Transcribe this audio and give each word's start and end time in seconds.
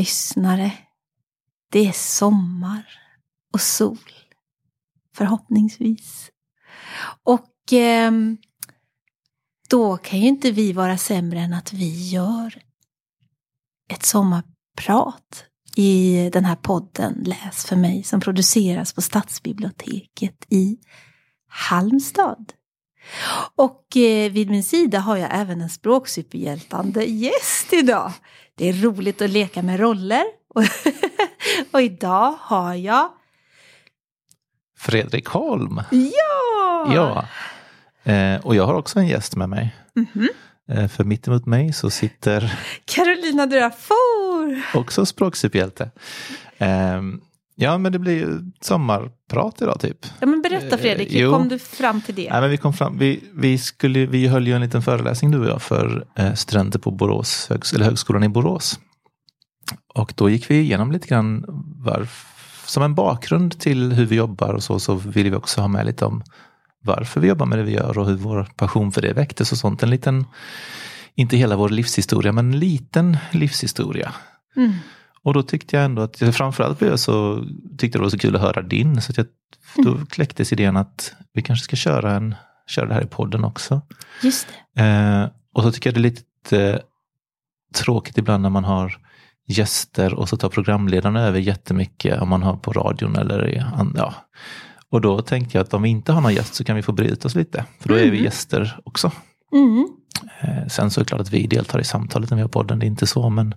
lyssnare. 0.00 0.72
Det 1.72 1.88
är 1.88 1.92
sommar 1.92 2.84
och 3.52 3.60
sol. 3.60 4.12
Förhoppningsvis. 5.14 6.30
Och 7.22 7.72
eh, 7.72 8.12
då 9.68 9.96
kan 9.96 10.20
ju 10.20 10.28
inte 10.28 10.50
vi 10.50 10.72
vara 10.72 10.98
sämre 10.98 11.40
än 11.40 11.54
att 11.54 11.72
vi 11.72 12.08
gör 12.08 12.62
ett 13.92 14.04
sommarprat 14.04 15.44
i 15.76 16.30
den 16.32 16.44
här 16.44 16.56
podden 16.56 17.24
Läs 17.26 17.64
för 17.64 17.76
mig 17.76 18.02
som 18.02 18.20
produceras 18.20 18.92
på 18.92 19.02
Stadsbiblioteket 19.02 20.46
i 20.48 20.78
Halmstad. 21.48 22.52
Och 23.54 23.96
eh, 23.96 24.32
vid 24.32 24.50
min 24.50 24.64
sida 24.64 24.98
har 24.98 25.16
jag 25.16 25.30
även 25.32 25.60
en 25.60 25.70
språksuperhjältande 25.70 27.04
gäst 27.04 27.72
idag. 27.72 28.12
Det 28.60 28.68
är 28.68 28.72
roligt 28.72 29.22
att 29.22 29.30
leka 29.30 29.62
med 29.62 29.80
roller. 29.80 30.24
och 31.72 31.82
idag 31.82 32.34
har 32.40 32.74
jag 32.74 33.12
Fredrik 34.78 35.26
Holm. 35.26 35.82
Ja! 35.90 36.92
Ja. 36.94 37.26
Eh, 38.12 38.40
och 38.40 38.54
jag 38.54 38.66
har 38.66 38.74
också 38.74 38.98
en 38.98 39.06
gäst 39.06 39.36
med 39.36 39.48
mig. 39.48 39.76
Mhm. 39.94 40.28
Eh, 40.70 40.88
för 40.88 41.04
mitt 41.04 41.28
emot 41.28 41.46
mig 41.46 41.72
så 41.72 41.90
sitter 41.90 42.58
Carolina 42.84 43.46
Durafor. 43.46 44.62
också 44.74 45.06
språksuperhjälte. 45.06 45.90
Eh, 46.58 47.02
ja, 47.60 47.78
men 47.78 47.92
det 47.92 47.98
blir 47.98 48.18
ju 48.18 48.38
sommarprat 48.60 49.62
idag 49.62 49.80
typ. 49.80 50.06
Ja, 50.20 50.26
men 50.26 50.42
berätta 50.42 50.78
Fredrik, 50.78 51.08
Eh, 51.08 51.14
hur 51.14 51.20
jo. 51.20 51.32
kom 51.32 51.48
du 51.48 51.58
fram 51.58 52.00
till 52.00 52.14
det? 52.14 52.28
Nej, 52.32 52.40
men 52.40 52.50
vi, 52.50 52.56
kom 52.56 52.72
fram, 52.72 52.98
vi, 52.98 53.24
vi, 53.34 53.58
skulle, 53.58 54.06
vi 54.06 54.26
höll 54.26 54.46
ju 54.46 54.54
en 54.54 54.60
liten 54.60 54.82
föreläsning 54.82 55.30
du 55.30 55.38
och 55.38 55.46
jag 55.46 55.62
för 55.62 56.06
eh, 56.16 56.34
studenter 56.34 56.78
på 56.78 56.90
Borås, 56.90 57.46
högs, 57.50 57.72
eller 57.72 57.84
högskolan 57.84 58.24
i 58.24 58.28
Borås. 58.28 58.80
Och 59.94 60.12
då 60.16 60.30
gick 60.30 60.50
vi 60.50 60.60
igenom 60.60 60.92
lite 60.92 61.08
grann 61.08 61.44
varf, 61.84 62.26
som 62.66 62.82
en 62.82 62.94
bakgrund 62.94 63.60
till 63.60 63.92
hur 63.92 64.06
vi 64.06 64.16
jobbar 64.16 64.54
och 64.54 64.62
så, 64.62 64.80
så 64.80 64.94
ville 64.94 65.30
vi 65.30 65.36
också 65.36 65.60
ha 65.60 65.68
med 65.68 65.86
lite 65.86 66.04
om 66.04 66.22
varför 66.82 67.20
vi 67.20 67.28
jobbar 67.28 67.46
med 67.46 67.58
det 67.58 67.64
vi 67.64 67.72
gör 67.72 67.98
och 67.98 68.06
hur 68.06 68.16
vår 68.16 68.48
passion 68.56 68.92
för 68.92 69.02
det 69.02 69.12
väcktes 69.12 69.52
och 69.52 69.58
sånt. 69.58 69.82
En 69.82 69.90
liten, 69.90 70.24
inte 71.14 71.36
hela 71.36 71.56
vår 71.56 71.68
livshistoria, 71.68 72.32
men 72.32 72.52
en 72.52 72.58
liten 72.58 73.16
livshistoria. 73.30 74.12
Mm. 74.56 74.72
Och 75.24 75.34
då 75.34 75.42
tyckte 75.42 75.76
jag 75.76 75.84
ändå 75.84 76.02
att, 76.02 76.18
framförallt 76.18 76.78
blev 76.78 76.90
jag 76.90 77.00
så, 77.00 77.44
tyckte 77.78 77.98
det 77.98 78.02
var 78.02 78.10
så 78.10 78.18
kul 78.18 78.36
att 78.36 78.42
höra 78.42 78.62
din. 78.62 79.00
Så 79.02 79.12
att 79.12 79.16
jag, 79.16 79.26
då 79.84 80.06
kläcktes 80.06 80.52
idén 80.52 80.76
att 80.76 81.14
vi 81.32 81.42
kanske 81.42 81.64
ska 81.64 81.76
köra, 81.76 82.14
en, 82.14 82.34
köra 82.66 82.86
det 82.86 82.94
här 82.94 83.02
i 83.02 83.06
podden 83.06 83.44
också. 83.44 83.82
Just. 84.22 84.48
Eh, 84.76 85.24
och 85.54 85.62
så 85.62 85.72
tycker 85.72 85.90
jag 85.90 85.94
det 85.94 86.00
är 86.00 86.02
lite 86.02 86.60
eh, 86.70 86.78
tråkigt 87.74 88.18
ibland 88.18 88.42
när 88.42 88.50
man 88.50 88.64
har 88.64 88.98
gäster 89.48 90.14
och 90.14 90.28
så 90.28 90.36
tar 90.36 90.48
programledarna 90.48 91.22
över 91.26 91.38
jättemycket 91.38 92.20
om 92.20 92.28
man 92.28 92.42
har 92.42 92.56
på 92.56 92.72
radion 92.72 93.16
eller 93.16 93.48
i, 93.48 93.64
ja. 93.96 94.14
Och 94.90 95.00
då 95.00 95.22
tänkte 95.22 95.58
jag 95.58 95.64
att 95.64 95.74
om 95.74 95.82
vi 95.82 95.88
inte 95.88 96.12
har 96.12 96.20
någon 96.20 96.34
gäst 96.34 96.54
så 96.54 96.64
kan 96.64 96.76
vi 96.76 96.82
få 96.82 96.92
bryta 96.92 97.28
oss 97.28 97.34
lite. 97.34 97.64
För 97.80 97.88
då 97.88 97.94
är 97.94 98.02
vi 98.02 98.08
Mm. 98.08 98.24
gäster 98.24 98.80
också. 98.84 99.12
Mm. 99.52 99.88
Eh, 100.40 100.66
sen 100.68 100.90
så 100.90 101.00
är 101.00 101.04
det 101.04 101.08
klart 101.08 101.20
att 101.20 101.30
vi 101.30 101.46
deltar 101.46 101.78
i 101.80 101.84
samtalet 101.84 102.30
när 102.30 102.36
vi 102.36 102.42
har 102.42 102.48
podden, 102.48 102.78
det 102.78 102.86
är 102.86 102.88
inte 102.88 103.06
så 103.06 103.30
men 103.30 103.54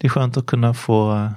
det 0.00 0.06
är 0.06 0.08
skönt 0.08 0.36
att 0.36 0.46
kunna 0.46 0.74
få 0.74 1.14
eh, 1.14 1.30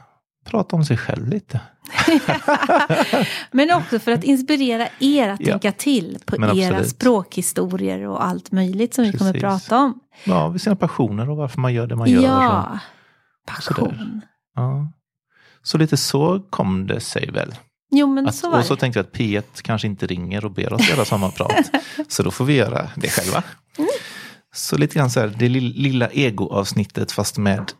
prata 0.45 0.75
om 0.75 0.85
sig 0.85 0.97
själv 0.97 1.27
lite. 1.27 1.61
Men 3.51 3.71
också 3.71 3.99
för 3.99 4.11
att 4.11 4.23
inspirera 4.23 4.87
er 4.99 5.29
att 5.29 5.39
Ja. 5.41 5.45
tänka 5.51 5.71
till 5.71 6.17
på 6.25 6.35
Men 6.39 6.57
era 6.57 6.67
absolut. 6.67 6.89
språkhistorier 6.89 8.07
och 8.07 8.23
allt 8.25 8.51
möjligt 8.51 8.93
som 8.93 9.03
vi 9.03 9.11
kommer 9.17 9.31
Precis. 9.33 9.43
prata 9.43 9.77
om. 9.77 9.99
Ja, 10.23 10.47
vi 10.49 10.59
sina 10.59 10.75
passioner 10.75 11.29
och 11.29 11.37
varför 11.37 11.59
man 11.61 11.73
gör 11.73 11.87
det 11.87 11.95
man 11.95 12.09
gör. 12.09 12.21
Ja, 12.23 12.79
passion. 13.47 14.21
ja. 14.55 14.91
Så 15.63 15.77
lite 15.77 15.97
så 15.97 16.41
kom 16.49 16.87
det 16.87 16.99
sig 16.99 17.31
väl. 17.31 17.55
Jo 17.91 18.07
men 18.07 18.27
Att, 18.27 18.35
så 18.35 18.51
var 18.51 18.59
och 18.59 18.65
så 18.65 18.75
tänkte 18.75 18.99
jag 18.99 19.05
att 19.05 19.13
P1 19.13 19.61
kanske 19.61 19.87
inte 19.87 20.07
ringer 20.07 20.45
och 20.45 20.51
ber 20.51 20.73
oss 20.73 20.89
göra 20.89 21.05
sommarprat. 21.05 21.71
så 22.07 22.23
då 22.23 22.31
får 22.31 22.45
vi 22.45 22.53
göra 22.55 22.89
det 22.95 23.09
själva. 23.09 23.43
Mm. 23.77 23.89
Så 24.55 24.77
lite 24.77 24.95
grann 24.99 25.09
så 25.09 25.19
här, 25.19 25.27
det 25.27 25.47
lill- 25.49 25.73
lilla 25.75 26.07
ego-avsnittet 26.09 27.11
fast 27.11 27.37
med 27.37 27.71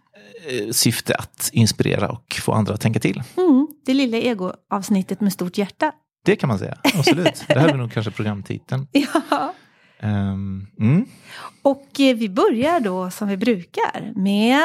syfte 0.72 1.16
att 1.16 1.50
inspirera 1.54 2.10
och 2.10 2.40
få 2.42 2.52
andra 2.52 2.74
att 2.74 2.82
tänka 2.82 3.00
till. 3.00 3.24
Mm, 3.38 3.68
det 3.86 3.94
lilla 3.94 4.18
ego-avsnittet 4.18 5.22
med 5.22 5.34
stort 5.34 5.58
hjärta. 5.58 5.92
Det 6.26 6.36
kan 6.36 6.48
man 6.48 6.60
säga, 6.60 6.78
absolut. 6.94 7.44
det 7.48 7.60
här 7.60 7.70
är 7.70 7.78
nog 7.78 7.92
kanske 7.92 8.12
programtiteln. 8.12 8.88
Ja. 8.92 9.54
Ehm, 10.00 10.68
mm. 10.80 11.06
Och 11.62 12.00
eh, 12.00 12.16
vi 12.16 12.30
börjar 12.30 12.80
då 12.80 13.12
som 13.12 13.28
vi 13.28 13.38
brukar 13.38 14.14
med 14.16 14.62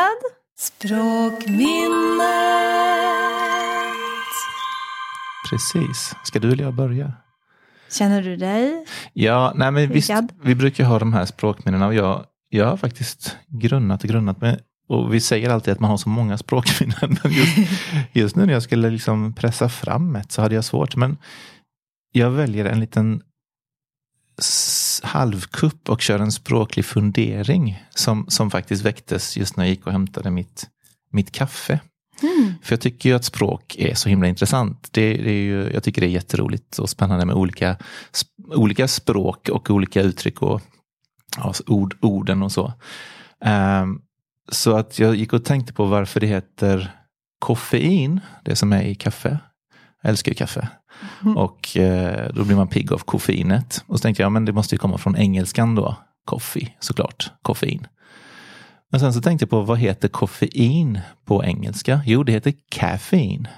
Språkminnet. 0.58 1.74
Precis. 5.50 6.14
Ska 6.24 6.38
du 6.38 6.52
eller 6.52 6.64
jag 6.64 6.74
börja? 6.74 7.12
Känner 7.90 8.22
du 8.22 8.36
dig? 8.36 8.86
Ja, 9.12 9.52
nej 9.54 9.70
men 9.70 9.90
visst, 9.90 10.10
vi 10.42 10.54
brukar 10.54 10.84
ha 10.84 10.98
de 10.98 11.12
här 11.12 11.24
språkminnena 11.24 11.86
och 11.86 11.94
jag, 11.94 12.24
jag 12.48 12.66
har 12.66 12.76
faktiskt 12.76 13.36
grunnat 13.48 14.02
och 14.02 14.08
grunnat 14.08 14.40
med 14.40 14.60
och 14.86 15.14
vi 15.14 15.20
säger 15.20 15.50
alltid 15.50 15.72
att 15.72 15.80
man 15.80 15.90
har 15.90 15.96
så 15.96 16.08
många 16.08 16.38
språkminnen. 16.38 17.18
Men 17.22 17.32
just, 17.32 17.56
just 18.12 18.36
nu 18.36 18.46
när 18.46 18.52
jag 18.52 18.62
skulle 18.62 18.90
liksom 18.90 19.32
pressa 19.32 19.68
fram 19.68 20.16
ett 20.16 20.32
så 20.32 20.42
hade 20.42 20.54
jag 20.54 20.64
svårt. 20.64 20.96
Men 20.96 21.16
jag 22.12 22.30
väljer 22.30 22.64
en 22.64 22.80
liten 22.80 23.22
halvkupp 25.02 25.88
och 25.88 26.00
kör 26.00 26.18
en 26.18 26.32
språklig 26.32 26.84
fundering 26.84 27.82
som, 27.90 28.26
som 28.28 28.50
faktiskt 28.50 28.84
väcktes 28.84 29.36
just 29.36 29.56
när 29.56 29.64
jag 29.64 29.70
gick 29.70 29.86
och 29.86 29.92
hämtade 29.92 30.30
mitt, 30.30 30.68
mitt 31.10 31.32
kaffe. 31.32 31.80
Mm. 32.22 32.54
För 32.62 32.72
jag 32.72 32.80
tycker 32.80 33.08
ju 33.08 33.16
att 33.16 33.24
språk 33.24 33.76
är 33.78 33.94
så 33.94 34.08
himla 34.08 34.28
intressant. 34.28 34.88
Det, 34.92 35.16
det 35.16 35.30
är 35.30 35.42
ju, 35.42 35.70
jag 35.72 35.82
tycker 35.82 36.00
det 36.00 36.06
är 36.06 36.10
jätteroligt 36.10 36.78
och 36.78 36.90
spännande 36.90 37.26
med 37.26 37.36
olika, 37.36 37.76
sp- 38.12 38.54
olika 38.54 38.88
språk 38.88 39.48
och 39.48 39.70
olika 39.70 40.02
uttryck 40.02 40.42
och 40.42 40.62
ja, 41.36 41.54
ord, 41.66 41.96
orden 42.00 42.42
och 42.42 42.52
så. 42.52 42.72
Ehm, 43.44 44.00
så 44.52 44.76
att 44.76 44.98
jag 44.98 45.14
gick 45.14 45.32
och 45.32 45.44
tänkte 45.44 45.72
på 45.72 45.84
varför 45.84 46.20
det 46.20 46.26
heter 46.26 46.90
koffein, 47.38 48.20
det 48.44 48.56
som 48.56 48.72
är 48.72 48.82
i 48.82 48.94
kaffe. 48.94 49.38
Jag 50.02 50.10
älskar 50.10 50.32
ju 50.32 50.36
kaffe. 50.36 50.68
Mm. 51.22 51.36
Och 51.36 51.76
eh, 51.76 52.32
då 52.34 52.44
blir 52.44 52.56
man 52.56 52.68
pigg 52.68 52.92
av 52.92 52.98
koffeinet. 52.98 53.84
Och 53.86 53.98
så 53.98 54.02
tänkte 54.02 54.22
jag, 54.22 54.32
men 54.32 54.44
det 54.44 54.52
måste 54.52 54.74
ju 54.74 54.78
komma 54.78 54.98
från 54.98 55.16
engelskan 55.16 55.74
då. 55.74 55.96
Coffee, 56.24 56.76
såklart. 56.80 57.32
Koffein. 57.42 57.86
Men 58.90 59.00
sen 59.00 59.14
så 59.14 59.20
tänkte 59.20 59.42
jag 59.42 59.50
på 59.50 59.60
vad 59.60 59.78
heter 59.78 60.08
koffein 60.08 61.00
på 61.24 61.44
engelska? 61.44 62.00
Jo, 62.06 62.22
det 62.22 62.32
heter 62.32 62.52
caffeine. 62.70 63.48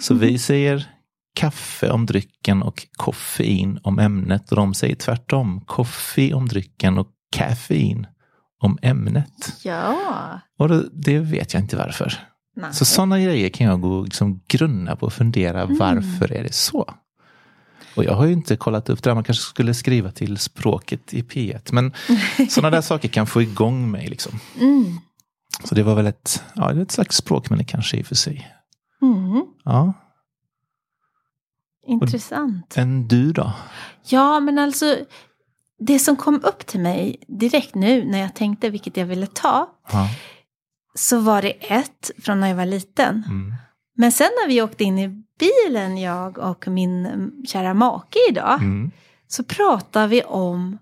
Så 0.00 0.14
vi 0.14 0.38
säger 0.38 0.86
kaffe 1.34 1.90
om 1.90 2.06
drycken 2.06 2.62
och 2.62 2.86
koffein 2.96 3.80
om 3.82 3.98
ämnet. 3.98 4.50
Och 4.50 4.56
de 4.56 4.74
säger 4.74 4.94
tvärtom. 4.94 5.64
Kaffe 5.68 6.34
om 6.34 6.48
drycken 6.48 6.98
och 6.98 7.08
kaffein 7.36 8.06
om 8.62 8.78
ämnet. 8.82 9.52
Ja. 9.64 10.40
Och 10.58 10.68
det, 10.68 10.88
det 10.92 11.18
vet 11.18 11.54
jag 11.54 11.62
inte 11.62 11.76
varför. 11.76 12.12
Nej. 12.56 12.74
Så 12.74 12.84
sådana 12.84 13.20
grejer 13.20 13.48
kan 13.48 13.66
jag 13.66 13.80
gå 13.80 13.92
och 13.98 14.04
liksom 14.04 14.40
grunna 14.48 14.96
på 14.96 15.06
och 15.06 15.12
fundera 15.12 15.62
Mm. 15.62 15.78
varför 15.78 16.32
är 16.32 16.42
det 16.42 16.54
så? 16.54 16.94
Och 17.96 18.04
jag 18.04 18.14
har 18.14 18.26
ju 18.26 18.32
inte 18.32 18.56
kollat 18.56 18.88
upp 18.88 19.02
det 19.02 19.10
där, 19.10 19.14
man 19.14 19.24
kanske 19.24 19.44
skulle 19.44 19.74
skriva 19.74 20.10
till 20.10 20.38
språket 20.38 21.14
i 21.14 21.22
P1. 21.22 21.68
Men 21.72 21.92
sådana 22.50 22.70
där 22.70 22.80
saker 22.80 23.08
kan 23.08 23.26
få 23.26 23.42
igång 23.42 23.90
mig. 23.90 24.06
Liksom. 24.08 24.40
Mm. 24.60 24.98
Så 25.64 25.74
det 25.74 25.82
var 25.82 25.94
väl 25.94 26.06
ett, 26.06 26.42
ja, 26.54 26.72
det 26.72 26.80
är 26.80 26.82
ett 26.82 26.90
slags 26.90 27.16
språkminne 27.16 27.64
kanske 27.64 27.96
i 27.96 28.02
och 28.02 28.06
för 28.06 28.14
sig. 28.14 28.48
Mm. 29.02 29.44
Ja. 29.64 29.92
Intressant. 31.86 32.76
En 32.76 33.08
du 33.08 33.32
då? 33.32 33.52
Ja, 34.08 34.40
men 34.40 34.58
alltså 34.58 34.96
det 35.86 35.98
som 35.98 36.16
kom 36.16 36.34
upp 36.44 36.66
till 36.66 36.80
mig 36.80 37.16
direkt 37.28 37.74
nu 37.74 38.04
när 38.04 38.18
jag 38.18 38.34
tänkte 38.34 38.70
vilket 38.70 38.96
jag 38.96 39.06
ville 39.06 39.26
ta 39.26 39.68
Ja. 39.92 40.08
så 40.94 41.18
var 41.18 41.42
det 41.42 41.50
ett 41.72 42.10
från 42.18 42.40
när 42.40 42.48
jag 42.48 42.56
var 42.56 42.66
liten. 42.66 43.24
Mm. 43.28 43.54
Men 43.96 44.12
sen 44.12 44.28
när 44.42 44.48
vi 44.48 44.62
åkte 44.62 44.84
in 44.84 44.98
i 44.98 45.22
bilen, 45.38 45.98
jag 45.98 46.38
och 46.38 46.68
min 46.68 47.06
mm, 47.06 47.32
kära 47.46 47.74
make 47.74 48.18
idag, 48.30 48.54
Mm. 48.60 48.90
så 49.28 49.44
pratar 49.44 50.06
vi 50.06 50.22
om 50.22 50.78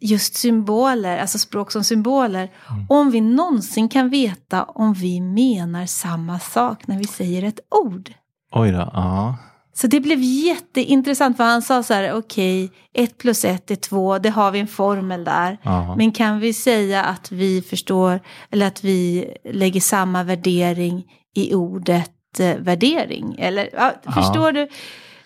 just 0.00 0.34
symboler, 0.34 1.18
alltså 1.18 1.38
språk 1.38 1.72
som 1.72 1.84
symboler. 1.84 2.50
Mm. 2.70 2.86
Om 2.88 3.10
vi 3.10 3.20
någonsin 3.20 3.88
kan 3.88 4.10
veta 4.10 4.64
om 4.64 4.92
vi 4.94 5.20
menar 5.20 5.86
samma 5.86 6.38
sak 6.38 6.86
när 6.86 6.98
vi 6.98 7.04
säger 7.06 7.42
ett 7.42 7.60
ord. 7.84 8.12
Oj 8.52 8.70
då, 8.72 8.90
ja. 8.92 9.36
Så 9.76 9.86
det 9.86 10.00
blev 10.00 10.18
jätteintressant 10.22 11.36
för 11.36 11.44
han 11.44 11.62
sa 11.62 11.82
så 11.82 11.94
här, 11.94 12.12
okej, 12.12 12.70
ett 12.92 13.18
plus 13.18 13.44
ett 13.44 13.70
är 13.70 13.76
två, 13.76 14.18
det 14.18 14.30
har 14.30 14.50
vi 14.50 14.58
en 14.58 14.66
formel 14.66 15.24
där. 15.24 15.58
ja. 15.62 15.96
Men 15.96 16.12
kan 16.12 16.40
vi 16.40 16.52
säga 16.52 17.04
att 17.04 17.32
vi 17.32 17.62
förstår, 17.62 18.20
eller 18.50 18.66
att 18.66 18.84
vi 18.84 19.26
lägger 19.52 19.80
samma 19.80 20.22
värdering 20.22 21.04
i 21.34 21.54
ordet 21.54 22.40
eh, 22.40 22.56
värdering? 22.56 23.36
Eller, 23.38 23.68
ja, 23.72 23.92
Ja. 24.04 24.12
förstår 24.12 24.52
du? 24.52 24.68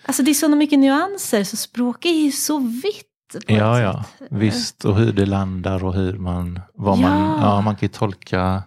Alltså 0.05 0.23
det 0.23 0.31
är 0.31 0.35
så 0.35 0.49
mycket 0.49 0.79
nyanser, 0.79 1.43
så 1.43 1.57
språk 1.57 2.05
är 2.05 2.09
ju 2.23 2.31
så 2.31 2.57
vitt. 2.57 3.05
Ja, 3.47 3.79
ja, 3.79 4.03
sätt. 4.19 4.27
visst. 4.31 4.85
Och 4.85 4.95
hur 4.95 5.13
det 5.13 5.25
landar 5.25 5.85
och 5.85 5.93
hur 5.93 6.13
man, 6.17 6.59
vad 6.73 6.97
man, 6.97 7.11
Ja. 7.21 7.39
ja 7.41 7.61
man 7.61 7.75
kan 7.75 7.81
ju 7.87 7.93
tolka 7.93 8.63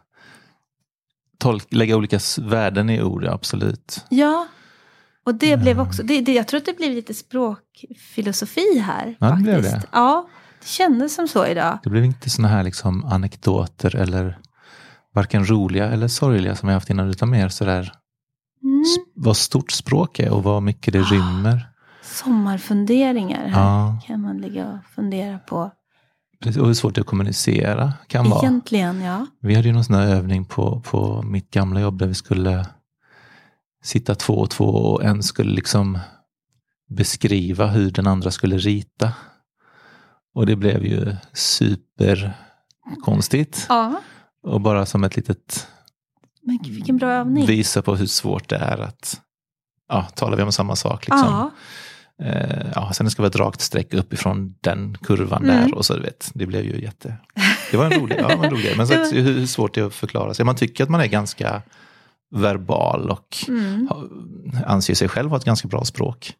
tolk, 1.38 1.67
lägga 1.73 1.96
olika 1.96 2.19
värden 2.38 2.90
i 2.90 3.02
ord, 3.02 3.25
ja, 3.25 3.32
absolut. 3.32 4.05
Ja, 4.11 4.46
och 5.26 5.34
det 5.34 5.56
blev 5.56 5.76
Mm. 5.76 5.86
också, 5.88 6.02
det, 6.02 6.20
det, 6.20 6.32
jag 6.32 6.48
tror 6.48 6.58
att 6.58 6.66
det 6.66 6.76
blev 6.76 6.90
lite 6.92 7.14
språkfilosofi 7.14 8.78
här. 8.78 9.16
Ja, 9.20 9.26
det 9.26 9.30
faktiskt. 9.32 9.44
blev 9.44 9.62
det. 9.62 9.82
Ja, 9.92 10.28
det 10.60 10.66
kändes 10.69 11.14
som 11.14 11.28
så 11.28 11.46
idag. 11.46 11.78
Det 11.82 11.90
blev 11.90 12.04
inte 12.04 12.30
såna 12.30 12.48
här 12.48 12.62
liksom 12.62 13.04
anekdoter 13.04 13.96
eller 13.96 14.38
varken 15.14 15.50
roliga 15.50 15.90
eller 15.90 16.08
sorgliga 16.08 16.56
som 16.56 16.69
jag 16.69 16.76
haft 16.76 16.90
innan, 16.90 17.08
utan 17.10 17.30
mer 17.30 17.48
sådär 17.48 17.92
Mm. 18.64 18.84
vad 19.14 19.36
stort 19.36 19.70
språk 19.70 20.19
är 20.19 20.30
och 20.32 20.42
vad 20.42 20.62
mycket 20.62 20.92
det 20.92 21.02
rymmer. 21.02 21.68
Sommarfunderingar 22.02 23.46
här 23.48 23.60
Ja, 23.60 24.00
kan 24.06 24.20
man 24.20 24.36
ligga 24.38 24.68
och 24.68 24.78
fundera 24.94 25.38
på. 25.38 25.56
och 26.60 26.66
hur 26.66 26.75
svårt 26.75 26.94
det 26.94 26.98
är 26.98 27.00
att 27.02 27.06
kommunicera 27.06 27.92
kan 28.06 28.30
vara. 28.30 28.40
Egentligen, 28.42 29.00
ja. 29.00 29.26
Vi 29.40 29.54
hade 29.54 29.68
ju 29.68 29.75
någon 29.75 29.84
sån 29.84 29.96
här 29.96 30.06
övning 30.06 30.44
på, 30.44 30.80
på 30.80 31.22
mitt 31.22 31.50
gamla 31.50 31.80
jobb 31.80 31.98
där 31.98 32.06
vi 32.06 32.14
skulle 32.14 32.66
sitta 33.82 34.14
två 34.14 34.34
och 34.34 34.50
två 34.50 34.64
och 34.64 35.05
en 35.05 35.23
skulle 35.23 35.50
liksom 35.52 35.99
beskriva 36.90 37.67
hur 37.67 37.90
den 37.90 38.06
andra 38.06 38.31
skulle 38.31 38.58
rita. 38.58 39.12
Och 40.34 40.46
det 40.46 40.56
blev 40.56 40.84
ju 40.87 41.17
superkonstigt. 41.32 43.67
Ja, 43.69 44.00
Och 44.43 44.61
bara 44.61 44.87
som 44.87 45.05
ett 45.05 45.17
litet 45.17 45.67
men 46.43 46.58
vilken 46.62 46.96
bra 46.96 47.11
övning. 47.12 47.46
visa 47.46 47.82
på 47.82 47.96
hur 47.96 48.06
svårt 48.06 48.49
det 48.49 48.56
är 48.56 48.79
att 48.79 49.20
ja, 49.88 50.02
talar 50.14 50.37
vi 50.37 50.43
om 50.43 50.52
samma 50.52 50.76
sak. 50.76 51.06
Liksom. 51.08 51.28
Ja, 51.28 51.50
Eh, 52.23 52.67
ja, 52.75 52.93
sen 52.93 53.11
ska 53.11 53.23
det 53.23 53.23
vara 53.23 53.28
ett 53.28 53.37
rakt 53.37 53.61
streck 53.61 53.94
uppifrån 53.94 54.55
den 54.61 54.96
kurvan 55.02 55.43
Mm. 55.44 55.56
där 55.69 55.75
och 55.75 55.87
så 55.87 55.94
du 55.94 56.00
vet, 56.02 56.31
det 56.35 56.46
blev 56.46 56.64
ju 56.64 56.82
jätte... 56.82 57.17
Det 57.70 57.76
var 57.76 57.85
en 57.85 58.00
rolig, 58.00 58.17
ja, 58.20 58.31
en 58.31 58.50
rolig 58.50 58.64
grej. 58.64 58.76
Men 58.76 58.87
så, 58.87 58.94
hur, 58.94 59.23
hur 59.23 59.46
svårt 59.46 59.75
det 59.75 59.81
är 59.81 59.85
att 59.85 59.94
förklara 59.94 60.35
sig. 60.35 60.44
Man 60.44 60.56
tycker 60.56 60.85
att 60.85 60.90
man 60.90 61.00
är 61.00 61.06
ganska 61.06 61.62
verbal 62.32 63.11
och 63.11 63.37
mm. 63.49 63.88
anser 64.67 64.94
sig 64.94 65.08
själv 65.08 65.31
ha 65.31 65.37
ett 65.37 65.44
ganska 65.44 65.69
bra 65.69 65.84
språk. 65.84 66.34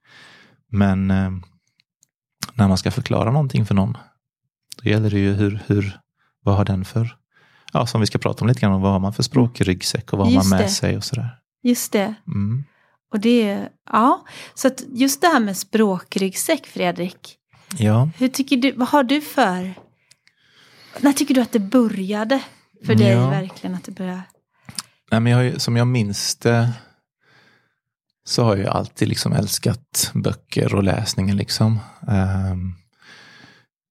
Men 0.71 1.11
eh, 1.11 1.31
när 2.55 2.69
man 2.69 2.79
ska 2.79 2.91
förklara 2.91 3.31
någonting 3.31 3.67
för 3.67 3.75
någon, 3.75 3.97
då 4.83 4.91
gäller 4.91 5.11
det 5.11 5.19
ju 5.19 5.33
hur, 5.33 5.63
hur 5.67 5.99
vad 6.43 6.57
har 6.57 6.65
den 6.65 6.85
för, 6.85 7.17
ja 7.73 7.87
som 7.87 8.01
vi 8.01 8.07
ska 8.07 8.19
prata 8.19 8.41
om 8.45 8.49
lite 8.49 8.61
grann, 8.61 8.81
vad 8.81 8.93
har 8.93 8.99
man 8.99 9.13
för 9.13 9.23
språk 9.23 9.61
i 9.61 9.65
ryggsäck 9.65 10.13
och 10.13 10.19
vad 10.19 10.27
har 10.27 10.35
Just 10.35 10.51
man 10.51 10.59
med 10.59 10.67
det. 10.67 10.71
sig 10.71 10.97
och 10.97 11.05
sådär. 11.05 11.39
just 11.63 11.93
det. 11.93 12.15
Mm. 12.27 12.65
Och 13.13 13.21
det, 13.21 13.69
ja. 13.93 14.25
Så 14.55 14.69
att 14.69 14.83
just 14.93 15.21
det 15.21 15.27
här 15.27 15.41
med 15.41 15.57
språkryggsäck, 15.57 16.67
Fredrik. 16.67 17.37
Ja, 17.79 18.11
Hur 18.19 18.29
tycker 18.29 18.57
du, 18.57 18.73
vad 18.73 18.89
har 18.89 19.03
du 19.03 19.21
för, 19.21 19.75
när 21.01 21.13
tycker 21.13 21.35
du 21.35 21.41
att 21.41 21.53
det 21.53 21.59
började 21.59 22.43
för 22.87 22.95
dig 22.95 23.09
Ja. 23.13 23.31
verkligen 23.31 23.75
att 23.77 23.85
det 23.85 23.93
började? 23.93 24.23
Nej, 25.13 25.21
men 25.21 25.33
jag 25.33 25.61
som 25.61 25.77
jag 25.77 25.87
minns 25.87 26.37
det 26.37 26.73
så 28.25 28.45
har 28.45 28.57
jag 28.57 28.69
alltid 28.69 29.09
liksom 29.09 29.33
älskat 29.33 30.11
böcker 30.15 30.75
och 30.75 30.83
läsningen. 30.83 31.37
Liksom. 31.37 31.79
Ehm, 32.09 32.75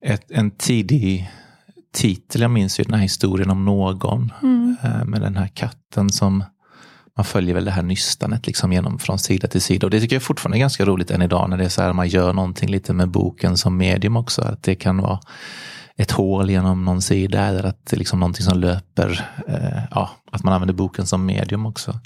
ett, 0.06 0.32
en 0.32 0.52
tidig 0.52 1.32
titel, 1.94 2.42
jag 2.42 2.52
minns 2.52 2.80
ju 2.80 2.84
den 2.84 2.94
här 2.94 3.02
historien 3.02 3.50
om 3.50 3.66
någon 3.66 4.34
Mm. 4.42 4.76
eh, 4.84 5.06
med 5.06 5.22
den 5.22 5.38
här 5.38 5.48
katten 5.48 6.10
som 6.10 6.44
man 7.18 7.26
följer 7.26 7.56
väl 7.56 7.66
det 7.66 7.72
här 7.72 7.84
nystanet 7.84 8.48
liksom 8.48 8.74
genom 8.74 9.00
från 9.00 9.20
sida 9.20 9.48
till 9.48 9.62
sida. 9.62 9.88
Och 9.88 9.92
det 9.92 10.00
tycker 10.00 10.16
jag 10.16 10.24
fortfarande 10.24 10.58
är 10.58 10.60
ganska 10.60 10.86
roligt 10.86 11.12
än 11.12 11.22
idag 11.22 11.50
när 11.50 11.58
det 11.58 11.66
är 11.66 11.70
så 11.70 11.82
här 11.82 11.94
man 11.94 12.08
gör 12.08 12.34
någonting 12.34 12.70
lite 12.70 12.94
med 12.94 13.10
boken 13.10 13.58
som 13.58 13.78
medium 13.78 14.18
också. 14.18 14.42
Att 14.42 14.64
det 14.64 14.76
kan 14.76 14.98
vara 14.98 15.20
ett 15.96 16.12
hål 16.12 16.50
genom 16.50 16.86
någon 16.86 17.02
sida 17.02 17.42
eller 17.46 17.64
att 17.64 17.86
det 17.86 17.96
är 17.96 17.98
liksom 17.98 18.20
någonting 18.20 18.46
som 18.46 18.60
löper. 18.60 19.30
Eh, 19.48 19.84
ja, 19.92 20.10
att 20.32 20.44
man 20.44 20.54
använder 20.54 20.74
boken 20.74 21.08
som 21.08 21.26
medium 21.26 21.66
också. 21.66 22.00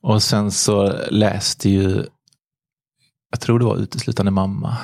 Och 0.00 0.22
sen 0.22 0.50
så 0.50 0.92
läste 1.10 1.70
ju, 1.70 2.06
jag 3.30 3.40
tror 3.40 3.58
det 3.58 3.64
var 3.64 3.76
uteslutande 3.76 4.30
mamma. 4.30 4.76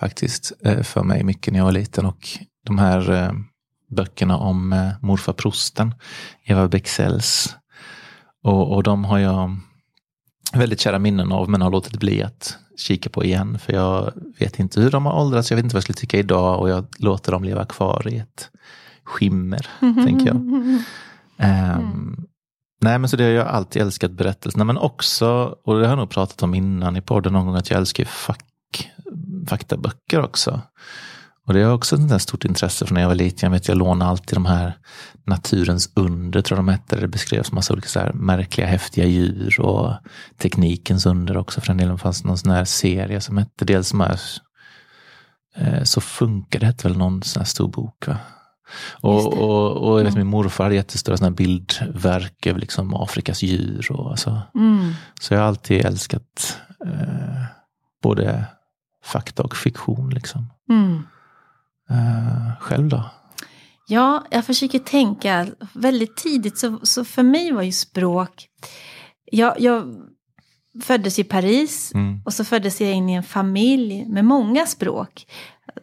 Faktiskt, 0.00 0.52
eh, 0.64 0.82
för 0.82 1.02
mig 1.02 1.24
mycket 1.24 1.52
när 1.52 1.60
jag 1.60 1.64
var 1.64 1.72
liten. 1.72 2.06
Och 2.06 2.28
de 2.64 2.78
här 2.78 3.10
eh, 3.10 3.32
böckerna 3.90 4.36
om 4.36 4.72
eh, 4.72 4.90
morfar 5.00 5.32
prosten, 5.32 5.94
Eva 6.44 6.68
Bexells. 6.68 7.56
Och, 8.42 8.74
och 8.74 8.82
de 8.82 9.04
har 9.04 9.18
jag 9.18 9.56
väldigt 10.52 10.80
kära 10.80 10.98
minnen 10.98 11.32
av 11.32 11.50
men 11.50 11.62
har 11.62 11.70
låtit 11.70 11.96
bli 11.96 12.22
att 12.22 12.58
kika 12.78 13.10
på 13.10 13.24
igen. 13.24 13.58
För 13.58 13.72
jag 13.72 14.12
vet 14.38 14.58
inte 14.58 14.80
hur 14.80 14.90
de 14.90 15.06
har 15.06 15.20
åldrats, 15.20 15.50
jag 15.50 15.56
vet 15.56 15.64
inte 15.64 15.74
vad 15.74 15.78
jag 15.78 15.82
skulle 15.82 15.96
tycka 15.96 16.18
idag 16.18 16.60
och 16.60 16.68
jag 16.68 16.86
låter 16.98 17.32
dem 17.32 17.44
leva 17.44 17.64
kvar 17.64 18.08
i 18.08 18.18
ett 18.18 18.50
skimmer, 19.04 19.66
tänker 19.80 20.26
jag. 20.26 20.36
Ehm, 21.38 22.16
Nej 22.80 22.98
men 22.98 23.08
så 23.08 23.16
det 23.16 23.24
har 23.24 23.30
jag 23.30 23.46
alltid 23.46 23.82
älskat 23.82 24.10
berättelserna 24.10 24.64
men 24.64 24.78
också, 24.78 25.56
och 25.64 25.74
det 25.74 25.80
har 25.80 25.88
jag 25.88 25.98
nog 25.98 26.10
pratat 26.10 26.42
om 26.42 26.54
innan 26.54 26.96
i 26.96 27.00
podden 27.00 27.32
någon 27.32 27.46
gång, 27.46 27.56
att 27.56 27.70
jag 27.70 27.78
älskar 27.78 28.02
ju 28.02 28.08
fack, 28.08 28.90
faktaböcker 29.48 30.20
också. 30.24 30.60
Och 31.48 31.54
det 31.54 31.60
är 31.60 31.72
också 31.72 31.96
ett 31.96 32.08
där 32.08 32.18
stort 32.18 32.44
intresse 32.44 32.86
från 32.86 32.94
när 32.94 33.00
jag 33.00 33.08
var 33.08 33.14
liten. 33.14 33.46
Jag 33.46 33.50
vet 33.50 33.68
jag 33.68 33.76
lånade 33.76 34.10
alltid 34.10 34.36
de 34.36 34.46
här 34.46 34.78
Naturens 35.24 35.90
under, 35.94 36.42
tror 36.42 36.58
jag 36.58 36.66
de 36.66 36.72
hette. 36.72 37.00
Det 37.00 37.08
beskrevs 37.08 37.52
massa 37.52 37.72
olika 37.72 37.88
så 37.88 38.00
här 38.00 38.12
märkliga, 38.12 38.66
häftiga 38.66 39.06
djur 39.06 39.60
och 39.60 39.94
Teknikens 40.38 41.06
under 41.06 41.36
också. 41.36 41.60
För 41.60 41.66
den 41.66 41.76
delen 41.76 41.98
fanns 41.98 42.24
någon 42.24 42.38
sån 42.38 42.50
här 42.50 42.64
serie 42.64 43.20
som 43.20 43.38
hette 43.38 43.64
dels 43.64 43.88
som 43.88 44.00
är 44.00 44.20
eh, 45.56 45.82
Så 45.82 46.00
funkar 46.00 46.60
det, 46.60 46.66
hette 46.66 46.88
väl 46.88 46.98
någon 46.98 47.22
sån 47.22 47.40
här 47.40 47.46
stor 47.46 47.68
bok. 47.68 48.06
Va? 48.06 48.16
Och, 49.00 49.38
och, 49.38 49.76
och 49.76 50.00
jag 50.00 50.04
vet, 50.04 50.14
Mm. 50.14 50.18
min 50.26 50.30
morfar 50.30 50.64
hade 50.64 50.76
jättestora 50.76 51.16
såna 51.16 51.28
här 51.28 51.36
bildverk 51.36 52.46
över 52.46 52.60
liksom 52.60 52.94
Afrikas 52.94 53.42
djur. 53.42 53.92
Och, 53.92 54.10
alltså. 54.10 54.42
Mm. 54.54 54.92
Så 55.20 55.34
jag 55.34 55.40
har 55.40 55.48
alltid 55.48 55.84
älskat 55.84 56.58
eh, 56.86 57.44
både 58.02 58.44
fakta 59.04 59.42
och 59.42 59.56
fiktion. 59.56 60.10
Liksom. 60.10 60.50
Mm. 60.70 61.02
Eh, 61.90 62.60
själv 62.60 62.88
då? 62.88 63.10
Ja, 63.90 64.24
jag 64.30 64.44
försöker 64.44 64.78
tänka 64.78 65.46
väldigt 65.72 66.16
tidigt. 66.16 66.58
Så, 66.58 66.78
så 66.82 67.04
för 67.04 67.22
mig 67.22 67.52
var 67.52 67.62
ju 67.62 67.72
språk... 67.72 68.46
Jag, 69.32 69.60
jag 69.60 69.96
föddes 70.82 71.18
i 71.18 71.24
Paris 71.24 71.92
Mm. 71.94 72.20
och 72.24 72.32
så 72.34 72.44
föddes 72.44 72.80
jag 72.80 72.92
in 72.92 73.08
i 73.08 73.14
en 73.14 73.22
familj 73.22 74.04
med 74.08 74.24
många 74.24 74.66
språk. 74.66 75.26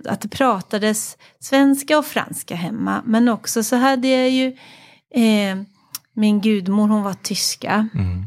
Att 0.06 0.22
det 0.22 0.28
pratades 0.28 1.18
svenska 1.40 1.98
och 1.98 2.06
franska 2.06 2.56
hemma. 2.56 3.02
Men 3.06 3.30
också 3.30 3.64
så 3.64 3.76
hade 3.76 4.08
jag 4.08 4.30
ju 4.30 4.48
eh, 5.16 5.58
min 6.14 6.42
gudmor, 6.42 6.88
hon 6.88 7.04
var 7.04 7.14
tyska. 7.14 7.90
Mm. 7.94 8.26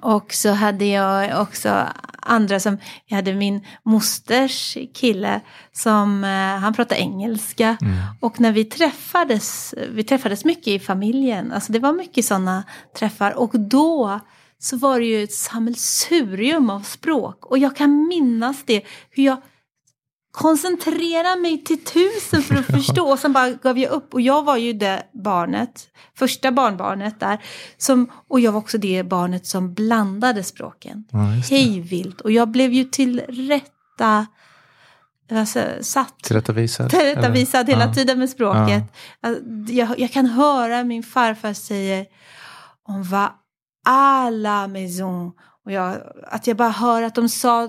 Och 0.00 0.34
så 0.34 0.50
hade 0.50 0.84
jag 0.84 1.42
också 1.42 1.86
andra 2.22 2.60
som, 2.60 2.78
jag 3.06 3.16
hade 3.16 3.34
min 3.34 3.66
mosters 3.82 4.76
kille 4.94 5.40
som, 5.72 6.24
eh, 6.24 6.60
han 6.60 6.74
pratade 6.74 7.00
engelska. 7.00 7.76
Mm. 7.80 7.96
Och 8.20 8.40
när 8.40 8.52
vi 8.52 8.64
träffades, 8.64 9.74
vi 9.90 10.04
träffades 10.04 10.44
mycket 10.44 10.68
i 10.68 10.78
familjen, 10.78 11.52
alltså 11.52 11.72
det 11.72 11.78
var 11.78 11.92
mycket 11.92 12.24
sådana 12.24 12.64
träffar. 12.98 13.38
Och 13.38 13.60
då 13.60 14.20
så 14.58 14.76
var 14.76 15.00
det 15.00 15.06
ju 15.06 15.22
ett 15.22 15.32
sammelsurium 15.32 16.70
av 16.70 16.80
språk. 16.80 17.46
Och 17.46 17.58
jag 17.58 17.76
kan 17.76 18.08
minnas 18.08 18.62
det, 18.66 18.82
hur 19.10 19.24
jag 19.24 19.36
koncentrerade 20.32 21.40
mig 21.40 21.64
till 21.64 21.84
tusen 21.84 22.42
för 22.42 22.54
att 22.54 22.66
förstå. 22.76 23.10
Och 23.12 23.18
sen 23.18 23.32
bara 23.32 23.50
gav 23.50 23.78
jag 23.78 23.90
upp. 23.90 24.14
Och 24.14 24.20
jag 24.20 24.42
var 24.44 24.56
ju 24.56 24.72
det 24.72 25.02
barnet, 25.12 25.88
första 26.18 26.52
barnbarnet 26.52 27.20
där. 27.20 27.38
Som, 27.78 28.10
och 28.28 28.40
jag 28.40 28.52
var 28.52 28.58
också 28.60 28.78
det 28.78 29.02
barnet 29.02 29.46
som 29.46 29.74
blandade 29.74 30.42
språken. 30.44 31.04
Ja, 31.10 31.34
just 31.34 31.48
det. 31.48 31.56
Hej 31.56 31.80
vilt. 31.80 32.20
Och 32.20 32.30
jag 32.32 32.48
blev 32.48 32.72
ju 32.72 32.84
till 32.84 33.20
rätta, 33.28 34.26
alltså, 35.30 35.60
satt 35.80 36.18
Tillrättavisad? 36.22 36.90
tillrättavisad 36.90 37.68
hela 37.68 37.84
Ja. 37.86 37.94
tiden 37.94 38.18
med 38.18 38.30
språket. 38.30 38.82
Alltså, 39.20 39.42
Jag, 39.72 39.98
jag 39.98 40.12
kan 40.12 40.26
höra 40.26 40.84
min 40.84 41.02
farfar 41.02 41.52
säga 41.52 42.04
on 42.88 43.02
va 43.02 43.32
à 43.86 44.30
la 44.30 44.66
maison. 44.66 45.32
Och 45.64 45.72
jag, 45.72 45.96
att 46.30 46.46
jag 46.46 46.56
bara 46.56 46.70
hör 46.70 47.02
att 47.02 47.14
de 47.14 47.28
sa 47.28 47.68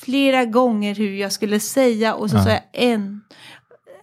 flera 0.00 0.44
gånger 0.44 0.94
hur 0.94 1.14
jag 1.14 1.32
skulle 1.32 1.60
säga 1.60 2.14
och 2.14 2.30
så 2.30 2.36
Ja. 2.36 2.44
sa 2.44 2.50
jag 2.50 2.60
en, 2.72 3.20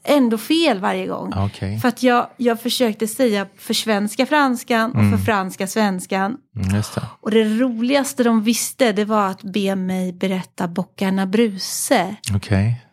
ändå 0.04 0.38
fel 0.38 0.80
varje 0.80 1.08
gång. 1.08 1.34
Okej, 1.36 1.80
För 1.80 1.88
att 1.88 2.04
jag, 2.04 2.28
jag 2.38 2.62
försökte 2.62 3.08
säga 3.08 3.48
för 3.58 3.74
svenska 3.74 4.26
franskan 4.26 4.92
och 4.92 5.00
Mm. 5.00 5.18
för 5.18 5.26
franska 5.26 5.68
svenskan. 5.68 6.38
mm, 6.56 6.70
det. 6.70 6.84
Och 7.22 7.32
det 7.32 7.44
roligaste 7.44 8.24
de 8.24 8.44
visste 8.44 8.92
det 8.92 9.06
var 9.06 9.28
att 9.28 9.44
be 9.44 9.76
mig 9.76 10.14
berätta 10.14 10.68
Boccarna 10.68 11.26
Bruse. 11.26 12.16
Okej. 12.36 12.84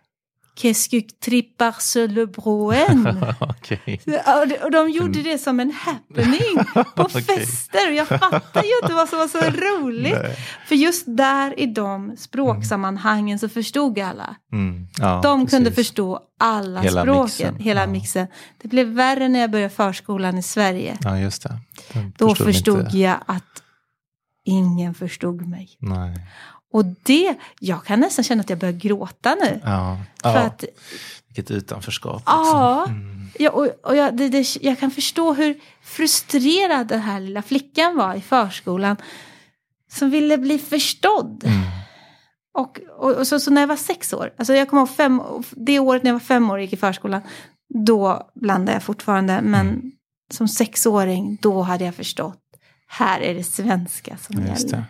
Qu'est-ce 0.56 0.88
que 0.90 1.00
trippar 1.24 1.80
sur 1.80 2.08
le 2.08 2.26
broen? 2.26 3.26
Ja, 4.04 4.44
Och 4.64 4.70
de 4.70 4.90
gjorde 4.90 5.22
det 5.22 5.38
som 5.38 5.60
en 5.60 5.70
happening 5.70 6.64
på 6.96 7.08
fester. 7.08 7.88
Och 7.88 7.94
jag 7.94 8.08
fattar 8.08 8.62
ju 8.62 8.70
inte 8.82 8.94
vad 8.94 9.08
som 9.08 9.18
var 9.18 9.28
så 9.28 9.38
roligt. 9.50 10.12
Nej. 10.22 10.36
För 10.68 10.74
just 10.74 11.04
där 11.06 11.60
i 11.60 11.66
de 11.66 12.16
språksammanhangen 12.16 13.38
så 13.38 13.48
förstod 13.48 13.98
alla. 13.98 14.36
Mm. 14.52 14.86
Ja, 14.98 15.20
De 15.22 15.46
kunde 15.46 15.70
precis. 15.70 15.86
förstå 15.88 16.20
alla 16.40 16.80
Hela 16.80 17.02
språken, 17.02 17.22
mixen, 17.24 17.56
hela 17.56 17.80
ja. 17.80 17.86
mixen. 17.86 18.26
Det 18.62 18.68
blev 18.68 18.86
värre 18.86 19.28
när 19.28 19.40
jag 19.40 19.50
började 19.50 19.74
förskolan 19.74 20.38
i 20.38 20.42
Sverige. 20.42 20.96
Ja, 21.00 21.18
just 21.18 21.42
det. 21.42 21.56
Den 21.92 22.12
Då 22.18 22.28
förstod 22.34 22.46
förstod 22.46 22.94
jag 22.94 23.16
att 23.26 23.62
ingen 24.44 24.94
förstod 24.94 25.46
mig. 25.48 25.68
Nej. 25.78 26.14
Och 26.74 26.84
det, 27.02 27.34
jag 27.60 27.84
kan 27.84 28.00
nästan 28.00 28.24
känna 28.24 28.40
att 28.40 28.50
jag 28.50 28.58
börjar 28.58 28.72
gråta 28.72 29.34
nu. 29.34 29.60
Ja. 29.64 29.98
För 30.22 30.28
ja. 30.30 30.40
att, 30.40 30.64
Vilket 31.28 31.50
utanförskap. 31.50 32.22
ja, 32.26 32.84
Liksom. 32.88 33.00
Mm. 33.10 33.28
ja, 33.38 33.50
och, 33.50 33.66
och 33.90 33.96
jag, 33.96 34.16
det, 34.16 34.28
det, 34.28 34.56
jag 34.60 34.78
kan 34.78 34.90
förstå 34.90 35.32
hur 35.34 35.60
frustrerad 35.82 36.86
den 36.86 37.00
här 37.00 37.20
lilla 37.20 37.42
flickan 37.42 37.96
var 37.96 38.14
i 38.14 38.20
förskolan. 38.20 38.96
Som 39.92 40.10
ville 40.10 40.38
bli 40.38 40.58
förstådd. 40.58 41.44
Mm. 41.46 41.62
Och, 42.58 42.80
och, 42.98 43.10
och 43.12 43.26
så, 43.26 43.40
så 43.40 43.50
när 43.50 43.62
jag 43.62 43.68
var 43.68 43.76
sex 43.76 44.12
år, 44.12 44.32
alltså 44.38 44.54
jag 44.54 44.68
kommer 44.68 44.80
ihåg 44.80 44.90
fem, 44.96 45.22
det 45.50 45.78
året 45.78 46.02
när 46.02 46.08
jag 46.10 46.14
var 46.14 46.20
fem 46.20 46.50
år 46.50 46.54
och 46.56 46.62
gick 46.62 46.72
i 46.72 46.76
förskolan, 46.76 47.22
då 47.86 48.30
blandade 48.34 48.72
jag 48.72 48.82
fortfarande, 48.82 49.40
men 49.42 49.68
Mm. 49.68 49.92
som 50.32 50.48
sexåring, 50.48 51.38
då 51.42 51.62
hade 51.62 51.84
jag 51.84 51.94
förstått, 51.94 52.40
här 52.88 53.20
är 53.20 53.34
det 53.34 53.44
svenska 53.44 54.16
som 54.16 54.46
Just 54.46 54.64
gäller. 54.70 54.76
det. 54.76 54.84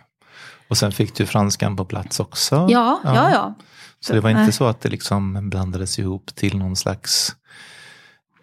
Och 0.67 0.77
sen 0.77 0.91
fick 0.91 1.15
du 1.15 1.25
franskan 1.25 1.75
på 1.75 1.85
plats 1.85 2.19
också. 2.19 2.67
Ja, 2.69 3.01
ja, 3.03 3.31
ja. 3.31 3.55
Så 3.99 4.13
det 4.13 4.19
var 4.19 4.29
inte 4.29 4.51
så 4.51 4.65
att 4.65 4.81
det 4.81 4.89
liksom 4.89 5.49
blandades 5.49 5.99
ihop 5.99 6.35
till 6.35 6.57
någon 6.57 6.75
slags 6.75 7.35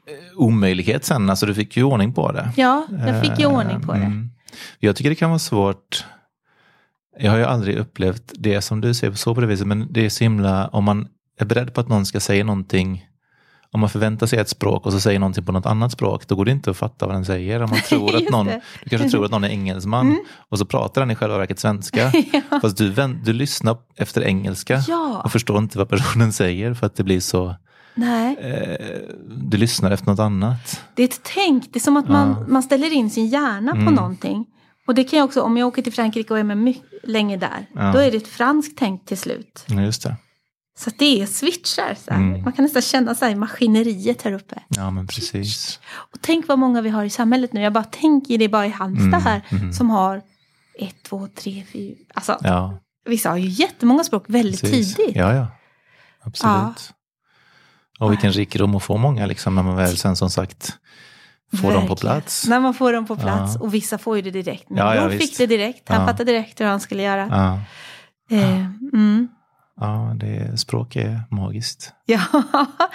eh, 0.07 0.39
omöjlighet 0.39 1.05
sen. 1.05 1.31
Alltså 1.31 1.47
du 1.47 1.55
fick 1.55 1.77
ju 1.77 1.83
ordning 1.83 2.13
på 2.13 2.33
det. 2.33 2.53
Ja, 2.57 2.87
jag 3.07 3.21
fick 3.21 3.39
ju 3.39 3.47
ordning 3.47 3.81
på 3.81 3.93
det. 3.93 3.99
Mm. 3.99 4.31
Jag 4.79 4.97
tycker 4.97 5.11
det 5.11 5.17
kan 5.17 5.31
vara 5.31 5.39
svårt. 5.39 6.05
Jag 7.19 7.31
har 7.31 7.39
ju 7.39 7.45
aldrig 7.45 7.77
upplevt 7.77 8.33
det 8.35 8.63
som 8.63 8.81
du 8.81 8.95
säger 8.95 9.13
så 9.15 9.35
på 9.35 9.41
det 9.41 9.47
viset, 9.47 9.67
men 9.67 9.93
det 9.93 10.07
är 10.07 10.11
så 10.11 10.25
himla, 10.25 10.69
om 10.69 10.85
man 10.85 11.09
är 11.39 11.45
beredd 11.45 11.75
på 11.75 11.81
att 11.81 11.89
någon 11.89 12.07
ska 12.07 12.21
säga 12.21 12.45
någonting, 12.45 13.07
om 13.75 13.81
man 13.81 13.91
förväntar 13.91 14.27
sig 14.27 14.39
ett 14.39 14.49
språk 14.49 14.87
och 14.87 14.93
så 14.93 15.01
säger 15.01 15.19
någonting 15.19 15.45
på 15.45 15.53
något 15.53 15.67
annat 15.67 15.93
språk, 15.93 16.29
då 16.29 16.35
går 16.37 16.45
det 16.45 16.51
inte 16.51 16.71
att 16.71 16.77
fatta 16.77 17.07
vad 17.07 17.15
den 17.15 17.25
säger. 17.25 17.63
Om 17.63 17.71
man 17.71 17.79
tror 17.89 18.17
att 18.17 18.31
någon. 18.31 18.49
Mm. 18.49 18.61
du 18.85 18.91
kanske 18.91 19.09
tror 19.11 19.25
att 19.25 19.31
någon 19.31 19.45
är 19.45 19.49
engelsman 19.49 20.19
och 20.49 20.59
så 20.59 20.65
pratar 20.65 21.01
den 21.01 21.11
i 21.11 21.15
själva 21.15 21.39
verket 21.39 21.59
svenska. 21.61 22.13
ja. 22.51 22.61
Fast 22.61 22.77
du, 22.77 22.91
du 23.25 23.33
lyssnar 23.33 23.77
efter 23.97 24.23
engelska 24.25 24.83
ja, 24.89 25.21
och 25.25 25.33
förstår 25.33 25.59
inte 25.59 25.79
vad 25.79 25.89
personen 25.89 26.33
säger 26.43 26.75
för 26.75 26.87
att 26.87 26.97
det 26.97 27.05
blir 27.05 27.21
så, 27.21 27.55
nej. 27.95 28.37
eh, 28.41 28.99
du 29.37 29.57
lyssnar 29.57 29.91
efter 29.91 30.07
något 30.07 30.19
annat. 30.21 30.81
Det 30.95 31.03
är 31.03 31.09
ett 31.09 31.21
tänk, 31.23 31.73
det 31.73 31.79
är 31.79 31.81
som 31.81 31.97
att 31.97 32.09
man, 32.09 32.29
Ja. 32.29 32.45
man 32.49 32.63
ställer 32.63 32.93
in 32.93 33.11
sin 33.11 33.27
hjärna 33.27 33.73
på 33.73 33.79
Mm. 33.81 33.95
någonting. 33.95 34.47
Och 34.87 34.95
det 34.95 35.05
kan 35.05 35.19
jag 35.19 35.27
också, 35.27 35.41
om 35.43 35.57
jag 35.57 35.69
åker 35.69 35.83
till 35.83 35.93
Frankrike 35.93 36.33
och 36.35 36.39
är 36.39 36.45
med 36.45 36.59
mycket 36.59 36.85
länge 37.05 37.37
där, 37.37 37.67
Ja. 37.75 37.93
då 37.93 37.99
är 37.99 38.11
det 38.11 38.17
ett 38.17 38.29
franskt 38.29 38.79
tänk 38.79 39.07
till 39.07 39.19
slut. 39.19 39.65
Ja, 39.67 39.81
just 39.83 40.03
det. 40.03 40.17
Så 40.79 40.91
att 40.91 40.99
det 40.99 41.23
är 41.23 41.27
switchar. 41.27 41.95
Så. 42.05 42.11
Mm. 42.11 42.43
Man 42.43 42.53
kan 42.53 42.63
nästan 42.65 42.83
känna 42.83 43.15
så 43.15 43.25
här, 43.25 43.35
maskineriet 43.37 44.23
här 44.23 44.33
uppe. 44.33 44.63
Ja, 44.69 44.91
men 44.91 45.07
precis. 45.07 45.81
Och 45.95 46.19
tänk 46.21 46.49
vad 46.49 46.59
många 46.59 46.81
vi 46.81 46.89
har 46.91 47.05
i 47.05 47.11
samhället 47.11 47.53
nu. 47.53 47.61
Jag 47.61 47.73
bara 47.73 47.85
tänker 47.85 48.39
det 48.39 48.49
bara 48.49 48.67
i 48.67 48.71
Halmstad 48.71 49.07
Mm, 49.09 49.23
här. 49.23 49.43
mm. 49.51 49.73
Som 49.73 49.91
har 49.91 50.23
ett, 50.79 51.03
två, 51.03 51.29
tre, 51.35 51.65
fyra. 51.73 51.95
Alltså 52.15 52.39
Ja, 52.41 52.79
vissa 53.05 53.31
har 53.31 53.37
ju 53.37 53.49
jättemånga 53.49 54.05
språk 54.05 54.25
väldigt 54.27 54.61
precis. 54.61 54.95
tidigt. 54.97 55.17
Ja, 55.17 55.35
ja. 55.35 55.47
Absolut. 56.25 56.93
Och 57.99 58.11
vilken 58.13 58.33
rikedom 58.33 58.75
att 58.75 58.83
få 58.83 58.97
många 58.97 59.27
liksom, 59.27 59.55
när 59.55 59.63
man 59.63 59.77
väl 59.77 59.97
sen 59.97 60.17
som 60.17 60.31
sagt 60.31 60.73
får 61.61 61.73
dem 61.73 61.73
på 61.73 61.79
Verkligen. 61.79 61.97
plats. 61.97 62.47
När 62.49 62.61
man 62.61 62.75
får 62.75 62.93
dem 62.93 63.07
på 63.07 63.17
plats. 63.17 63.55
Ja. 63.55 63.61
Och 63.61 63.75
vissa 63.75 63.99
får 63.99 64.17
ju 64.17 64.23
det 64.23 64.31
direkt. 64.31 64.71
Min 64.71 64.79
Ja, 64.79 64.95
ja, 64.95 65.11
fick 65.11 65.39
det 65.39 65.47
direkt. 65.47 65.89
Han 65.89 66.01
Ja. 66.01 66.07
fattade 66.07 66.33
direkt 66.33 66.61
hur 66.61 66.67
han 66.67 66.81
skulle 66.81 67.03
göra. 67.03 67.29
Ja, 67.31 67.61
Eh, 68.37 68.67
mm. 68.93 69.29
Ja 69.81 70.13
det, 70.21 70.61
språk 70.61 70.97
är 70.97 71.23
magiskt 71.31 71.93
ja. 72.07 72.21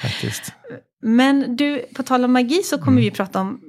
faktiskt. 0.02 0.54
Men 1.02 1.56
du, 1.56 1.86
på 1.96 2.04
tal 2.04 2.24
om 2.26 2.34
magi 2.34 2.64
så 2.64 2.78
kommer 2.78 2.92
Mm. 3.02 3.04
vi 3.04 3.12
prata 3.12 3.42
om 3.42 3.62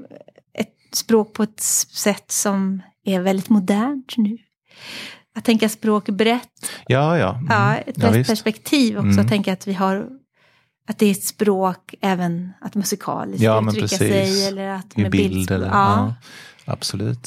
ett 0.54 0.74
språk 0.96 1.32
på 1.32 1.42
ett 1.42 1.60
sätt 1.60 2.30
som 2.30 2.82
är 3.04 3.20
väldigt 3.20 3.48
modernt 3.48 4.14
nu. 4.16 4.38
Att 5.36 5.44
tänka 5.44 5.68
språk 5.68 6.08
brett, 6.08 6.70
Ja, 6.86 7.18
ja. 7.18 7.34
Mm. 7.34 7.46
ja, 7.50 7.76
ett 7.76 7.98
ja, 7.98 8.10
visst. 8.10 8.30
perspektiv 8.30 8.96
också. 8.96 9.06
Mm. 9.08 9.18
Att 9.20 9.28
tänka 9.28 9.52
att 9.52 9.66
vi 9.66 9.72
har, 9.72 10.08
att 10.88 10.98
det 10.98 11.06
är 11.06 11.10
ett 11.10 11.24
språk 11.24 11.94
även 12.00 12.52
att 12.60 12.74
musikaliskt 12.74 13.42
Ja, 13.42 13.64
uttrycka 13.68 13.88
sig. 13.88 14.46
Eller 14.46 14.68
att 14.68 14.98
I 14.98 15.02
med 15.02 15.10
bild 15.10 15.50
eller, 15.50 15.66
Ja. 15.66 15.72
ja. 15.74 16.14
Absolut. 16.72 17.26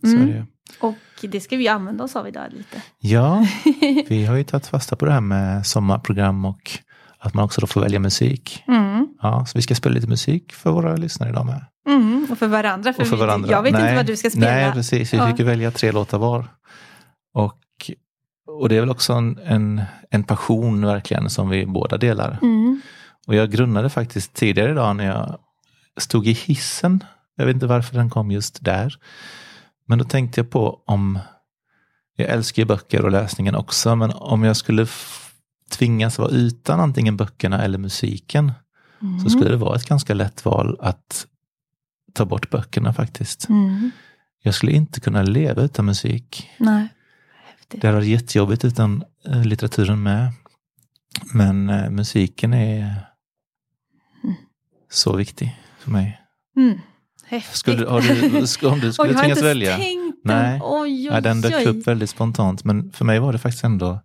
Så 0.00 0.06
Mm. 0.06 0.28
är 0.28 0.32
det. 0.34 0.46
Och 0.80 0.94
det 1.22 1.40
ska 1.40 1.56
vi 1.56 1.68
använda 1.68 2.04
oss 2.04 2.16
av 2.16 2.28
idag 2.28 2.44
lite. 2.50 2.82
Ja, 2.98 3.46
vi 4.08 4.24
har 4.26 4.36
ju 4.36 4.44
tagit 4.44 4.66
fasta 4.66 4.96
på 4.96 5.04
det 5.06 5.12
här 5.12 5.20
med 5.20 5.66
sommarprogram 5.66 6.44
och 6.44 6.70
att 7.18 7.34
man 7.34 7.44
också 7.44 7.60
då 7.60 7.66
får 7.66 7.80
välja 7.80 7.98
musik. 8.00 8.62
Mm. 8.68 9.08
Ja, 9.22 9.46
så 9.46 9.58
vi 9.58 9.62
ska 9.62 9.74
spela 9.74 9.94
lite 9.94 10.06
musik 10.06 10.52
för 10.52 10.70
våra 10.70 10.96
lyssnare 10.96 11.30
idag 11.30 11.46
med. 11.46 11.64
Mm. 11.88 12.26
Och 12.30 12.38
för 12.38 12.46
varandra. 12.46 12.92
För, 12.92 13.02
Och 13.02 13.08
för 13.08 13.16
vi- 13.16 13.20
varandra. 13.22 13.50
Jag 13.50 13.62
vet 13.62 13.70
inte 13.70 13.82
Nej, 13.82 13.96
vad 13.96 14.06
du 14.06 14.16
ska 14.16 14.30
spela. 14.30 14.46
Nej, 14.46 14.72
precis. 14.72 15.12
Vi 15.14 15.18
Ja. 15.18 15.26
fick 15.28 15.38
ju 15.38 15.44
välja 15.44 15.70
tre 15.70 15.92
låtar 15.92 16.18
var. 16.18 16.48
Och, 17.34 17.60
och 18.60 18.68
det 18.68 18.76
är 18.76 18.80
väl 18.80 18.90
också 18.90 19.12
en, 19.12 19.38
en, 19.44 19.82
en 20.10 20.24
passion 20.24 20.86
verkligen 20.86 21.30
som 21.30 21.48
vi 21.48 21.66
båda 21.66 21.96
delar. 21.96 22.38
Mm. 22.42 22.80
Och 23.26 23.34
jag 23.34 23.50
grunnade 23.50 23.90
faktiskt 23.90 24.34
tidigare 24.34 24.70
idag 24.72 24.96
när 24.96 25.06
jag 25.06 25.38
stod 26.00 26.26
i 26.26 26.32
hissen. 26.32 27.04
Jag 27.36 27.46
vet 27.46 27.54
inte 27.54 27.66
varför 27.66 27.94
den 27.96 28.10
kom 28.10 28.30
just 28.30 28.64
där. 28.64 28.94
Men 29.86 29.98
då 29.98 30.04
tänkte 30.04 30.40
jag 30.40 30.50
på 30.50 30.82
om, 30.86 31.18
jag 32.16 32.28
älskar 32.28 32.62
ju 32.62 32.66
böcker 32.66 33.04
och 33.04 33.10
läsningen 33.10 33.54
också, 33.54 33.96
men 33.96 34.10
om 34.12 34.44
jag 34.44 34.56
skulle 34.56 34.86
tvingas 35.70 36.18
vara 36.18 36.30
utan 36.30 36.80
antingen 36.80 37.16
böckerna 37.16 37.62
eller 37.62 37.78
musiken 37.78 38.52
Mm. 39.02 39.20
så 39.20 39.30
skulle 39.30 39.50
det 39.50 39.56
vara 39.56 39.76
ett 39.76 39.88
ganska 39.88 40.14
lätt 40.14 40.44
val 40.44 40.76
att 40.80 41.26
ta 42.14 42.24
bort 42.24 42.50
böckerna 42.50 42.92
faktiskt. 42.92 43.48
Mm. 43.48 43.90
Jag 44.42 44.54
skulle 44.54 44.72
inte 44.72 45.00
kunna 45.00 45.22
leva 45.22 45.62
utan 45.62 45.84
musik. 45.86 46.50
Nej. 46.58 46.88
Häftigt. 47.44 47.80
Det 47.80 47.86
hade 47.88 47.98
varit 47.98 48.08
jättejobbigt 48.08 48.64
utan 48.64 49.04
eh, 49.24 49.44
litteraturen 49.44 50.02
med. 50.02 50.32
Men 51.34 51.68
eh, 51.70 51.90
musiken 51.90 52.54
är 52.54 52.80
Mm. 54.24 54.36
så 54.90 55.16
viktig 55.16 55.60
för 55.78 55.90
mig. 55.90 56.20
Mm. 56.56 56.78
Häftigt. 57.28 57.56
Skulle, 57.56 57.86
har 57.88 58.00
du, 58.00 58.06
sk- 58.40 58.66
om 58.72 58.80
du 58.80 58.92
skulle 58.92 59.14
tvingas 59.14 59.42
välja? 59.42 59.76
tänkt 59.76 60.20
Nej. 60.24 60.52
den. 60.52 60.60
Oj, 60.64 60.80
oj, 60.90 61.04
Ja, 61.04 61.20
den 61.20 61.40
dök 61.40 61.66
upp 61.66 61.86
väldigt 61.86 62.10
spontant, 62.10 62.64
men 62.64 62.92
för 62.92 63.04
mig 63.04 63.18
var 63.18 63.32
det 63.32 63.38
faktiskt 63.38 63.64
ändå... 63.64 64.00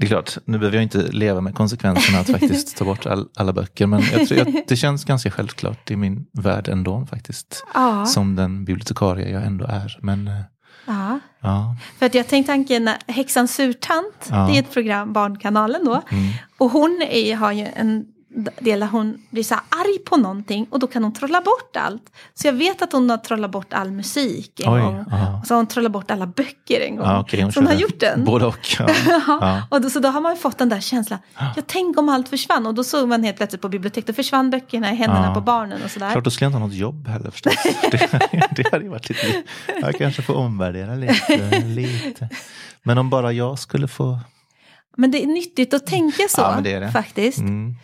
Det 0.00 0.06
är 0.06 0.08
klart, 0.08 0.38
nu 0.44 0.58
behöver 0.58 0.76
jag 0.76 0.82
inte 0.82 0.98
leva 1.02 1.40
med 1.40 1.54
konsekvenserna 1.54 2.18
att 2.18 2.30
faktiskt 2.30 2.76
ta 2.76 2.84
bort 2.84 3.06
all, 3.06 3.28
alla 3.36 3.52
böcker, 3.52 3.86
men 3.86 4.02
jag 4.12 4.28
tror, 4.28 4.38
jag, 4.38 4.62
det 4.68 4.76
känns 4.76 5.04
ganska 5.04 5.30
självklart 5.30 5.90
i 5.90 5.96
min 5.96 6.26
värld 6.32 6.68
ändå 6.68 7.06
faktiskt. 7.10 7.64
Ja, 7.74 8.06
Som 8.06 8.36
den 8.36 8.64
bibliotekarie 8.64 9.30
jag 9.30 9.46
ändå 9.46 9.64
är. 9.64 9.98
Men 10.02 10.28
eh, 10.28 10.34
ja. 10.86 11.20
ja, 11.42 11.76
För 11.98 12.06
att 12.06 12.14
jag 12.14 12.28
tänkte 12.28 12.52
tanken, 12.52 12.90
Häxan 13.06 13.48
Surtant, 13.48 14.28
Ja. 14.30 14.48
det 14.50 14.56
är 14.58 14.62
ett 14.62 14.72
program, 14.72 15.12
Barnkanalen 15.12 15.84
då. 15.84 16.02
mm, 16.10 16.32
Och 16.58 16.70
hon 16.70 17.02
är, 17.10 17.36
har 17.36 17.52
ju 17.52 17.66
en 17.76 18.04
del 18.60 18.80
där 18.80 18.86
hon 18.86 19.18
blir 19.30 19.42
så 19.42 19.54
arg 19.54 19.98
på 20.04 20.16
någonting 20.16 20.66
och 20.70 20.78
då 20.78 20.86
kan 20.86 21.02
hon 21.04 21.12
trolla 21.12 21.40
bort 21.40 21.76
allt. 21.76 22.02
Så 22.34 22.46
jag 22.46 22.52
vet 22.52 22.82
att 22.82 22.92
hon 22.92 23.10
har 23.10 23.16
trollat 23.16 23.50
bort 23.50 23.72
all 23.72 23.90
musik 23.90 24.60
en 24.60 24.72
oj. 24.74 24.80
gång. 24.80 25.04
Ja. 25.10 25.38
Och 25.40 25.46
så 25.46 25.54
har 25.54 25.56
hon 25.56 25.66
trollat 25.66 25.92
bort 25.92 26.10
alla 26.10 26.26
böcker 26.26 26.80
en 26.80 26.96
gång. 26.96 27.06
Ja, 27.06 27.20
okej, 27.20 27.42
hon 27.42 27.52
så 27.52 27.60
hon 27.60 27.66
har 27.66 27.74
gjort 27.74 28.00
den. 28.00 28.24
Både 28.24 28.46
och. 28.46 28.58
Ja. 28.78 28.88
Ja. 29.26 29.62
Och 29.70 29.80
då, 29.80 29.90
så 29.90 29.98
då 30.00 30.08
har 30.08 30.20
man 30.20 30.32
ju 30.34 30.38
fått 30.40 30.58
den 30.58 30.68
där 30.68 30.80
känslan, 30.80 31.18
ja 31.38 31.62
tänk 31.66 31.98
om 31.98 32.08
allt 32.08 32.28
försvann. 32.28 32.66
Och 32.66 32.74
då 32.74 32.84
såg 32.84 33.08
man 33.08 33.22
helt 33.24 33.36
plötsligt 33.36 33.62
på 33.62 33.68
biblioteket, 33.68 34.06
då 34.06 34.12
försvann 34.12 34.50
böckerna 34.50 34.92
i 34.92 34.94
händerna 34.94 35.26
Ja. 35.26 35.34
på 35.34 35.40
barnen 35.40 35.82
och 35.84 35.90
sådär. 35.90 36.10
Klart, 36.12 36.24
då 36.24 36.30
skulle 36.30 36.44
jag 36.46 36.50
inte 36.50 36.58
ha 36.58 36.66
något 36.66 36.76
jobb 36.76 37.08
heller 37.08 37.30
förstås. 37.30 37.54
Det, 37.90 38.48
det 38.56 38.70
hade 38.72 38.84
ju 38.84 38.90
varit 38.90 39.08
lite... 39.08 39.42
Jag 39.80 39.94
kanske 39.98 40.22
får 40.22 40.34
omvärdera 40.34 40.94
lite, 40.94 41.60
lite. 41.64 42.28
Men 42.82 42.98
om 42.98 43.10
bara 43.10 43.32
jag 43.32 43.58
skulle 43.58 43.88
få... 43.88 44.18
Men 44.96 45.10
det 45.10 45.22
är 45.22 45.26
nyttigt 45.26 45.74
att 45.74 45.86
tänka 45.86 46.22
så 46.28 46.40
Ja, 46.40 46.60
det 46.62 46.78
det. 46.78 46.90
faktiskt. 46.92 47.38
Mm, 47.38 47.74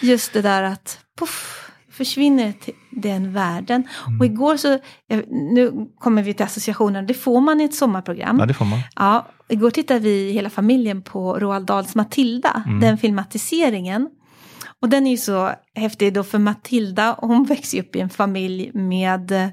Just 0.00 0.32
det 0.32 0.42
där 0.42 0.62
att 0.62 0.98
puff, 1.18 1.64
försvinner 1.90 2.52
till 2.52 2.74
den 2.90 3.32
världen. 3.32 3.88
Mm. 4.06 4.20
Och 4.20 4.26
igår 4.26 4.56
så, 4.56 4.78
jag- 5.06 5.24
nu 5.32 5.72
kommer 5.98 6.22
vi 6.22 6.34
till 6.34 6.44
associationen, 6.46 7.06
det 7.06 7.14
får 7.14 7.40
man 7.40 7.60
i 7.60 7.64
ett 7.64 7.74
sommarprogram. 7.74 8.38
ja, 8.38 8.46
det 8.46 8.54
får 8.54 8.64
man. 8.64 8.78
Ja, 8.96 9.28
igår 9.48 9.70
tittade 9.70 10.00
vi 10.00 10.32
hela 10.32 10.50
familjen 10.50 11.02
på 11.02 11.38
Roald 11.38 11.66
Dahls 11.66 11.94
Matilda, 11.94 12.62
Mm. 12.66 12.80
den 12.80 12.98
filmatiseringen. 12.98 14.08
Och 14.82 14.88
den 14.88 15.06
är 15.06 15.10
ju 15.10 15.16
så 15.16 15.52
häftig 15.74 16.14
då 16.14 16.24
för 16.24 16.38
Matilda, 16.38 17.16
hon 17.18 17.44
växer 17.44 17.76
ju 17.78 17.82
upp 17.82 17.96
i 17.96 18.00
en 18.00 18.10
familj 18.10 18.70
med 18.74 19.32
eh, 19.32 19.48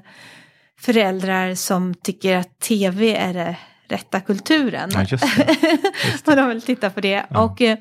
föräldrar 0.80 1.54
som 1.54 1.94
tycker 1.94 2.36
att 2.36 2.60
tv 2.60 3.16
är 3.16 3.34
det 3.34 3.56
rätta 3.88 4.20
kulturen. 4.20 4.90
Ja, 4.94 5.02
just 5.08 5.36
det. 5.36 5.78
och 6.30 6.36
de 6.36 6.48
vill 6.48 6.62
titta 6.62 6.90
på 6.90 7.00
det. 7.00 7.26
Ja. 7.30 7.40
Och, 7.42 7.60
eh, 7.62 7.78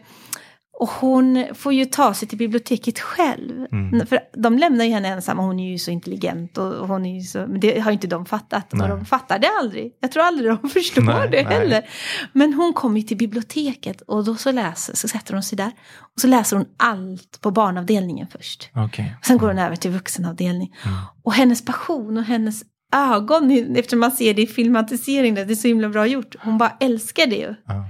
Och 0.80 0.90
hon 0.90 1.46
får 1.54 1.74
ju 1.74 1.86
ta 1.86 2.14
sig 2.14 2.28
till 2.28 2.38
biblioteket 2.38 3.00
själv. 3.00 3.66
Mm. 3.72 4.08
För 4.08 4.20
de 4.34 4.58
lämnar 4.58 4.86
ju 4.86 4.92
henne 4.92 5.08
ensam 5.08 5.40
och 5.40 5.46
hon 5.46 5.60
är 5.60 5.72
ju 5.72 5.78
så 5.78 5.92
intelligent. 5.92 6.58
Och 6.58 6.88
hon 6.88 7.06
är 7.06 7.16
ju 7.16 7.22
så, 7.22 7.40
men 7.40 7.60
det 7.60 7.80
har 7.80 7.92
ju 7.92 7.94
inte 7.94 8.08
de 8.08 8.26
fattat. 8.26 8.74
Nej. 8.74 8.92
Och 8.92 8.98
de 8.98 9.06
fattar 9.06 9.40
det 9.40 9.50
aldrig. 9.60 9.92
Jag 10.00 10.12
tror 10.12 10.24
aldrig 10.24 10.50
de 10.50 10.70
förstår 10.74 11.02
Nej, 11.02 11.30
det 11.32 11.44
nej. 11.44 11.58
heller. 11.58 11.90
Men 12.34 12.54
hon 12.54 12.74
kommer 12.74 13.02
till 13.02 13.18
biblioteket 13.18 14.02
och 14.02 14.24
då 14.24 14.36
så 14.36 14.52
läser, 14.52 14.96
så 14.96 15.08
sätter 15.08 15.34
hon 15.34 15.44
sig 15.44 15.58
där. 15.58 15.72
Och 16.16 16.22
så 16.22 16.28
läser 16.28 16.58
hon 16.58 16.66
allt 16.78 17.42
på 17.42 17.52
barnavdelningen 17.52 18.28
först. 18.28 18.70
Okej. 18.74 19.16
Och 19.20 19.26
sen 19.26 19.38
går 19.38 19.48
hon 19.48 19.60
över 19.60 19.76
till 19.76 19.92
vuxenavdelning. 19.92 20.76
Mm. 20.86 20.98
Och 21.24 21.34
hennes 21.34 21.66
passion 21.66 22.18
och 22.18 22.24
hennes 22.24 22.64
ögon, 22.96 23.76
eftersom 23.76 24.00
man 24.00 24.12
ser 24.12 24.34
det 24.34 24.42
i 24.42 24.48
filmatiseringen, 24.48 25.48
det 25.48 25.54
är 25.54 25.56
så 25.56 25.68
himla 25.68 25.90
bra 25.90 26.08
gjort. 26.08 26.36
Hon 26.40 26.58
bara 26.58 26.78
älskar 26.80 27.28
det 27.28 27.36
ju. 27.36 27.56
Ja. 27.66 27.86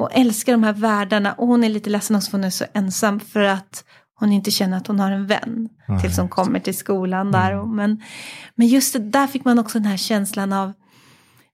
Och 0.00 0.08
älskar 0.12 0.52
de 0.52 0.62
här 0.62 0.72
världarna. 0.72 1.32
Och 1.32 1.46
hon 1.46 1.64
är 1.64 1.68
lite 1.68 1.90
ledsen 1.90 2.16
också 2.16 2.30
för 2.30 2.38
hon 2.38 2.44
är 2.44 2.50
så 2.50 2.64
ensam 2.74 3.20
för 3.20 3.40
att 3.42 3.84
hon 4.14 4.32
inte 4.32 4.50
känner 4.50 4.76
att 4.76 4.86
hon 4.86 5.00
har 5.00 5.10
en 5.10 5.26
vän. 5.26 5.68
Nej, 5.88 6.00
tills 6.00 6.18
hon 6.18 6.28
kommer 6.28 6.60
till 6.60 6.76
skolan 6.76 7.32
där. 7.32 7.52
Mm. 7.52 7.76
Men, 7.76 8.02
men 8.54 8.66
just 8.66 8.92
det, 8.92 8.98
där 8.98 9.26
fick 9.26 9.44
man 9.44 9.58
också 9.58 9.78
den 9.78 9.86
här 9.88 9.96
känslan 9.96 10.52
av 10.52 10.72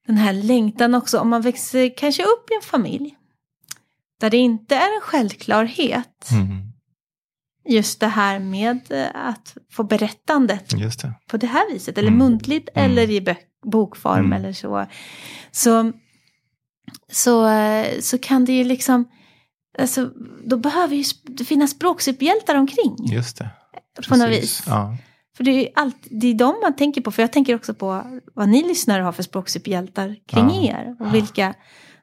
den 0.07 0.17
här 0.17 0.33
längtan 0.33 0.95
också. 0.95 1.19
Om 1.19 1.29
man 1.29 1.41
växer 1.41 1.97
kanske 1.97 2.23
upp 2.23 2.49
i 2.51 2.55
en 2.55 2.61
familj. 2.69 3.15
Där 4.19 4.29
det 4.29 4.37
inte 4.37 4.75
är 4.75 4.95
en 4.95 5.01
självklarhet. 5.01 6.29
Mm. 6.31 6.61
Just 7.69 7.99
det 7.99 8.07
här 8.07 8.39
med 8.39 8.79
eh, 8.89 9.07
att 9.27 9.57
få 9.71 9.83
berättandet 9.83 10.69
det. 10.69 11.13
på 11.31 11.37
det 11.37 11.47
här 11.47 11.73
viset. 11.73 11.97
Eller 11.97 12.07
Mm. 12.07 12.17
muntligt 12.19 12.69
Mm. 12.75 12.91
eller 12.91 13.09
i 13.09 13.35
bokform 13.65 14.25
Mm. 14.25 14.33
eller 14.33 14.53
så. 14.53 14.85
Så, 15.51 15.91
så. 17.11 17.49
så 18.01 18.17
kan 18.17 18.45
det 18.45 18.53
ju 18.53 18.63
liksom... 18.63 19.05
Alltså, 19.79 20.09
då 20.45 20.57
behöver 20.57 20.95
ju 20.95 21.03
det 21.23 21.45
finnas 21.45 21.71
språksuperhjältar 21.71 22.55
omkring. 22.55 22.95
Just 23.11 23.37
det. 23.37 23.49
På 24.09 24.15
något 24.17 24.27
Precis. 24.27 24.43
vis. 24.43 24.63
Ja. 24.67 24.97
För 25.37 25.43
det 25.43 25.51
är, 25.51 25.61
ju 25.61 25.67
allt, 25.75 25.97
det 26.09 26.27
är 26.27 26.33
de 26.33 26.55
man 26.61 26.75
tänker 26.75 27.01
på. 27.01 27.11
För 27.11 27.23
jag 27.23 27.31
tänker 27.33 27.55
också 27.55 27.73
på 27.73 28.03
vad 28.33 28.49
ni 28.49 28.63
lyssnare 28.67 29.03
har 29.03 29.11
för 29.11 29.23
språksuperhjältar 29.23 30.15
kring 30.27 30.65
Ja. 30.65 30.71
er. 30.71 30.95
Och 30.99 31.13
vilka 31.13 31.53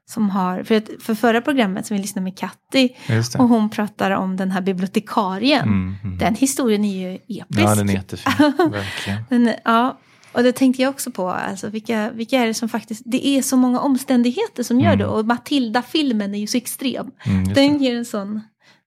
som 0.07 0.31
har... 0.31 0.63
För, 0.63 1.01
för 1.01 1.15
förra 1.15 1.41
programmet 1.41 1.87
som 1.87 1.97
vi 1.97 2.03
lyssnade 2.03 2.25
med 2.25 2.39
Katti. 2.39 2.97
Och 3.39 3.49
hon 3.49 3.71
pratar 3.71 4.11
om 4.11 4.37
den 4.37 4.51
här 4.51 4.61
bibliotekarien. 4.61 5.69
Mm, 5.69 5.95
mm. 6.05 6.19
Den 6.19 6.35
historien 6.35 6.85
är 6.85 7.09
ju 7.09 7.15
episk. 7.15 7.45
Ja, 7.49 7.75
den 7.75 7.89
är 7.89 7.95
jättefin. 7.95 8.33
Verkligen. 8.73 9.25
Men, 9.31 9.55
ja, 9.65 9.99
och 10.35 10.43
det 10.43 10.53
tänkte 10.53 10.83
jag 10.83 10.91
också 10.91 11.11
på. 11.11 11.31
Alltså, 11.31 11.69
vilka, 11.69 12.11
vilka 12.11 12.39
är 12.41 12.47
det 12.47 12.55
som 12.55 12.69
faktiskt... 12.69 13.03
Det 13.05 13.27
är 13.27 13.43
så 13.43 13.57
många 13.57 13.81
omständigheter 13.81 14.63
som 14.63 14.81
gör 14.81 14.87
Mm. 14.87 14.99
det. 14.99 15.07
Och 15.07 15.25
Matilda-filmen 15.27 16.35
är 16.35 16.39
ju 16.39 16.47
så 16.47 16.57
extrem. 16.57 17.11
Mm, 17.27 17.45
Den 17.55 17.79
det. 17.79 17.85
ger 17.85 17.97
en 17.97 18.05
sån, 18.05 18.41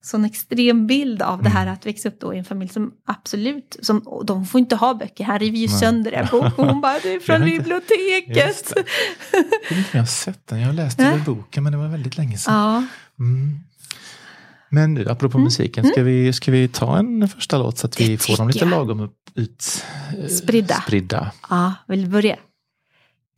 sån 0.03 0.25
extrem 0.25 0.87
bild 0.87 1.21
av 1.21 1.43
det 1.43 1.49
här 1.49 1.61
Mm. 1.61 1.73
att 1.73 1.85
växa 1.85 2.09
upp 2.09 2.19
då 2.19 2.33
i 2.33 2.37
en 2.37 2.45
familj 2.45 2.69
som 2.71 2.91
absolut... 3.05 3.77
Som, 3.81 4.21
de 4.25 4.45
får 4.45 4.59
inte 4.59 4.75
ha 4.75 4.93
böcker. 4.93 5.23
Här 5.23 5.39
river 5.39 5.57
ju 5.57 5.67
Nej. 5.67 5.77
sönder 5.79 6.11
en 6.11 6.27
bok. 6.31 6.59
Och 6.59 6.65
hon 6.67 6.81
bara, 6.81 6.99
det 7.03 7.13
är 7.13 7.19
från 7.37 7.41
biblioteket. 7.45 8.73
Jag 9.31 9.39
vet 9.69 9.77
inte 9.77 9.79
om 9.79 9.85
jag 9.91 9.99
har 10.01 10.05
sett 10.05 10.47
den. 10.47 10.59
Jag 10.59 10.67
har 10.67 10.73
läst 10.73 10.99
Nej. 10.99 11.07
över 11.07 11.19
boken 11.25 11.63
men 11.63 11.71
det 11.71 11.77
var 11.77 11.87
väldigt 11.87 12.17
länge 12.17 12.37
sedan. 12.37 12.53
Ja, 12.53 12.83
Mm. 13.19 13.59
Men 14.69 14.93
du, 14.95 15.09
apropå 15.09 15.37
musiken, 15.37 15.85
ska, 15.85 16.03
vi, 16.03 16.33
ska 16.33 16.51
vi 16.51 16.67
ta 16.67 16.97
en 16.97 17.27
första 17.27 17.57
låt 17.57 17.77
så 17.77 17.87
att 17.87 17.99
vi 17.99 18.03
Mm. 18.05 18.17
Det 18.17 18.23
får 18.23 18.37
dem 18.37 18.47
lite 18.47 18.59
jag. 18.59 18.69
lagom 18.69 18.99
upp, 18.99 19.15
ut, 19.35 19.85
eh, 20.23 20.27
Spridda. 20.27 20.75
spridda? 20.81 21.31
ja, 21.49 21.73
vill 21.87 22.01
du 22.01 22.07
börja? 22.07 22.35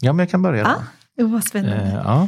Ja, 0.02 0.14
men 0.14 0.20
jag 0.20 0.30
kan 0.32 0.42
börja 0.42 0.64
då. 0.64 0.70
Ja, 1.16 1.24
oh, 1.26 1.32
vad 1.32 1.44
spännande. 1.44 1.84
Eh, 1.84 1.94
ja. 1.94 2.28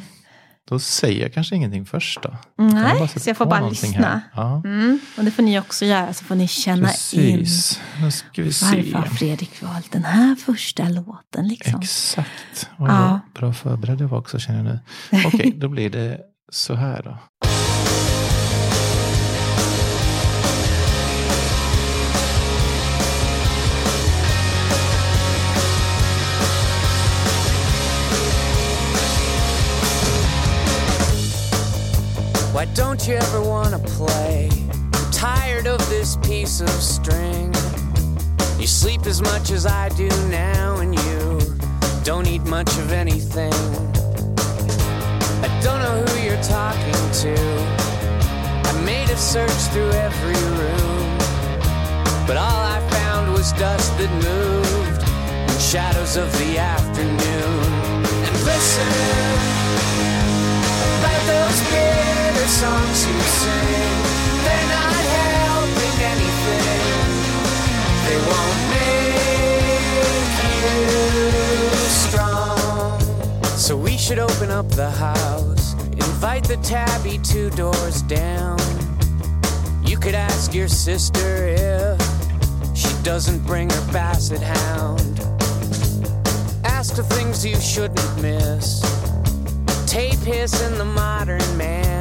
Då 0.70 0.80
säger 0.80 1.22
jag 1.22 1.34
kanske 1.34 1.56
ingenting 1.56 1.86
först 1.86 2.22
då. 2.22 2.36
Nej, 2.58 3.08
sätta 3.08 3.20
så 3.20 3.30
jag 3.30 3.38
får 3.38 3.46
bara 3.46 3.70
lyssna. 3.70 4.22
Ja, 4.36 4.62
Mm, 4.66 5.00
och 5.18 5.24
det 5.24 5.32
får 5.32 5.44
ni 5.44 5.60
också 5.60 5.86
göra, 5.86 6.14
så 6.14 6.26
får 6.26 6.36
ni 6.36 6.48
känna 6.48 6.90
in. 7.14 7.38
precis. 7.38 7.80
Nu 8.02 8.12
ska 8.12 8.44
vi 8.44 8.54
se. 8.54 8.66
Varför 8.66 8.92
har 8.98 9.06
Fredrik 9.06 9.62
valt 9.64 9.92
den 9.92 10.04
här 10.04 10.36
första 10.36 10.90
låten 10.90 11.48
liksom? 11.48 11.80
Exakt. 11.82 12.70
Oj, 12.78 12.88
Ja. 12.90 13.20
bra 13.36 13.54
förberedd 13.54 14.02
jag 14.02 14.08
var 14.08 14.18
också 14.18 14.40
känner 14.40 14.58
jag 14.58 14.66
nu. 14.66 14.80
Okej, 15.28 15.52
då 15.58 15.68
blir 15.70 15.90
det 15.90 16.20
så 16.52 16.74
här 16.76 17.02
då. 17.04 17.18
Why 32.62 32.68
don't 32.76 33.08
you 33.08 33.16
ever 33.16 33.42
wanna 33.42 33.80
play? 33.80 34.48
I'm 34.94 35.12
tired 35.12 35.66
of 35.66 35.80
this 35.90 36.18
piece 36.18 36.62
of 36.62 36.70
string. 36.70 37.52
You 38.60 38.68
sleep 38.68 39.08
as 39.08 39.20
much 39.20 39.50
as 39.50 39.66
I 39.66 39.90
do 39.90 40.08
now, 40.30 40.78
and 40.78 40.94
you 40.94 41.40
don't 42.04 42.28
eat 42.28 42.44
much 42.44 42.70
of 42.78 42.92
anything. 42.92 43.52
I 45.42 45.50
don't 45.64 45.82
know 45.82 46.06
who 46.06 46.22
you're 46.22 46.44
talking 46.44 47.02
to. 47.24 47.36
I 48.70 48.82
made 48.86 49.10
a 49.10 49.18
search 49.18 49.62
through 49.74 49.94
every 49.94 50.42
room, 50.60 51.18
but 52.28 52.38
all 52.38 52.62
I 52.78 52.80
found 52.92 53.34
was 53.34 53.54
dust 53.54 53.98
that 53.98 54.12
moved 54.24 55.02
and 55.50 55.60
shadows 55.60 56.16
of 56.16 56.32
the 56.38 56.60
afternoon. 56.60 58.06
And 58.28 58.36
listen 58.46 58.88
about 61.00 61.26
those 61.26 61.60
bitter 61.72 62.21
songs 62.52 63.08
you 63.08 63.20
sing. 63.22 63.96
They're 64.44 64.70
not 64.78 64.98
helping 65.20 65.98
anything. 66.14 66.84
They 68.06 68.20
won't 68.30 68.60
make 68.76 70.32
you 70.64 70.80
strong. 72.04 73.00
So 73.58 73.78
we 73.78 73.98
should 73.98 74.20
open 74.20 74.52
up 74.52 74.68
the 74.70 74.92
house, 74.92 75.74
invite 75.94 76.44
the 76.44 76.58
tabby 76.58 77.20
two 77.20 77.50
doors 77.52 78.02
down. 78.04 78.60
You 79.84 79.98
could 79.98 80.16
ask 80.16 80.54
your 80.54 80.68
sister 80.68 81.48
if 81.48 82.02
she 82.76 82.92
doesn't 83.04 83.46
bring 83.46 83.70
her 83.70 83.92
basset 83.94 84.42
hound. 84.42 85.20
Ask 86.66 86.96
the 86.96 87.04
things 87.04 87.46
you 87.46 87.56
shouldn't 87.62 88.22
miss 88.22 88.82
tape 89.92 90.20
hiss 90.20 90.62
in 90.62 90.78
the 90.78 90.86
modern 90.86 91.58
man, 91.58 92.01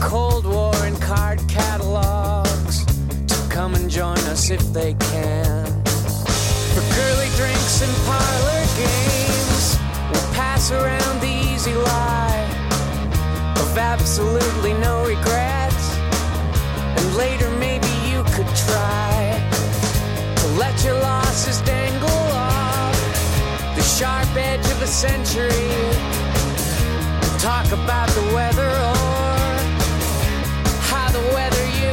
Cold 0.00 0.46
War 0.46 0.74
and 0.84 1.00
card 1.02 1.40
catalogs 1.48 2.84
to 3.26 3.48
come 3.50 3.74
and 3.74 3.90
join 3.90 4.18
us 4.30 4.50
if 4.50 4.62
they 4.72 4.94
can. 4.94 5.66
For 6.72 6.84
girly 6.94 7.28
drinks 7.36 7.82
and 7.82 7.94
parlor 8.06 8.64
games, 8.76 9.76
we'll 10.10 10.32
pass 10.34 10.70
around 10.70 11.20
the 11.20 11.34
easy 11.52 11.74
lie 11.74 12.46
of 13.56 13.76
absolutely 13.76 14.74
no 14.74 15.04
regrets. 15.04 15.96
And 16.96 17.16
later, 17.16 17.50
maybe 17.58 17.88
you 18.08 18.22
could 18.34 18.50
try 18.54 19.36
to 20.36 20.46
let 20.58 20.84
your 20.84 20.94
losses 21.00 21.60
dangle 21.62 22.08
off 22.32 23.74
the 23.74 23.82
sharp 23.82 24.28
edge 24.36 24.66
of 24.70 24.80
a 24.80 24.86
century 24.86 25.68
talk 27.38 27.70
about 27.72 28.08
the 28.10 28.34
weather 28.34 28.97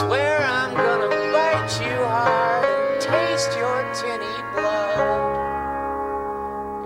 swear 0.00 0.38
I'm 0.38 0.74
gonna 0.74 1.10
bite 1.30 1.74
you 1.84 1.96
hard 2.04 2.64
and 2.64 3.00
taste 3.02 3.52
your 3.58 3.80
tinny 3.92 4.36
blood. 4.54 5.36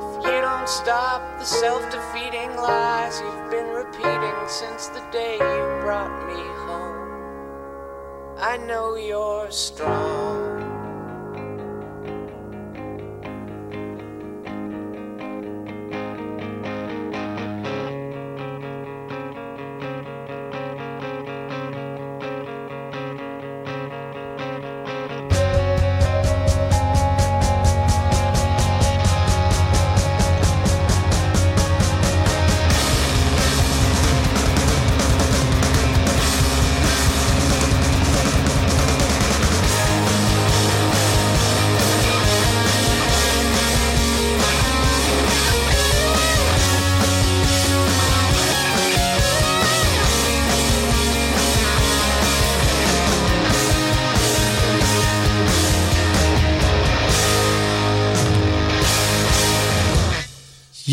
If 0.02 0.24
you 0.26 0.40
don't 0.40 0.68
stop 0.68 1.22
the 1.38 1.44
self 1.44 1.82
defeating 1.92 2.56
lies 2.56 3.20
you've 3.20 3.50
been 3.52 3.68
repeating 3.68 4.38
since 4.48 4.88
the 4.88 5.04
day 5.12 5.34
you 5.34 5.62
brought 5.84 6.14
me 6.26 6.42
home. 6.66 6.98
I 8.36 8.56
know 8.56 8.96
you're 8.96 9.48
strong. 9.52 10.53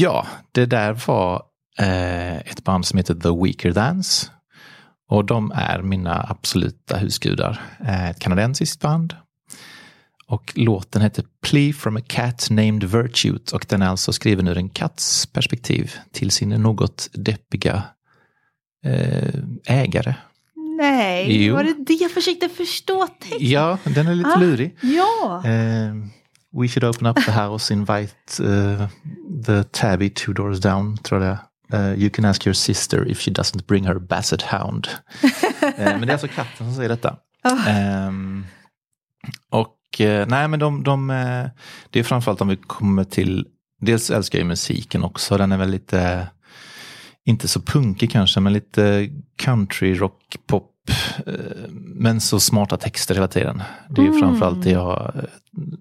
Ja, 0.02 0.28
det 0.52 0.66
där 0.66 0.94
var 1.08 1.44
eh, 1.80 2.38
ett 2.38 2.64
band 2.64 2.86
som 2.86 2.98
heter 2.98 3.14
The 3.16 3.30
Weaker 3.46 3.72
Dance. 3.72 4.28
Och 5.10 5.26
de 5.26 5.52
är 5.56 5.82
mina 5.82 6.26
absoluta 6.30 6.98
husgudar. 6.98 7.62
Eh, 7.80 8.10
ett 8.10 8.20
kanadensiskt 8.20 8.82
band. 8.82 9.16
Och 10.28 10.54
låten 10.56 11.02
heter 11.02 11.26
Plea 11.44 11.74
from 11.74 11.98
a 11.98 12.02
cat 12.08 12.48
named 12.50 12.84
Virtute 12.84 13.56
och 13.56 13.66
den 13.70 13.82
är 13.82 13.88
alltså 13.88 14.14
skriven 14.14 14.48
ur 14.48 14.58
en 14.58 14.70
katts 14.70 15.26
perspektiv 15.26 15.94
till 16.12 16.32
sin 16.32 16.50
något 16.50 17.10
deppiga 17.14 17.84
eh, 18.86 19.34
ägare. 19.66 20.16
Nej, 20.78 21.46
Jo. 21.46 21.56
var 21.56 21.64
det 21.64 21.76
det 21.88 21.94
jag 21.94 22.12
försökte 22.12 22.50
förstå 22.50 23.08
texten? 23.08 23.38
Ja, 23.50 23.78
den 23.84 24.08
är 24.08 24.16
lite 24.16 24.30
Ah, 24.30 24.40
lurig. 24.40 24.78
Ja, 24.82 25.44
Eh, 25.46 25.94
we 26.54 26.68
should 26.68 26.84
open 26.84 27.08
up 27.08 27.26
the 27.26 27.32
house, 27.32 27.74
invite 27.74 28.40
uh, 28.40 28.88
the 29.46 29.64
tabby 29.72 30.10
two 30.10 30.34
doors 30.34 30.60
down, 30.60 30.98
tror 30.98 31.24
jag 31.24 31.38
uh, 31.74 31.94
You 32.02 32.10
can 32.10 32.26
ask 32.26 32.46
your 32.46 32.54
sister 32.54 33.08
if 33.08 33.20
she 33.20 33.32
doesn't 33.32 33.68
bring 33.68 33.86
her 33.86 34.00
basset 34.00 34.42
hound. 34.42 34.88
Eh, 35.78 35.86
men 35.86 36.02
det 36.02 36.08
är 36.08 36.12
alltså 36.12 36.28
katten 36.28 36.68
som 36.68 36.76
säger 36.76 36.90
detta. 36.90 37.18
Ah. 37.44 37.70
Ehm, 37.70 38.46
och 39.50 40.02
eh, 40.02 40.28
nej 40.28 40.48
men 40.48 40.60
de, 40.60 40.84
de 40.84 41.10
eh, 41.10 41.46
det 41.90 42.00
är 42.00 42.04
framförallt 42.04 42.42
om 42.42 42.48
vi 42.48 42.56
kommer 42.56 43.04
till, 43.04 43.48
dels 43.82 44.10
älskar 44.10 44.40
jag 44.40 44.44
ju 44.44 44.48
musiken 44.48 45.04
också, 45.04 45.38
den 45.38 45.52
är 45.52 45.58
väl 45.58 45.70
lite, 45.70 46.28
inte 47.26 47.48
så 47.48 47.62
punkig 47.62 48.12
kanske, 48.12 48.40
men 48.40 48.54
lite 48.54 49.10
country, 49.36 49.96
rock, 49.96 50.38
pop, 50.48 50.72
men 51.76 52.22
så 52.22 52.40
smarta 52.40 52.78
texter 52.78 53.16
hela 53.16 53.28
tiden. 53.28 53.64
Det 53.90 54.02
är 54.02 54.06
Mm. 54.08 54.20
framförallt 54.20 54.64
det 54.64 54.72
jag, 54.72 55.14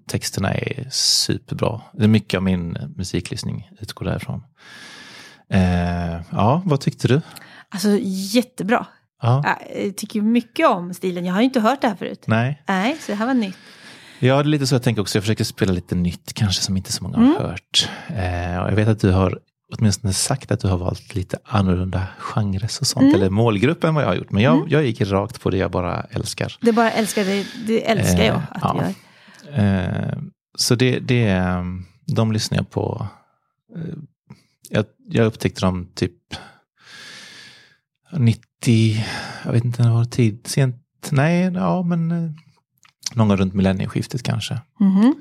texterna 0.07 0.53
är 0.53 0.87
superbra. 0.91 1.81
Det 1.93 2.03
är 2.03 2.07
mycket 2.07 2.37
av 2.37 2.43
min 2.43 2.77
musiklyssning 2.95 3.69
utgår 3.79 4.05
därifrån. 4.05 4.43
Eh, 5.53 6.21
ja, 6.31 6.61
vad 6.65 6.81
tyckte 6.81 7.07
du? 7.07 7.21
alltså 7.69 7.89
jättebra. 8.03 8.85
Ja, 9.21 9.57
Jag 9.75 9.97
tycker 9.97 10.21
mycket 10.21 10.67
om 10.67 10.93
stilen. 10.93 11.25
Jag 11.25 11.33
har 11.33 11.41
inte 11.41 11.59
hört 11.59 11.81
det 11.81 11.87
här 11.87 11.95
förut. 11.95 12.23
nej. 12.27 12.63
Nej, 12.67 12.97
så 13.01 13.11
det 13.11 13.15
här 13.15 13.25
var 13.25 13.33
nytt. 13.33 13.55
Ja, 14.19 14.35
det 14.35 14.39
är 14.41 14.43
lite 14.43 14.67
så 14.67 14.75
jag 14.75 14.83
tänker 14.83 15.01
också. 15.01 15.17
Jag 15.17 15.23
försöker 15.23 15.43
spela 15.43 15.73
lite 15.73 15.95
nytt 15.95 16.33
kanske 16.33 16.63
som 16.63 16.77
inte 16.77 16.91
så 16.91 17.03
många 17.03 17.17
har 17.17 17.23
Mm. 17.25 17.37
hört. 17.37 17.89
Eh, 18.07 18.61
och 18.63 18.71
jag 18.71 18.75
vet 18.75 18.87
att 18.87 18.99
du 18.99 19.11
har 19.11 19.39
åtminstone 19.77 20.13
sagt 20.13 20.51
att 20.51 20.59
du 20.59 20.67
har 20.67 20.77
valt 20.77 21.15
lite 21.15 21.37
annorlunda 21.45 22.07
genrer 22.17 22.63
och 22.63 22.71
sånt, 22.87 23.03
Mm. 23.03 23.15
eller 23.15 23.29
målgrupp 23.29 23.83
än 23.83 23.93
vad 23.95 24.03
jag 24.03 24.07
har 24.09 24.15
gjort. 24.15 24.31
Men 24.31 24.43
jag, 24.43 24.65
jag 24.71 24.85
gick 24.85 25.01
rakt 25.01 25.41
på 25.41 25.49
det 25.49 25.57
jag 25.57 25.71
bara 25.71 26.01
älskar. 26.09 26.57
Det 26.61 26.71
bara 26.71 26.91
älskar 26.91 27.25
det, 27.25 27.45
det 27.67 27.89
älskar 27.89 28.23
jag 28.23 28.35
Eh, 28.35 28.41
att 28.51 28.59
ja. 28.61 28.73
du 28.73 28.79
gör. 28.85 28.93
Eh, 29.53 30.17
så 30.57 30.75
det, 30.75 30.99
det 30.99 31.23
är, 31.27 31.63
de 32.15 32.31
lyssnar 32.31 32.57
jag 32.57 32.69
på. 32.69 33.07
Eh, 33.75 33.93
jag, 34.69 34.85
jag 35.09 35.25
upptäckte 35.25 35.61
dem 35.61 35.87
typ 35.95 36.13
90, 38.11 39.05
jag 39.45 39.51
vet 39.51 39.63
inte 39.65 39.81
när 39.81 39.89
det 39.89 39.95
var 39.95 40.05
tid, 40.05 40.39
sent, 40.47 40.75
nej, 41.11 41.51
ja 41.53 41.83
men 41.83 42.11
eh, 42.11 42.31
någon 43.13 43.27
gång 43.27 43.37
runt 43.37 43.53
millennieskiftet 43.53 44.23
kanske. 44.23 44.61
Mhm. 44.79 45.15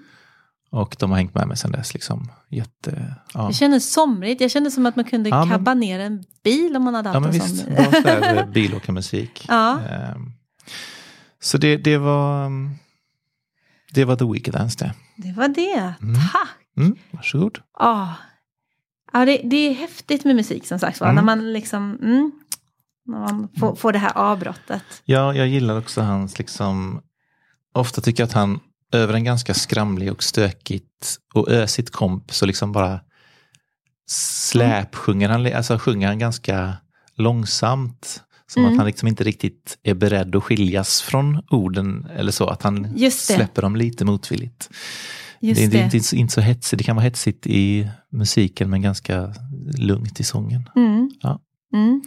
Och 0.73 0.97
de 0.99 1.11
har 1.11 1.19
hängt 1.19 1.35
med 1.35 1.49
mig 1.49 1.57
sedan 1.57 1.73
dess. 1.73 1.95
Liksom. 1.95 2.31
Jätte, 2.49 3.15
ja. 3.35 3.47
Det 3.49 3.55
kändes 3.55 3.93
somrigt. 3.93 4.41
Jag 4.41 4.51
kände 4.51 4.71
som 4.71 4.87
att 4.87 4.97
man 4.97 5.05
kunde 5.05 5.29
Ja, 5.31 5.39
men- 5.45 5.49
kabba 5.49 5.75
ner 5.75 6.01
en 6.01 6.25
bil 6.45 6.77
om 6.77 6.83
man 6.83 6.95
hade 6.95 7.09
ja, 7.09 7.13
haft 7.13 7.27
men 7.33 7.41
en 7.41 7.47
visst. 7.47 7.65
sån. 7.65 8.33
Bra 8.35 8.47
bilåkarmusik. 8.55 9.45
Ja. 9.49 9.81
Ehm, 9.81 10.33
Så 11.41 11.59
det, 11.59 11.77
det 11.77 11.99
var 11.99 12.47
mm, 12.47 12.71
det 13.95 14.05
var 14.05 14.17
The 14.17 14.25
Wicked 14.25 14.55
Dance 14.55 14.79
det. 14.79 14.93
Det 15.17 15.33
var 15.33 15.49
det. 15.49 15.95
Mm. 16.03 16.15
Tack! 16.15 16.57
Mm, 16.77 16.97
varsågod. 17.11 17.59
Ja, 17.79 18.15
ja 19.13 19.25
det, 19.25 19.41
det 19.45 19.57
är 19.57 19.75
häftigt 19.75 20.25
med 20.25 20.37
musik 20.37 20.67
som 20.67 20.79
sagt 20.79 21.01
var. 21.01 21.07
Mm. 21.07 21.15
När 21.15 21.23
man 21.23 21.53
liksom 21.53 21.99
mm, 22.03 22.33
när 23.07 23.19
man 23.19 23.49
får, 23.59 23.75
får 23.75 23.93
det 23.93 23.99
här 23.99 24.19
avbrottet. 24.19 25.03
Ja, 25.05 25.35
jag 25.35 25.49
gillar 25.49 25.79
också 25.79 26.01
hans 26.01 26.39
liksom, 26.39 27.01
ofta 27.73 28.01
tycker 28.01 28.23
jag 28.23 28.27
att 28.27 28.33
han 28.33 28.61
över 28.93 29.15
en 29.15 29.25
ganska 29.25 29.55
skramlig 29.55 30.13
och 30.13 30.23
stökigt 30.23 31.19
och 31.35 31.49
ösigt 31.49 31.91
komp 31.91 32.33
så 32.33 32.47
liksom 32.47 32.73
bara 32.73 33.01
släpsjunger 34.07 35.29
han, 35.29 35.55
alltså 35.55 35.79
sjunger 35.79 36.09
han 36.09 36.19
ganska 36.19 36.77
långsamt. 37.15 38.23
Som 38.51 38.63
Mm. 38.63 38.73
att 38.73 38.79
han 38.79 38.87
liksom 38.87 39.09
inte 39.09 39.25
riktigt 39.25 39.79
är 39.83 39.95
beredd 39.95 40.37
att 40.37 40.45
skiljas 40.45 41.03
från 41.03 41.43
orden 41.51 42.07
eller 42.17 42.33
så, 42.33 42.47
att 42.47 42.63
han 42.63 42.99
släpper 43.11 43.63
dem 43.63 43.77
lite 43.77 44.05
motvilligt. 44.05 44.71
Just 45.41 45.61
det, 45.61 45.67
det. 45.67 45.79
är 45.81 45.85
inte, 45.95 46.17
inte 46.17 46.35
så 46.35 46.41
hetsigt, 46.41 46.79
det 46.79 46.85
kan 46.85 46.97
vara 46.97 47.05
hetsigt 47.05 47.47
i 47.47 47.89
musiken 48.13 48.71
men 48.71 48.83
ganska 48.83 49.35
lugnt 49.79 50.21
i 50.21 50.25
sången. 50.25 50.71
Mm. 50.77 51.11
Ja. 51.21 51.41
Mm. 51.75 52.03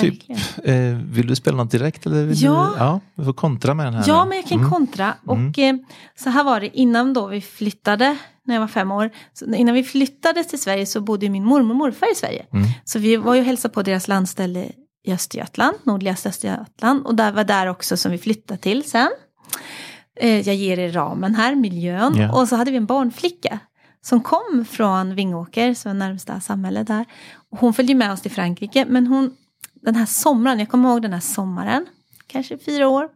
Typ, 0.00 0.18
eh, 0.64 0.74
vill 1.10 1.26
du 1.26 1.36
spela 1.36 1.56
något 1.56 1.70
direkt? 1.70 2.06
Eller 2.06 2.24
vill 2.24 2.42
Ja. 2.42 2.50
Du, 2.74 2.78
ja, 2.84 3.00
vi 3.14 3.24
får 3.24 3.32
kontra 3.32 3.74
med 3.74 3.86
den 3.86 3.94
här. 3.94 4.04
Ja, 4.08 4.24
men 4.24 4.36
jag 4.36 4.46
kan 4.46 4.58
Mm. 4.58 4.70
kontra. 4.70 5.14
Och 5.26 5.58
eh, 5.58 5.76
så 6.18 6.30
här 6.30 6.44
var 6.44 6.60
det 6.60 6.78
innan 6.78 7.12
då 7.12 7.26
vi 7.26 7.40
flyttade, 7.40 8.16
när 8.46 8.54
jag 8.54 8.60
var 8.60 8.68
fem 8.68 8.92
år. 8.92 9.10
Så 9.32 9.54
innan 9.54 9.74
vi 9.74 9.84
flyttade 9.84 10.44
till 10.44 10.60
Sverige 10.60 10.86
så 10.86 11.00
bodde 11.00 11.28
min 11.28 11.44
mormor 11.44 11.70
och 11.70 11.76
morfar 11.76 12.12
i 12.12 12.14
Sverige. 12.14 12.46
Mm. 12.52 12.68
Så 12.84 12.98
vi 12.98 13.16
var 13.16 13.34
ju 13.34 13.40
och 13.40 13.46
hälsade 13.46 13.74
på 13.74 13.82
deras 13.82 14.08
landställe 14.08 14.66
i 15.04 15.12
Östergötland, 15.12 15.76
nordligaste 15.82 16.28
Östergötland. 16.28 17.06
Och 17.06 17.14
där 17.14 17.32
var 17.32 17.44
där 17.44 17.66
också 17.66 17.96
som 17.96 18.12
vi 18.12 18.18
flyttade 18.18 18.60
till 18.60 18.90
sen. 18.90 19.10
Eh, 20.16 20.40
jag 20.40 20.54
ger 20.54 20.78
er 20.78 20.92
ramen 20.92 21.34
här, 21.34 21.54
miljön. 21.54 22.16
Ja. 22.16 22.40
Och 22.40 22.48
så 22.48 22.56
hade 22.56 22.70
vi 22.70 22.76
en 22.76 22.86
barnflicka 22.86 23.58
som 24.00 24.20
kom 24.20 24.64
från 24.70 25.14
Vingåker, 25.14 25.74
som 25.74 25.90
var 25.90 25.94
närmsta 25.94 26.40
samhälle 26.40 26.82
där. 26.82 27.04
Och 27.50 27.58
hon 27.58 27.74
följde 27.74 27.94
med 27.94 28.12
oss 28.12 28.20
till 28.20 28.30
Frankrike, 28.30 28.84
men 28.88 29.06
hon, 29.06 29.36
den 29.74 29.94
här 29.94 30.06
sommaren, 30.06 30.58
jag 30.58 30.68
kommer 30.68 30.88
ihåg 30.88 31.02
den 31.02 31.12
här 31.12 31.20
sommaren, 31.20 31.86
kanske 32.26 32.58
fyra 32.58 32.88
år, 32.88 33.08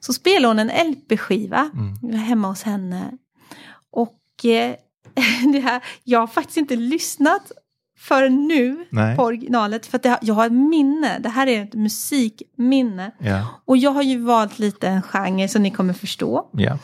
så 0.00 0.12
spelade 0.12 0.46
hon 0.46 0.70
en 0.70 0.90
LP-skiva. 0.90 1.70
Mm. 1.74 2.18
Hemma 2.18 2.48
hos 2.48 2.62
henne. 2.62 3.10
Och 3.92 4.44
eh, 4.44 4.74
det 5.52 5.60
här, 5.60 5.84
jag 6.04 6.20
har 6.20 6.26
faktiskt 6.26 6.56
inte 6.56 6.76
lyssnat 6.76 7.52
förrän 8.00 8.46
nu 8.48 8.86
Nej. 8.90 9.16
på 9.16 9.22
originalet. 9.22 9.86
För 9.86 9.98
det, 9.98 10.18
jag 10.22 10.34
har 10.34 10.46
ett 10.46 10.52
minne, 10.52 11.18
det 11.18 11.28
här 11.28 11.46
är 11.46 11.62
ett 11.62 11.74
musikminne. 11.74 13.10
Ja, 13.18 13.46
Och 13.64 13.76
jag 13.76 13.90
har 13.90 14.02
ju 14.02 14.18
valt 14.18 14.58
lite 14.58 14.88
en 14.88 15.02
genre 15.02 15.48
som 15.48 15.62
ni 15.62 15.70
kommer 15.70 15.92
förstå. 15.92 16.50
ja. 16.52 16.78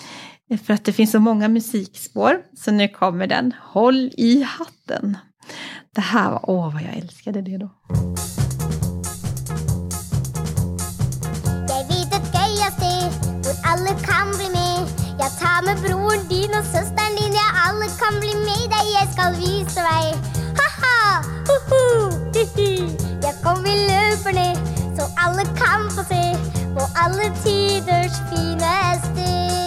För 0.64 0.74
att 0.74 0.84
det 0.84 0.92
finns 0.92 1.10
så 1.10 1.20
många 1.20 1.48
musikspår. 1.48 2.36
Så 2.56 2.70
nu 2.72 2.88
kommer 2.88 3.26
den. 3.26 3.52
Håll 3.62 4.10
i 4.16 4.42
hatten. 4.42 5.18
Det 5.94 6.00
här 6.00 6.30
var, 6.30 6.50
åh 6.50 6.72
vad 6.72 6.82
jag 6.82 6.94
älskade 6.96 7.42
det 7.42 7.58
då. 7.58 7.70
Jag 23.22 23.34
kommer 23.42 23.76
Ja, 23.88 24.56
så 24.96 25.02
alle 25.16 25.44
kan 25.44 25.90
få 25.90 26.04
se 26.04 26.36
på 26.74 26.80
alle 26.94 27.24
tiders 27.44 28.12
fine 28.30 29.00
sted. 29.04 29.65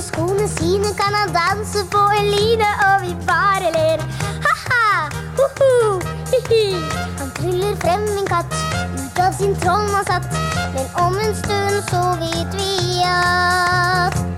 De 0.00 0.06
store 0.06 0.26
skoene 0.26 0.48
sine 0.48 0.90
kan 0.96 1.14
han 1.14 1.32
danse 1.32 1.84
på 1.90 2.02
en 2.18 2.26
line, 2.34 2.68
og 2.86 3.02
vi 3.02 3.12
bare 3.26 3.68
ler. 3.74 4.00
Ha-ha, 4.46 5.08
ho-ho, 5.38 6.00
hi-hi. 6.30 6.80
Han 7.18 7.30
tryller 7.36 7.76
frem 7.84 8.06
en 8.20 8.26
katt 8.32 8.56
ut 8.96 9.20
av 9.26 9.36
sin 9.36 9.54
trollmannshatt. 9.60 10.24
Men 10.74 10.88
om 11.04 11.20
en 11.26 11.34
stund 11.42 11.82
så 11.92 12.02
vet 12.22 12.56
vi 12.56 13.02
at 13.04 14.29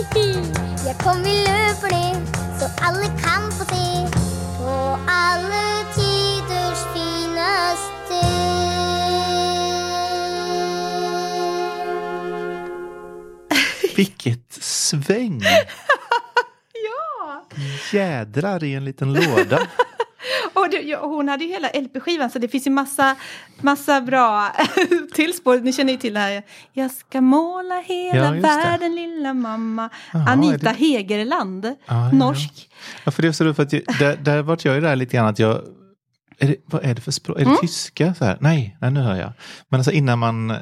hi-hi. 0.14 0.42
Ja, 0.86 0.94
kom, 0.94 1.22
ned, 1.22 1.76
så 2.60 2.66
alle 2.82 3.04
kan 3.04 3.52
få 3.52 3.64
se. 3.64 4.08
På 4.58 4.98
alle 5.08 5.84
tiders 5.94 6.78
fineste 6.94 8.20
Vilket 13.96 14.52
sväng! 14.62 15.42
Ja! 16.72 17.44
Jädrar 17.92 18.64
i 18.64 18.74
en 18.74 18.84
liten 18.84 19.12
låda. 19.12 19.60
Och 20.54 20.70
det, 20.70 20.96
hon 20.96 21.28
hade 21.28 21.44
ju 21.44 21.50
hela 21.50 21.68
LP-skivan 21.68 22.30
så 22.30 22.38
det 22.38 22.48
finns 22.48 22.66
ju 22.66 22.70
massa, 22.70 23.16
massa 23.60 24.00
bra 24.00 24.52
tillspår. 25.14 25.58
Ni 25.60 25.72
känner 25.72 25.92
ju 25.92 25.98
till 25.98 26.14
det 26.14 26.20
här. 26.20 26.42
Jag 26.72 26.90
ska 26.90 27.20
måla 27.20 27.80
hela 27.86 28.36
Ja, 28.36 28.42
världen 28.42 28.94
lilla 28.94 29.34
mamma. 29.34 29.90
Jaha, 30.12 30.28
Anita 30.30 30.58
det- 30.58 30.70
Hegerland, 30.78 31.74
ja, 31.86 32.12
norsk. 32.12 32.70
Ja, 33.04 33.10
för 33.10 33.22
det 33.22 33.28
är 33.28 33.32
så 33.32 33.44
roligt 33.44 33.56
för 33.56 33.62
att 33.62 33.72
jag, 33.72 33.82
där, 33.98 34.16
där 34.16 34.42
vart 34.42 34.64
jag 34.64 34.74
ju 34.74 34.80
där 34.80 34.96
lite 34.96 35.16
grann 35.16 35.26
att 35.26 35.38
jag 35.38 35.60
är 36.38 36.46
det, 36.48 36.56
vad 36.66 36.84
är 36.84 36.94
det 36.94 37.00
för 37.00 37.12
språk? 37.12 37.40
Är 37.40 37.44
det 37.44 37.56
tyska? 37.60 38.14
Så 38.14 38.24
här? 38.24 38.36
Nej, 38.40 38.76
nej, 38.80 38.90
nu 38.90 39.00
hör 39.00 39.16
jag. 39.16 39.32
Men 39.68 39.80
alltså 39.80 39.92
innan 39.92 40.18
man 40.18 40.56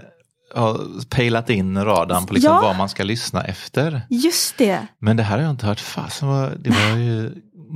har 0.54 1.04
pejlat 1.10 1.50
in 1.50 1.84
radarn 1.84 2.26
på 2.26 2.34
liksom 2.34 2.54
Ja. 2.54 2.60
vad 2.62 2.76
man 2.76 2.88
ska 2.88 3.02
lyssna 3.04 3.44
efter. 3.44 4.02
Just 4.10 4.58
det. 4.58 4.86
Men 4.98 5.16
det 5.16 5.22
här 5.22 5.36
har 5.36 5.42
jag 5.44 5.50
inte 5.50 5.66
hört. 5.66 5.80
Fasen, 5.80 6.28
det 6.62 6.70
var 6.70 6.96
ju 6.98 7.32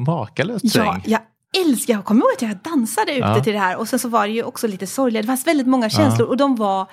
makalöst 0.07 0.75
Ja, 0.75 1.01
jag 1.05 1.20
älskar, 1.66 1.94
jag 1.94 2.04
kommer 2.04 2.20
ihåg 2.20 2.32
att 2.36 2.42
jag 2.42 2.56
dansade 2.56 3.12
ute 3.12 3.20
Ja. 3.26 3.44
till 3.44 3.52
det 3.52 3.58
här 3.58 3.76
och 3.76 3.88
sen 3.88 3.98
så 3.98 4.08
var 4.08 4.26
det 4.26 4.32
ju 4.32 4.42
också 4.42 4.66
lite 4.66 4.86
sorgligt. 4.86 5.22
Det 5.22 5.26
fanns 5.26 5.46
väldigt 5.46 5.66
många 5.66 5.90
känslor 5.90 6.28
och 6.28 6.36
de 6.36 6.56
var, 6.56 6.86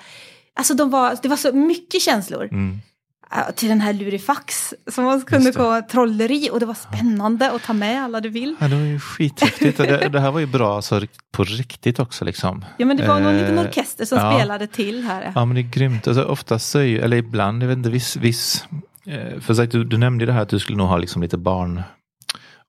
alltså 0.56 0.74
de 0.74 0.90
var, 0.90 1.16
det 1.22 1.28
var 1.28 1.36
så 1.36 1.52
mycket 1.52 2.02
känslor. 2.02 2.48
Mm. 2.52 2.80
till 3.54 3.68
den 3.68 3.80
här 3.80 3.92
Lurifax 3.92 4.74
som 4.90 5.04
man 5.04 5.22
kunde 5.22 5.50
gå 5.52 5.82
trolleri 5.90 6.50
och 6.52 6.60
det 6.60 6.66
var 6.66 6.74
spännande 6.74 7.50
att 7.50 7.62
ta 7.62 7.72
med 7.72 8.04
alla 8.04 8.20
du 8.20 8.28
vill. 8.28 8.56
Ja, 8.60 8.68
det 8.68 8.74
var 8.76 8.82
ju 8.82 9.00
skithäftigt. 9.00 9.78
Det, 9.78 10.08
det 10.08 10.20
här 10.20 10.30
var 10.30 10.40
ju 10.40 10.46
bra 10.46 10.76
alltså, 10.76 11.00
på 11.32 11.44
riktigt 11.44 11.98
också. 11.98 12.24
Liksom. 12.24 12.64
Ja 12.78 12.86
men 12.86 12.96
det 12.96 13.08
var 13.08 13.20
någon 13.20 13.34
Eh, 13.34 13.40
liten 13.40 13.58
orkester 13.58 14.04
som 14.04 14.18
ja. 14.18 14.34
spelade 14.38 14.66
till 14.66 15.04
här. 15.04 15.32
Ja 15.34 15.44
men 15.44 15.54
det 15.54 15.60
är 15.60 15.70
grymt. 15.70 16.08
Alltså, 16.08 16.24
oftast 16.24 16.70
så 16.70 16.78
är 16.78 16.82
ju, 16.82 16.98
eller 17.00 17.16
ibland, 17.16 17.62
jag 17.62 17.68
vet 17.68 17.76
inte, 17.78 17.90
viss, 17.90 18.16
viss 18.16 18.64
eh, 19.06 19.40
för 19.40 19.54
sagt, 19.54 19.72
du, 19.72 19.84
du 19.84 19.98
nämnde 19.98 20.26
det 20.26 20.32
här 20.32 20.42
att 20.42 20.48
du 20.48 20.58
skulle 20.58 20.78
nog 20.78 20.88
ha 20.88 20.96
liksom 20.98 21.22
lite 21.22 21.36
barn. 21.38 21.82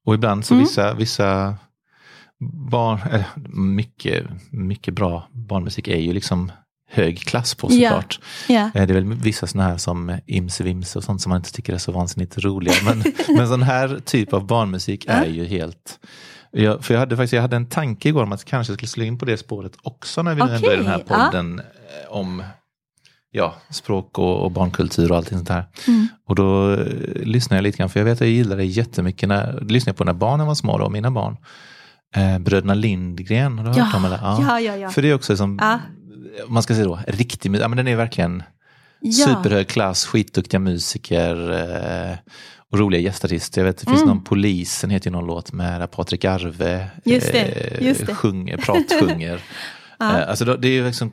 Och 0.05 0.13
ibland 0.13 0.45
så 0.45 0.53
Mm. 0.53 0.63
vissa, 0.65 0.93
vissa 0.93 1.55
barn, 2.69 2.99
eller 3.09 3.25
mycket, 3.53 4.25
mycket 4.49 4.93
bra 4.93 5.27
barnmusik 5.31 5.87
är 5.87 5.99
ju 5.99 6.13
liksom 6.13 6.51
hög 6.89 7.19
klass 7.19 7.55
på 7.55 7.69
såklart. 7.69 8.19
Ja. 8.47 8.55
Eh, 8.55 8.71
Det 8.73 8.79
är 8.79 8.85
väl 8.93 9.13
vissa 9.13 9.47
sådana 9.47 9.69
här 9.69 9.77
som 9.77 10.17
Imse 10.25 10.63
Vimse 10.63 10.99
och 10.99 11.03
sånt 11.03 11.21
som 11.21 11.29
man 11.29 11.37
inte 11.37 11.51
tycker 11.51 11.73
är 11.73 11.77
så 11.77 11.91
vansinnigt 11.91 12.37
roliga. 12.37 12.73
Men, 12.85 13.03
men 13.37 13.47
sån 13.47 13.63
här 13.63 13.99
typ 14.05 14.33
av 14.33 14.47
barnmusik 14.47 15.05
är 15.07 15.25
ju 15.25 15.45
helt... 15.45 15.99
Jag, 16.51 16.83
för 16.83 16.93
jag 16.93 16.99
hade 16.99 17.17
faktiskt 17.17 17.33
jag 17.33 17.41
hade 17.41 17.55
en 17.55 17.65
tanke 17.69 18.09
igår 18.09 18.23
om 18.23 18.31
att 18.31 18.45
kanske 18.45 18.73
skulle 18.73 18.87
slå 18.87 19.03
in 19.03 19.17
på 19.17 19.25
det 19.25 19.37
spåret 19.37 19.71
också 19.81 20.23
när 20.23 20.35
vi 20.35 20.41
är 20.41 20.73
i 20.73 20.77
den 20.77 20.87
här 20.87 20.99
podden 20.99 21.59
eh, 21.59 22.11
om 22.11 22.43
ja, 23.31 23.55
språk 23.69 24.19
och, 24.19 24.43
och 24.43 24.51
barnkultur 24.51 25.11
och 25.11 25.17
allting 25.17 25.37
sånt 25.37 25.49
här. 25.49 25.63
Mm. 25.87 26.07
Och 26.27 26.35
då 26.35 26.73
eh, 26.73 26.85
lyssnade 27.13 27.57
jag 27.57 27.63
lite 27.63 27.77
grann, 27.77 27.89
för 27.89 27.99
jag 27.99 28.05
vet 28.05 28.13
att 28.13 28.21
jag 28.21 28.29
gillade 28.29 28.61
det 28.61 28.65
jättemycket 28.65 29.29
när, 29.29 29.61
lyssnade 29.61 29.89
jag 29.89 29.97
på 29.97 30.03
när 30.03 30.13
barnen 30.13 30.47
var 30.47 30.55
små, 30.55 30.77
då, 30.77 30.89
mina 30.89 31.11
barn. 31.11 31.37
Eh, 32.15 32.39
Bröderna 32.39 32.73
Lindgren, 32.73 33.57
har 33.57 33.63
du 33.65 33.69
hört 33.69 33.77
Ja, 33.77 33.89
dem? 33.93 34.05
Eller? 34.05 34.17
ja, 34.21 34.59
ja, 34.59 34.75
ja. 34.77 34.89
För 34.89 35.01
det 35.01 35.09
är 35.09 35.13
också 35.15 35.37
som, 35.37 35.59
Ja. 35.61 35.79
man 36.47 36.63
ska 36.63 36.73
säga 36.73 36.85
då, 36.85 36.99
riktig 37.07 37.51
musik, 37.51 37.63
ja, 37.63 37.67
men 37.67 37.77
den 37.77 37.87
är 37.87 37.95
verkligen 37.95 38.43
Ja. 39.03 39.25
Superhög 39.25 39.67
klass, 39.67 40.05
skitduktiga 40.05 40.59
musiker 40.59 41.51
eh, 42.11 42.17
och 42.71 42.79
roliga 42.79 43.01
gästartister. 43.01 43.61
Jag 43.61 43.65
vet, 43.65 43.77
det 43.77 43.85
finns 43.85 44.01
Mm. 44.01 44.07
någon 44.15 44.23
Polisen 44.23 44.89
heter 44.89 45.07
ju 45.07 45.11
någon 45.11 45.25
låt 45.27 45.53
med 45.53 45.81
där 45.81 45.87
Patrik 45.87 46.25
Arve 46.25 46.87
Just 47.05 47.31
det, 47.31 47.39
eh, 47.41 47.87
just 47.87 48.05
det. 48.05 48.15
sjunger, 48.15 48.57
pratsjunger. 48.57 49.41
Ja. 49.99 50.19
eh, 50.21 50.29
alltså 50.29 50.45
det 50.45 50.67
är 50.67 50.71
ju 50.71 50.85
liksom, 50.85 51.11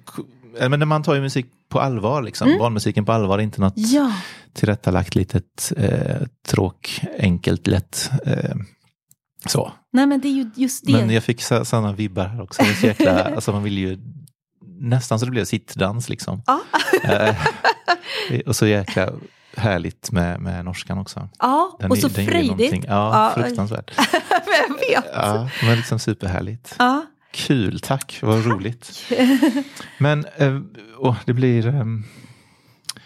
men 0.68 0.78
när 0.78 0.86
man 0.86 1.02
tar 1.02 1.14
ju 1.14 1.20
musik 1.20 1.46
på 1.68 1.80
allvar, 1.80 2.22
liksom. 2.22 2.58
barnmusiken 2.58 3.04
på 3.04 3.12
allvar, 3.12 3.38
inte 3.38 3.60
något 3.60 3.76
Mm. 3.76 3.90
Ja, 3.90 4.12
tillrättalagt 4.54 5.14
litet 5.14 5.72
eh, 5.76 6.22
tråk, 6.48 7.00
enkelt, 7.18 7.66
lätt. 7.66 8.10
Eh, 8.26 8.54
så. 9.46 9.72
nej 9.92 10.06
men 10.06 10.20
det 10.20 10.28
är 10.28 10.32
ju 10.32 10.50
just 10.54 10.86
det. 10.86 10.92
Men 10.92 11.10
jag 11.10 11.22
fick 11.24 11.42
sådana 11.42 11.92
vibbar 11.92 12.24
här 12.26 12.40
också. 12.42 12.62
Det 12.62 12.68
är 12.70 12.74
så 12.74 12.86
jäkla, 12.86 13.24
alltså 13.34 13.52
man 13.52 13.62
vill 13.62 13.78
ju 13.78 13.98
nästan 14.80 15.18
så 15.18 15.24
det 15.24 15.30
blev 15.30 15.44
sittdans 15.44 16.08
liksom. 16.08 16.42
Ja. 16.46 16.60
Eh, 17.04 17.36
och 18.46 18.56
så 18.56 18.66
jäkla 18.66 19.10
härligt 19.56 20.12
med, 20.12 20.40
med 20.40 20.64
norskan 20.64 20.98
också. 20.98 21.28
ja, 21.38 21.76
Den 21.80 21.90
och 21.90 21.96
är- 21.96 22.00
så 22.00 22.08
den 22.08 22.26
frejdigt. 22.26 22.84
Ja, 22.88 23.32
Ja. 23.36 23.42
fruktansvärt. 23.42 23.90
jag 24.68 24.74
vet. 25.02 25.10
Ja, 25.14 25.48
men 25.62 25.76
liksom 25.76 25.98
superhärligt. 25.98 26.74
Ja. 26.78 27.06
Kul, 27.32 27.80
tack, 27.80 28.18
vad 28.22 28.46
roligt. 28.46 28.92
Men 29.98 30.24
eh, 30.36 30.60
åh, 30.98 31.16
det 31.26 31.32
blir... 31.32 31.66
ehm, 31.66 32.04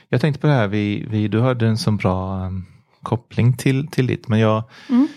jag 0.08 0.20
tänkte 0.20 0.40
på 0.40 0.46
det 0.46 0.52
här, 0.52 0.66
vi, 0.68 1.06
vi, 1.10 1.28
du 1.28 1.40
hade 1.40 1.66
en 1.66 1.78
så 1.78 1.90
bra 1.90 2.44
ehm, 2.44 2.64
koppling 3.02 3.56
till, 3.56 3.88
till 3.88 4.06
ditt, 4.06 4.28
men 4.28 4.38
jag, 4.38 4.62
Mm. 4.88 5.08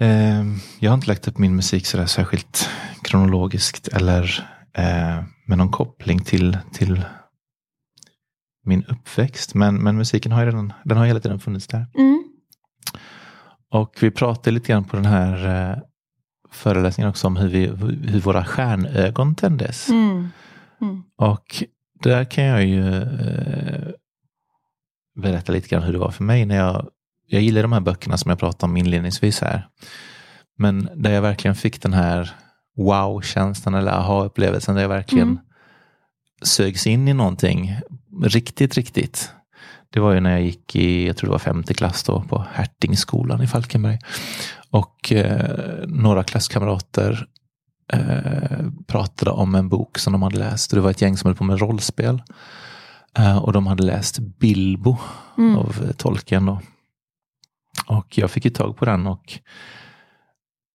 Ehm, 0.00 0.58
jag 0.80 0.90
har 0.90 0.94
inte 0.94 1.08
lagt 1.08 1.28
upp 1.28 1.38
min 1.38 1.56
musik 1.56 1.86
sådär 1.86 2.06
särskilt 2.06 2.70
kronologiskt 3.02 3.88
eller 3.88 4.48
eh, 4.72 5.24
med 5.46 5.58
någon 5.58 5.70
koppling 5.70 6.24
till, 6.24 6.58
till 6.72 7.04
min 8.64 8.84
uppväxt. 8.84 9.54
Men, 9.54 9.82
men 9.82 9.96
musiken 9.96 10.32
har 10.32 10.40
ju 10.40 10.46
redan, 10.46 10.72
den 10.84 10.98
har 10.98 11.06
hela 11.06 11.20
tiden 11.20 11.40
funnits 11.40 11.66
där. 11.66 11.86
Mm. 11.98 12.24
Och 13.70 13.98
vi 14.00 14.10
pratade 14.10 14.50
lite 14.50 14.72
grann 14.72 14.84
på 14.84 14.96
den 14.96 15.06
här 15.06 15.46
eh, 15.70 15.78
föreläsningen 16.50 17.10
också 17.10 17.26
om 17.26 17.36
hur, 17.36 17.48
vi, 17.48 17.66
hur 18.10 18.20
våra 18.20 18.44
stjärnögon 18.44 19.34
tändes. 19.34 19.88
Mm. 19.88 20.28
Mm. 20.80 21.02
Och 21.16 21.64
där 22.02 22.24
kan 22.24 22.44
jag 22.44 22.64
ju 22.64 23.02
eh, 23.02 23.88
berätta 25.22 25.52
lite 25.52 25.68
grann 25.68 25.82
hur 25.82 25.92
det 25.92 25.98
var 25.98 26.10
för 26.10 26.24
mig 26.24 26.46
när 26.46 26.56
jag, 26.56 26.88
jag 27.26 27.42
gillar 27.42 27.62
de 27.62 27.72
här 27.72 27.80
böckerna 27.80 28.16
som 28.18 28.28
jag 28.28 28.38
pratade 28.38 28.70
om 28.70 28.76
inledningsvis 28.76 29.40
här. 29.40 29.68
Men 30.58 30.88
där 30.94 31.10
jag 31.12 31.22
verkligen 31.22 31.54
fick 31.54 31.82
den 31.82 31.92
här 31.92 32.30
wow-känslan 32.76 33.74
eller 33.74 33.92
aha-upplevelsen 33.92 34.74
där 34.74 34.82
jag 34.82 34.88
verkligen 34.88 35.28
Mm. 35.28 35.38
sögs 36.42 36.86
in 36.86 37.08
i 37.08 37.12
någonting 37.14 37.76
riktigt, 38.22 38.74
riktigt. 38.74 39.32
Det 39.90 40.00
var 40.00 40.12
ju 40.12 40.20
när 40.20 40.30
jag 40.30 40.42
gick 40.42 40.76
i, 40.76 41.06
jag 41.06 41.16
tror 41.16 41.28
det 41.28 41.32
var 41.32 41.38
femte 41.38 41.74
klass 41.74 42.02
då, 42.02 42.22
på 42.22 42.44
Hertingskolan 42.52 43.42
i 43.42 43.46
Falkenberg. 43.46 43.98
Och 44.70 45.12
eh, 45.12 45.86
några 45.86 46.24
klasskamrater 46.24 47.26
eh, 47.92 48.66
pratade 48.86 49.30
om 49.30 49.54
en 49.54 49.68
bok 49.68 49.98
som 49.98 50.12
de 50.12 50.22
hade 50.22 50.38
läst. 50.38 50.70
Det 50.70 50.80
var 50.80 50.90
ett 50.90 51.02
gäng 51.02 51.16
som 51.16 51.28
höll 51.28 51.36
på 51.36 51.44
med 51.44 51.60
rollspel. 51.60 52.22
Eh, 53.18 53.38
och 53.38 53.52
de 53.52 53.66
hade 53.66 53.82
läst 53.82 54.18
Bilbo 54.18 54.96
Mm. 55.38 55.56
av 55.56 55.92
Tolkien. 55.96 56.46
Då. 56.46 56.60
Och 57.86 58.18
jag 58.18 58.30
fick 58.30 58.44
ju 58.44 58.50
tag 58.50 58.76
på 58.76 58.84
den 58.84 59.06
och 59.06 59.38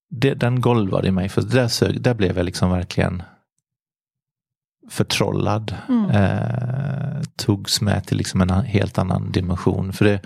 det, 0.10 0.34
den 0.34 0.62
golvade 0.62 1.08
i 1.08 1.12
mig. 1.12 1.30
För 1.30 1.42
där, 1.42 1.68
sög, 1.68 2.02
där 2.02 2.14
blev 2.14 2.38
jag 2.38 2.46
liksom 2.46 2.72
verkligen 2.72 3.24
förtrollad. 4.90 5.76
Mm. 5.90 6.10
Eh, 6.10 7.22
togs 7.36 7.82
med 7.82 8.06
till 8.06 8.18
liksom 8.18 8.42
en 8.42 8.50
helt 8.50 8.98
annan 8.98 9.32
dimension. 9.32 9.94
För 9.94 10.06
det, 10.06 10.22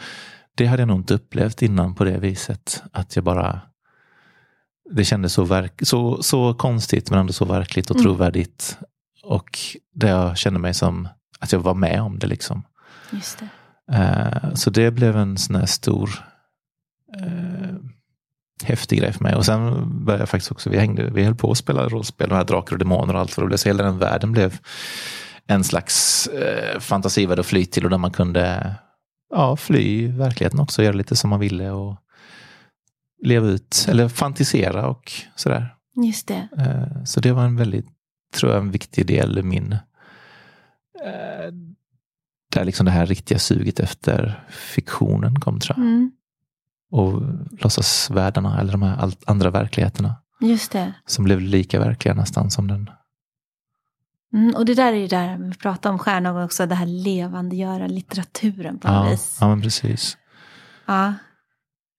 det 0.55 0.65
hade 0.65 0.81
jag 0.81 0.87
nog 0.87 0.99
inte 0.99 1.13
upplevt 1.13 1.61
innan 1.61 1.95
på 1.95 2.03
det 2.03 2.17
viset. 2.17 2.83
Att 2.91 3.15
jag 3.15 3.25
bara 3.25 3.61
det 4.91 5.03
kändes 5.05 5.33
så, 5.33 5.43
verk, 5.43 5.79
så, 5.83 6.23
så 6.23 6.53
konstigt 6.53 7.09
men 7.09 7.19
ändå 7.19 7.33
så 7.33 7.45
verkligt 7.45 7.89
och 7.89 7.95
Mm. 7.95 8.03
trovärdigt. 8.03 8.77
Och 9.23 9.59
där 9.93 10.09
jag 10.09 10.37
kände 10.37 10.59
mig 10.59 10.73
som 10.73 11.07
att 11.39 11.51
jag 11.51 11.59
var 11.59 11.73
med 11.73 12.01
om 12.01 12.19
det. 12.19 12.27
liksom. 12.27 12.63
Just 13.11 13.39
det. 13.39 13.47
Eh, 13.95 14.53
så 14.53 14.69
det 14.69 14.91
blev 14.91 15.17
en 15.17 15.37
sån 15.37 15.55
här 15.55 15.65
stor 15.65 16.09
eh, 17.19 17.75
häftig 18.63 18.99
grej 18.99 19.13
för 19.13 19.23
mig. 19.23 19.36
Och 19.36 19.45
sen 19.45 19.71
började 20.06 20.21
jag 20.21 20.30
faktiskt 20.30 20.51
också, 20.51 20.69
vi, 20.69 20.78
hängde, 20.78 21.10
vi 21.10 21.23
höll 21.23 21.36
på 21.36 21.51
att 21.51 21.58
spela 21.58 21.88
rollspel, 21.89 22.30
de 22.30 22.36
här 22.36 22.43
drakar 22.43 22.73
och 22.73 22.80
demoner 22.80 23.13
och 23.13 23.19
allt 23.19 23.38
vad 23.38 23.43
det 23.45 23.47
blev. 23.47 23.58
Så 23.58 23.69
hela 23.69 23.84
den 23.84 23.97
världen 23.99 24.32
blev 24.32 24.60
en 25.47 25.63
slags 25.63 26.28
eh, 26.28 26.80
fantasivärld 26.80 27.39
att 27.39 27.45
fly 27.45 27.65
till 27.65 27.84
och 27.84 27.89
där 27.89 27.97
man 27.97 28.12
kunde 28.12 28.75
ja, 29.30 29.56
fly 29.58 30.08
verkligheten 30.08 30.60
också, 30.60 30.84
göra 30.84 30.93
lite 30.95 31.15
som 31.15 31.30
man 31.30 31.39
ville 31.39 31.71
och 31.71 31.97
leva 33.23 33.47
ut, 33.47 33.86
eller 33.89 34.08
fantisera 34.10 34.88
och 34.88 35.12
sådär. 35.36 35.75
Just 36.06 36.28
det. 36.28 36.47
Eh, 36.58 37.04
Så 37.04 37.19
det 37.19 37.32
var 37.32 37.45
en 37.45 37.56
väldigt, 37.56 37.88
tror 38.36 38.51
jag, 38.51 38.62
en 38.62 38.71
viktig 38.71 39.06
del 39.08 39.38
i 39.38 39.43
min... 39.43 39.71
eh, 41.06 41.51
Där 42.54 42.65
liksom 42.65 42.86
det 42.86 42.91
här 42.91 43.06
riktiga 43.06 43.39
suget 43.39 43.80
efter 43.80 44.43
fiktionen 44.49 45.39
kom 45.39 45.60
tror 45.60 45.78
jag. 45.78 45.86
Mm. 45.86 46.12
Och 46.91 47.21
låtsasvärldarna, 47.59 48.59
eller 48.59 48.71
de 48.71 48.81
här 48.81 49.13
andra 49.25 49.49
verkligheterna. 49.49 50.15
Just 50.41 50.71
det. 50.71 50.93
Som 51.05 51.23
blev 51.25 51.41
lika 51.41 51.79
verkliga 51.79 52.13
nästan 52.13 52.51
som 52.51 52.67
den. 52.67 52.89
Mm, 54.33 54.55
och 54.55 54.65
det 54.65 54.73
där 54.73 54.93
är 54.93 54.97
ju 54.97 55.07
där 55.07 55.37
vi 55.37 55.53
pratar 55.57 55.89
om 55.89 55.99
stjärnögon 55.99 56.43
också, 56.43 56.65
det 56.65 56.75
här 56.75 56.85
levandegöra 56.85 57.87
litteraturen 57.87 58.79
på 58.79 58.87
något 58.87 59.05
Ja, 59.05 59.11
vis. 59.11 59.37
ja, 59.41 59.47
men 59.47 59.61
precis. 59.61 60.17
Ja. 60.85 61.13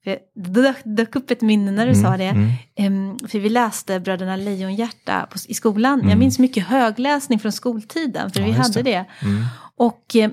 Det 0.05 0.85
dök, 0.85 1.17
upp 1.17 1.31
ett 1.31 1.41
minne 1.41 1.71
när 1.71 1.87
du 1.87 1.95
sa 1.95 2.17
det. 2.17 2.53
Mm, 2.77 3.19
för 3.29 3.39
vi 3.39 3.49
läste 3.49 4.01
Bröderna 4.01 4.37
Lejonhjärta 4.37 5.27
på, 5.31 5.39
i 5.49 5.55
skolan. 5.55 5.99
Mm. 5.99 6.11
Jag 6.11 6.19
minns 6.19 6.39
mycket 6.39 6.67
högläsning 6.67 7.39
från 7.39 7.53
skoltiden, 7.53 8.31
för 8.31 8.41
Ja, 8.41 8.47
vi 8.47 8.53
hade 8.53 8.83
det. 8.83 8.83
det. 8.83 9.27
Mm. 9.27 9.45
Och, 9.77 10.17
eh, 10.17 10.31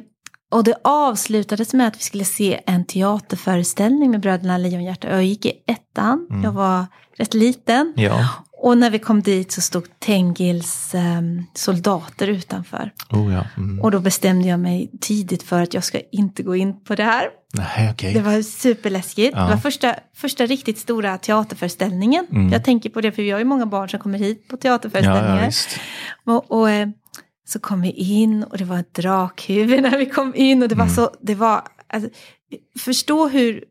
och 0.53 0.63
det 0.63 0.75
avslutades 0.83 1.73
med 1.73 1.87
att 1.87 1.97
vi 1.97 2.01
skulle 2.03 2.25
se 2.25 2.59
en 2.65 2.85
teaterföreställning 2.85 4.11
med 4.11 4.19
Bröderna 4.19 4.57
Lejonhjärta. 4.57 5.09
Jag 5.09 5.23
gick 5.23 5.45
i 5.45 5.51
ettan, 5.67 6.27
Mm. 6.29 6.43
jag 6.43 6.51
var 6.51 6.85
rätt 7.17 7.33
liten. 7.33 7.93
Ja, 7.95 8.29
Och 8.57 8.77
när 8.77 8.89
vi 8.89 8.99
kom 8.99 9.21
dit 9.21 9.51
så 9.51 9.61
stod 9.61 9.99
Tengils 9.99 10.95
em, 10.95 11.45
soldater 11.53 12.27
utanför. 12.27 12.91
oh 13.09 13.33
ja. 13.33 13.43
Mm. 13.57 13.81
Och 13.81 13.91
då 13.91 13.99
bestämde 13.99 14.47
jag 14.47 14.59
mig 14.59 14.91
tidigt 15.01 15.43
för 15.43 15.61
att 15.61 15.73
jag 15.73 15.83
ska 15.83 15.99
inte 16.11 16.43
gå 16.43 16.55
in 16.55 16.83
på 16.83 16.95
det 16.95 17.03
här. 17.03 17.25
Nej, 17.53 17.89
okej. 17.91 18.13
Det 18.13 18.21
var 18.21 18.41
superläskigt. 18.41 19.33
Ja. 19.37 19.43
Det 19.43 19.49
var 19.49 19.57
första, 19.57 19.95
första 20.15 20.45
riktigt 20.45 20.79
stora 20.79 21.17
teaterföreställningen. 21.17 22.27
Mm. 22.31 22.51
Jag 22.51 22.63
tänker 22.63 22.89
på 22.89 23.01
det 23.01 23.11
för 23.11 23.21
vi 23.21 23.31
har 23.31 23.39
ju 23.39 23.45
många 23.45 23.65
barn 23.65 23.89
som 23.89 23.99
kommer 23.99 24.19
hit 24.19 24.47
på 24.47 24.57
teaterföreställningar. 24.57 25.49
ja, 26.25 26.33
och, 26.33 26.51
och 26.59 26.69
eh, 26.69 26.87
så 27.45 27.60
kom 27.60 27.82
vi 27.82 27.91
in 27.91 28.43
och 28.43 28.58
det 28.58 28.63
var 28.65 28.79
ett 28.79 28.93
drakhuvud 28.93 29.82
när 29.82 29.97
vi 29.97 30.06
kom 30.06 30.36
in. 30.36 30.63
Och 30.63 30.69
det 30.69 30.75
var 30.75 30.84
Mm. 30.84 30.95
så, 30.95 31.12
det 31.21 31.36
var, 31.36 31.62
alltså, 31.93 32.10
förstå 32.79 33.27
hur, 33.27 33.63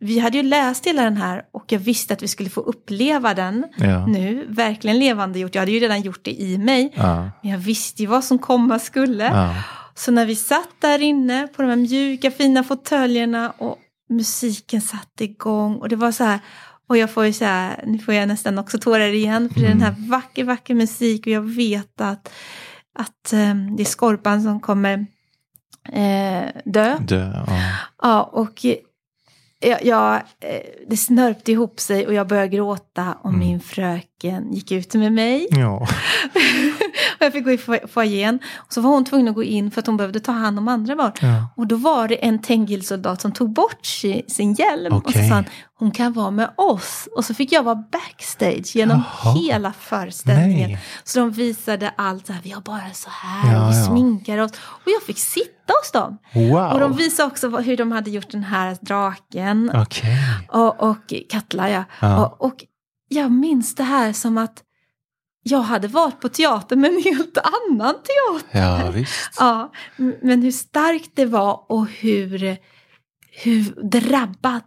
vi 0.00 0.18
hade 0.18 0.36
ju 0.36 0.42
läst 0.42 0.86
hela 0.86 1.02
den 1.02 1.16
här 1.16 1.42
och 1.52 1.64
jag 1.72 1.78
visste 1.78 2.14
att 2.14 2.22
vi 2.22 2.28
skulle 2.28 2.50
få 2.50 2.60
uppleva 2.60 3.34
den 3.34 3.64
Ja. 3.76 4.06
nu. 4.06 4.46
Verkligen 4.48 4.98
levande 4.98 5.38
gjort. 5.38 5.54
Jag 5.54 5.62
hade 5.62 5.72
ju 5.72 5.78
redan 5.80 6.02
gjort 6.02 6.24
det 6.24 6.40
i 6.42 6.58
mig. 6.58 6.92
Ja. 6.96 7.30
Men 7.42 7.50
jag 7.52 7.58
visste 7.58 8.02
ju 8.02 8.08
vad 8.08 8.24
som 8.24 8.38
komma 8.38 8.78
skulle. 8.78 9.24
Ja. 9.24 9.54
Så 9.94 10.10
när 10.10 10.26
vi 10.26 10.36
satt 10.36 10.68
där 10.80 10.98
inne 11.02 11.46
på 11.48 11.62
de 11.62 11.68
här 11.68 11.76
mjuka 11.76 12.30
fina 12.30 12.64
fåtöljerna 12.64 13.50
och 13.50 13.78
musiken 14.10 14.80
satte 14.80 15.24
igång 15.24 15.76
och 15.76 15.88
det 15.88 15.96
var 15.96 16.12
så 16.12 16.24
här 16.24 16.40
och 16.88 16.96
jag 16.96 17.10
får 17.10 17.24
ju 17.26 17.32
så 17.32 17.44
här, 17.44 17.84
nu 17.86 17.98
får 17.98 18.14
jag 18.14 18.28
nästan 18.28 18.58
också 18.58 18.78
tårar 18.78 19.08
igen 19.12 19.50
för 19.50 19.60
det 19.60 19.66
är 19.66 19.70
den 19.70 19.82
här 19.82 19.94
vacker, 20.08 20.44
vacker 20.44 20.74
musik 20.74 21.26
och 21.26 21.32
jag 21.32 21.42
vet 21.54 22.00
att, 22.00 22.32
att 22.98 23.32
eh, 23.32 23.54
det 23.76 23.82
är 23.82 23.84
Skorpan 23.84 24.42
som 24.42 24.60
kommer 24.60 25.06
eh, 25.92 26.42
dö. 26.64 26.96
Dö, 27.00 27.32
ja. 27.46 27.56
Ja, 28.02 28.22
och 28.22 28.64
jag, 29.60 29.84
jag, 29.84 30.14
eh, 30.16 30.60
det 30.88 30.96
snörpte 30.96 31.52
ihop 31.52 31.80
sig 31.80 32.06
och 32.06 32.14
jag 32.14 32.26
började 32.28 32.48
gråta 32.48 33.14
och 33.22 33.28
Mm. 33.28 33.40
min 33.40 33.60
fröken 33.60 34.52
gick 34.52 34.72
ut 34.72 34.94
med 34.94 35.12
mig. 35.12 35.46
ja. 35.50 35.88
jag 37.24 37.32
fick 37.32 37.44
gå 37.44 37.50
i 37.50 37.56
fo- 37.56 37.86
foajén. 37.88 38.38
Och 38.56 38.72
så 38.72 38.80
var 38.80 38.90
hon 38.90 39.04
tvungen 39.04 39.28
att 39.28 39.34
gå 39.34 39.42
in 39.42 39.70
för 39.70 39.80
att 39.80 39.86
hon 39.86 39.96
behövde 39.96 40.20
ta 40.20 40.32
hand 40.32 40.58
om 40.58 40.68
andra 40.68 40.96
barn. 40.96 41.12
ja. 41.20 41.48
Och 41.56 41.66
då 41.66 41.76
var 41.76 42.08
det 42.08 42.24
en 42.26 42.38
Tengil-soldat 42.42 43.20
som 43.20 43.32
tog 43.32 43.52
bort 43.52 43.86
si- 43.86 44.24
sin 44.28 44.52
hjälm. 44.54 44.92
Och 44.92 45.12
så 45.12 45.18
sa 45.18 45.34
han, 45.34 45.44
hon 45.78 45.90
kan 45.90 46.12
vara 46.12 46.30
med 46.30 46.50
oss. 46.56 47.08
Och 47.16 47.24
så 47.24 47.34
fick 47.34 47.52
jag 47.52 47.62
vara 47.62 47.74
backstage 47.92 48.76
genom 48.76 49.02
Jaha. 49.22 49.34
hela 49.34 49.72
föreställningen. 49.72 50.70
Nej. 50.70 50.80
Så 51.04 51.18
de 51.18 51.30
visade 51.30 51.94
allt 51.96 52.26
så 52.26 52.32
här, 52.32 52.40
vi 52.44 52.50
har 52.50 52.60
bara 52.60 52.92
så 52.92 53.10
här, 53.10 53.52
Ja, 53.54 53.66
och 53.66 53.72
vi 53.72 53.76
ja. 53.78 53.84
sminkar 53.86 54.38
oss. 54.38 54.50
Och 54.52 54.82
jag 54.96 55.02
fick 55.02 55.18
sitta 55.18 55.72
hos 55.82 55.92
dem. 55.92 56.18
Wow. 56.34 56.72
Och 56.72 56.80
de 56.80 56.92
visade 56.96 57.26
också 57.26 57.48
hur 57.58 57.76
de 57.76 57.92
hade 57.92 58.10
gjort 58.10 58.30
den 58.30 58.42
här 58.44 58.76
draken. 58.80 59.70
Okej. 59.74 60.18
Och, 60.52 60.80
och 60.82 61.12
Katla, 61.30 61.70
ja. 61.70 61.84
Ja. 62.00 62.26
Och, 62.26 62.46
och 62.46 62.64
jag 63.08 63.30
minns 63.32 63.74
det 63.74 63.82
här 63.84 64.12
som 64.12 64.38
att 64.38 64.62
jag 65.50 65.60
hade 65.62 65.88
varit 65.88 66.20
på 66.20 66.28
teater 66.28 66.76
med 66.76 66.90
en 66.90 67.02
helt 67.02 67.38
annan 67.38 67.94
teater. 67.94 68.58
Ja, 68.60 68.90
visst. 68.90 69.34
Ja, 69.38 69.72
men 70.22 70.42
hur 70.42 70.50
starkt 70.52 71.10
det 71.14 71.26
var 71.26 71.60
och 71.72 71.86
hur, 71.88 72.56
hur 73.42 73.90
drabbad 73.90 74.60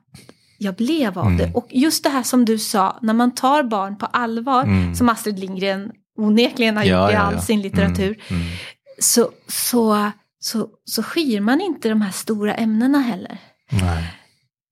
jag 0.58 0.76
blev 0.76 1.20
av 1.20 1.26
Mm. 1.26 1.38
det. 1.38 1.52
Och 1.54 1.68
just 1.70 2.04
det 2.04 2.10
här 2.10 2.24
som 2.24 2.46
du 2.46 2.58
sa, 2.60 3.00
när 3.02 3.14
man 3.14 3.36
tar 3.36 3.64
barn 3.64 3.98
på 3.98 4.06
allvar, 4.06 4.64
Mm. 4.64 4.96
som 4.96 5.10
Astrid 5.10 5.40
Lindgren 5.40 5.92
onekligen 6.18 6.78
har 6.78 6.84
Ja, 6.84 7.02
gjort 7.04 7.12
i 7.12 7.14
ja, 7.16 7.20
all 7.20 7.34
ja. 7.34 7.42
sin 7.42 7.62
litteratur, 7.62 8.20
Mm. 8.30 8.42
Mm. 8.42 8.54
så, 9.00 9.30
så, 9.48 10.12
så, 10.40 10.68
så 10.86 11.04
skyr 11.04 11.40
man 11.40 11.62
inte 11.62 11.90
de 11.90 12.02
här 12.02 12.12
stora 12.12 12.54
ämnena 12.56 13.00
heller. 13.00 13.38
Nej. 13.72 14.14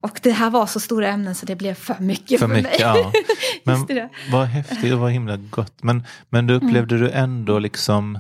Och 0.02 0.20
det 0.24 0.32
här 0.32 0.50
var 0.50 0.66
så 0.66 0.80
stora 0.80 1.08
ämnen 1.08 1.36
så 1.36 1.46
det 1.46 1.56
blev 1.56 1.74
för 1.74 1.96
mycket 2.00 2.40
för, 2.40 2.48
För 2.48 2.56
mycket, 2.56 2.72
mig. 2.72 2.78
ja. 2.80 3.12
Men 3.64 3.86
det. 3.86 4.10
vad 4.32 4.46
häftigt 4.46 4.94
och 4.94 5.00
vad 5.00 5.12
himla 5.12 5.38
gott. 5.38 5.74
Men, 5.84 6.04
men 6.30 6.48
du 6.48 6.54
upplevde 6.54 6.96
Mm. 6.96 7.08
du 7.08 7.12
ändå 7.12 7.60
liksom 7.60 8.20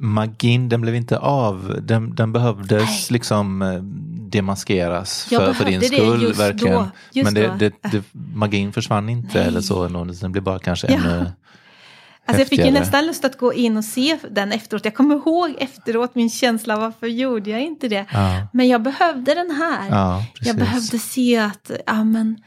magin, 0.00 0.68
den 0.68 0.80
blev 0.80 0.94
inte 0.94 1.18
av. 1.18 1.76
Den, 1.82 2.14
den 2.14 2.32
behövdes 2.32 2.82
Nej. 2.82 3.06
liksom 3.10 3.62
eh, 3.62 3.82
demaskeras 4.30 5.26
Jag 5.30 5.42
för, 5.42 5.52
för 5.52 5.64
din 5.64 5.80
skull. 5.82 6.22
just 6.22 6.40
verkligen. 6.40 6.74
då, 6.76 6.88
just 7.12 7.24
men 7.24 7.34
det, 7.34 7.46
då. 7.46 7.54
det, 7.54 7.72
det, 7.92 8.02
magin 8.34 8.72
försvann 8.72 9.08
inte 9.08 9.38
Nej. 9.38 9.46
eller 9.46 9.60
så. 9.60 9.88
Den 9.88 10.32
blev 10.32 10.44
bara 10.44 10.58
kanske 10.58 10.86
Ja. 10.92 10.94
ännu 10.98 11.32
Alltså 12.26 12.40
jag 12.40 12.48
fick 12.48 12.64
ju 12.64 12.70
nästan 12.70 13.06
lust 13.06 13.24
att 13.24 13.38
gå 13.38 13.54
in 13.54 13.76
och 13.76 13.84
se 13.84 14.18
den 14.30 14.52
efteråt. 14.52 14.84
Jag 14.84 14.94
kommer 14.94 15.14
ihåg 15.14 15.54
efteråt 15.58 16.14
min 16.14 16.30
känsla, 16.30 16.76
varför 16.76 17.06
gjorde 17.06 17.50
jag 17.50 17.60
inte 17.60 17.88
det? 17.88 18.06
Ja, 18.12 18.46
Men 18.52 18.68
jag 18.68 18.82
behövde 18.82 19.34
den 19.34 19.50
här. 19.50 19.88
ja 19.90 20.24
jag 20.40 20.56
behövde 20.56 20.98
se 20.98 21.38
att, 21.38 21.70
ja 21.86 22.04
men 22.04 22.38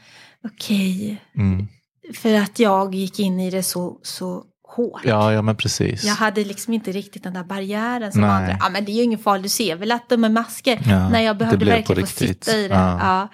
okej. 0.44 1.22
Mm. 1.36 1.68
För 2.14 2.34
att 2.34 2.58
jag 2.58 2.94
gick 2.94 3.18
in 3.18 3.40
i 3.40 3.50
det 3.50 3.62
så, 3.62 3.98
så 4.02 4.44
hårt. 4.76 5.00
Ja, 5.04 5.32
ja, 5.32 5.42
men 5.42 5.56
precis. 5.56 6.04
Jag 6.04 6.14
hade 6.14 6.44
liksom 6.44 6.74
inte 6.74 6.92
riktigt 6.92 7.22
den 7.22 7.32
där 7.32 7.44
barriären 7.44 8.12
som 8.12 8.20
Nej. 8.20 8.30
andra. 8.30 8.56
Ja 8.60 8.68
men 8.68 8.84
det 8.84 8.92
är 8.92 8.94
ju 8.94 9.02
ingen 9.02 9.18
fara, 9.18 9.38
du 9.38 9.48
ser 9.48 9.76
väl 9.76 9.92
att 9.92 10.08
de 10.08 10.24
är 10.24 10.28
masker. 10.28 10.80
Ja, 10.86 11.08
Nej 11.08 11.24
jag 11.24 11.36
behövde 11.36 11.64
verkligen 11.64 12.06
få 12.06 12.16
sitta 12.16 12.56
i 12.56 12.68
det. 12.68 12.74
Ja. 12.74 13.28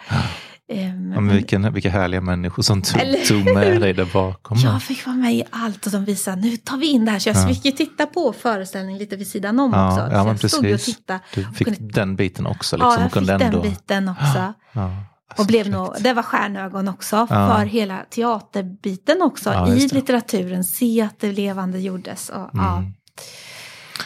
Ehm, 0.68 1.12
Ja, 1.14 1.20
men 1.20 1.34
vilken, 1.34 1.72
vilka 1.72 1.90
härliga 1.90 2.20
människor 2.20 2.62
som 2.62 2.82
tog, 2.82 3.00
Eller 3.00 3.18
tog 3.26 3.54
med 3.54 3.80
dig 3.80 3.92
där 3.92 4.08
bakom. 4.12 4.58
Jag 4.64 4.82
fick 4.82 5.06
vara 5.06 5.16
med 5.16 5.34
i 5.34 5.44
allt 5.50 5.86
och 5.86 5.92
de 5.92 6.04
visade, 6.04 6.40
nu 6.42 6.56
tar 6.56 6.76
vi 6.76 6.86
in 6.86 7.04
det 7.04 7.10
här. 7.10 7.18
Så 7.18 7.28
jag 7.28 7.36
Ja. 7.36 7.48
fick 7.48 7.64
ju 7.64 7.70
titta 7.72 8.06
på 8.06 8.32
föreställningen 8.32 8.98
lite 8.98 9.16
vid 9.16 9.26
sidan 9.26 9.60
om 9.60 9.72
Ja, 9.72 9.92
också. 9.92 10.00
ja, 10.14 10.24
men 10.24 10.38
jag 10.40 10.50
stod 10.50 10.64
ju 10.64 10.70
och 10.72 10.78
precis. 10.78 10.96
tittade. 10.96 11.20
Du 11.34 11.44
fick 11.44 11.66
kunde- 11.78 11.92
den 11.92 12.16
biten 12.16 12.46
också. 12.46 12.76
Liksom, 12.76 12.92
Ja, 12.92 13.00
jag 13.00 13.12
fick 13.12 13.26
den 13.26 13.42
ändå... 13.42 13.62
biten 13.62 14.08
också. 14.20 14.52
Ja, 14.72 14.90
Och 15.38 15.46
blev 15.46 15.68
nog, 15.70 15.94
det 16.00 16.12
var 16.12 16.22
stjärnögon 16.22 16.88
också 16.88 17.26
för 17.26 17.64
hela 17.64 17.98
teaterbiten 18.10 19.22
också. 19.22 19.66
I 19.68 19.88
litteraturen, 19.88 20.64
se 20.64 21.02
att 21.02 21.20
det 21.20 21.32
levande 21.32 21.78
gjordes. 21.80 22.28
Och. 22.28 22.54
Mm. 22.54 22.92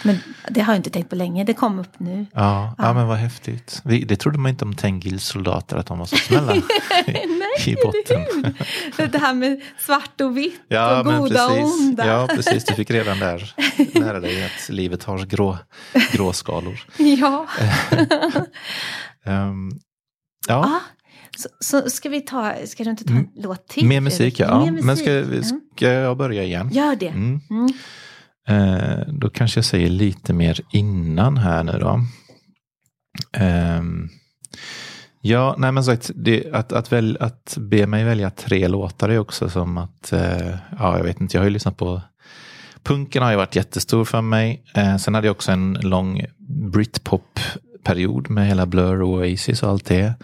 Men 0.02 0.18
det 0.48 0.60
har 0.60 0.72
jag 0.72 0.78
inte 0.78 0.90
tänkt 0.90 1.10
på 1.10 1.16
länge, 1.16 1.44
det 1.44 1.54
kom 1.54 1.78
upp 1.78 2.00
nu. 2.00 2.26
Ja, 2.32 2.74
ja. 2.78 2.84
Ja. 2.84 2.94
men 2.94 3.06
vad 3.06 3.16
häftigt. 3.16 3.80
Det 3.84 4.16
trodde 4.16 4.38
man 4.38 4.50
inte 4.50 4.64
om 4.64 4.74
Tengils 4.74 5.24
soldater, 5.24 5.76
att 5.76 5.86
de 5.86 5.98
var 5.98 6.06
så 6.06 6.16
snälla 6.16 6.54
i 7.66 7.74
botten. 7.84 8.54
Det 9.12 9.18
här 9.18 9.34
med 9.34 9.60
svart 9.78 10.20
och 10.20 10.36
vitt 10.36 10.60
Ja, 10.68 11.00
och 11.00 11.06
goda 11.06 11.46
och 11.48 11.58
onda. 11.64 12.06
Ja, 12.06 12.28
precis. 12.34 12.64
Du 12.64 12.74
fick 12.74 12.90
redan 12.90 13.18
där 13.18 13.54
lära 13.94 14.20
dig 14.20 14.44
att 14.44 14.68
livet 14.68 15.04
har 15.04 15.18
grå, 15.18 15.58
gråskalor. 16.12 16.80
Ja. 16.98 17.46
Um, 19.26 19.70
ja, 20.48 20.54
Ah, 20.64 20.80
så, 21.36 21.48
så 21.60 21.90
ska 21.90 22.08
vi 22.08 22.20
ta, 22.20 22.54
ska 22.66 22.84
du 22.84 22.90
inte 22.90 23.04
ta 23.04 23.12
en 23.12 23.28
låt 23.36 23.68
till? 23.68 23.86
mer 23.86 24.00
musik, 24.00 24.40
ja. 24.40 24.64
Mer 24.64 24.82
Men 24.82 24.96
ska, 24.96 25.10
musik. 25.10 25.54
ska 25.76 25.88
jag 25.88 26.16
börja 26.16 26.42
igen? 26.44 26.70
Gör 26.72 26.96
det. 26.96 27.08
Mm. 27.08 27.40
Mm. 27.50 27.72
Eh, 28.50 28.98
då 29.08 29.30
kanske 29.30 29.58
jag 29.58 29.64
säger 29.64 29.90
lite 29.90 30.32
mer 30.32 30.60
innan 30.70 31.36
här 31.36 31.64
nu 31.64 31.72
då. 31.72 32.00
Ehm, 33.32 34.08
ja, 35.20 35.54
nej 35.58 35.72
men 35.72 35.84
sagt, 35.84 36.10
det, 36.14 36.52
att, 36.52 36.72
att, 36.72 36.92
väl, 36.92 37.16
att 37.20 37.56
be 37.60 37.86
mig 37.86 38.04
välja 38.04 38.30
tre 38.30 38.68
låtar 38.68 39.08
är 39.08 39.18
också 39.18 39.48
som 39.48 39.78
att, 39.78 40.12
eh, 40.12 40.56
ja 40.78 40.96
jag 40.96 41.04
vet 41.04 41.20
inte, 41.20 41.36
jag 41.36 41.42
har 41.42 41.46
ju 41.46 41.52
lyssnat 41.52 41.76
på 41.76 42.02
Punken 42.82 43.22
har 43.22 43.30
ju 43.30 43.36
varit 43.36 43.56
jättestor 43.56 44.04
för 44.04 44.20
mig. 44.20 44.64
Eh, 44.74 44.96
sen 44.96 45.14
hade 45.14 45.26
jag 45.26 45.34
också 45.34 45.52
en 45.52 45.78
lång 45.82 46.24
britpop 46.72 47.40
Britpop-period 47.80 48.30
med 48.30 48.46
hela 48.46 48.66
Blur 48.66 49.02
och 49.02 49.08
Oasis 49.08 49.62
och 49.62 49.68
allt 49.68 49.84
det. 49.84 50.14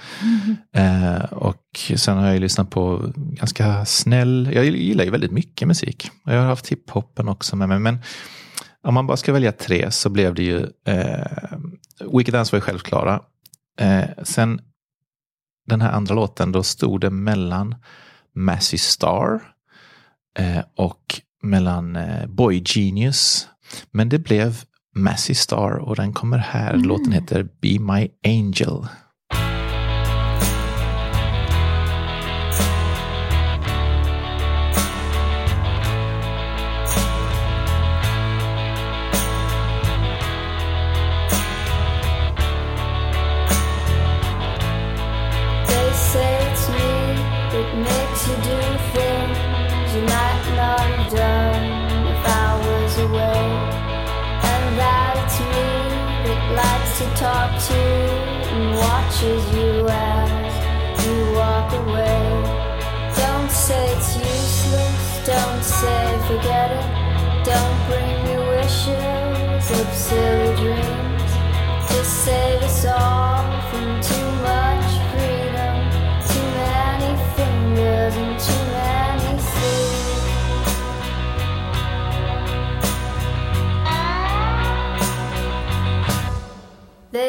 Eh, 0.72 1.32
och 1.32 1.92
sen 1.96 2.16
har 2.18 2.24
jag 2.24 2.34
ju 2.34 2.40
lyssnat 2.40 2.70
på 2.70 3.12
ganska 3.16 3.84
snäll, 3.84 4.50
jag 4.54 4.64
gillar 4.64 5.04
ju 5.04 5.10
väldigt 5.10 5.32
mycket 5.32 5.68
musik. 5.68 6.10
Jag 6.24 6.40
har 6.40 6.46
haft 6.46 6.68
hiphopen 6.68 7.28
också 7.28 7.56
med 7.56 7.68
mig. 7.68 7.78
Men 7.78 7.98
om 8.82 8.94
man 8.94 9.06
bara 9.06 9.16
ska 9.16 9.32
välja 9.32 9.52
tre 9.52 9.90
så 9.90 10.08
blev 10.10 10.34
det 10.34 10.42
ju 10.42 10.66
eh, 10.86 11.58
Wicked 12.12 12.34
Dance 12.34 12.52
var 12.52 12.58
ju 12.58 12.60
självklara. 12.60 13.20
Eh, 13.80 14.04
sen 14.22 14.60
den 15.66 15.80
här 15.80 15.90
andra 15.90 16.14
låten, 16.14 16.52
då 16.52 16.62
stod 16.62 17.00
det 17.00 17.10
mellan 17.10 17.74
Massey 18.34 18.78
Star 18.78 19.42
eh, 20.38 20.62
och 20.76 21.20
mellan 21.42 21.96
eh, 21.96 22.26
Boy 22.26 22.62
Genius. 22.66 23.48
Men 23.90 24.08
det 24.08 24.18
blev 24.18 24.62
Massey 24.96 25.34
Star 25.34 25.70
och 25.70 25.96
den 25.96 26.12
kommer 26.12 26.38
här. 26.38 26.76
Låten 26.76 27.12
heter 27.12 27.48
Be 27.60 27.78
My 27.78 28.08
Angel. 28.26 28.86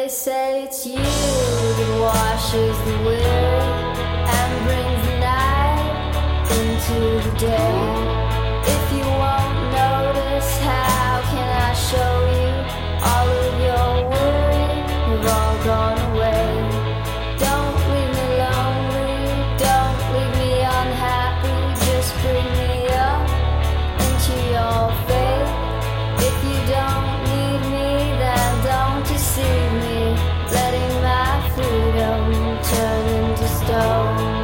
They 0.08 0.14
say 0.14 0.62
it's 0.62 0.86
you 0.86 0.94
that 0.96 2.00
washes 2.00 2.78
the 2.86 2.96
weary 3.04 3.68
and 4.36 4.64
brings 4.64 5.06
the 5.06 5.18
night 5.20 6.48
into 6.50 7.28
the 7.28 7.36
day. 7.36 7.97
Stone. 33.68 34.37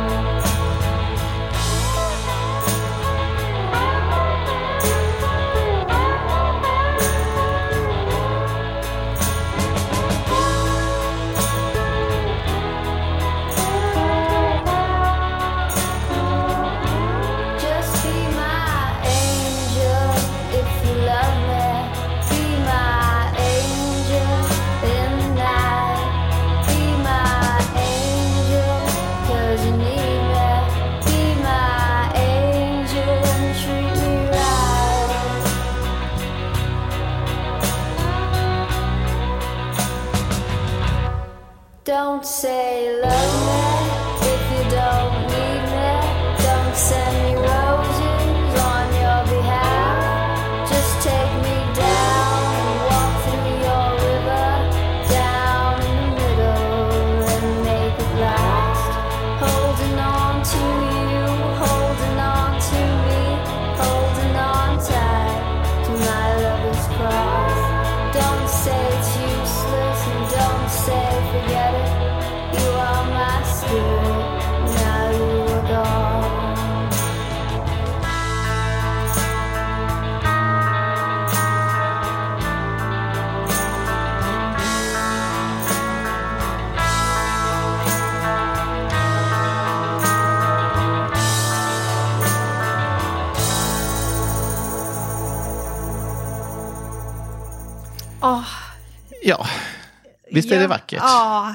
Är 100.54 100.60
det 100.60 100.66
vackert? 100.66 101.00
Ja, 101.02 101.54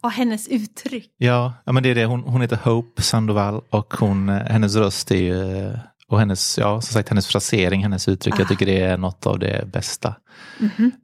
och 0.00 0.10
hennes 0.10 0.48
uttryck. 0.48 1.10
Ja, 1.18 1.54
ja 1.64 1.72
men 1.72 1.82
det 1.82 1.88
är 1.88 1.94
det. 1.94 2.04
Hon, 2.04 2.20
hon 2.20 2.40
heter 2.40 2.56
Hope 2.56 3.02
Sandoval 3.02 3.60
och 3.70 3.94
hon, 3.94 4.28
eh, 4.28 4.36
hennes 4.36 4.76
röst 4.76 5.10
är 5.10 5.16
ju, 5.16 5.72
och 6.08 6.18
hennes, 6.18 6.58
ja, 6.58 6.80
som 6.80 6.92
sagt, 6.92 7.08
hennes 7.08 7.26
frasering, 7.26 7.82
hennes 7.82 8.08
uttryck, 8.08 8.34
jag 8.38 8.48
tycker 8.48 8.66
det 8.66 8.80
är 8.80 8.96
något 8.96 9.26
av 9.26 9.38
det 9.38 9.72
bästa. 9.72 10.14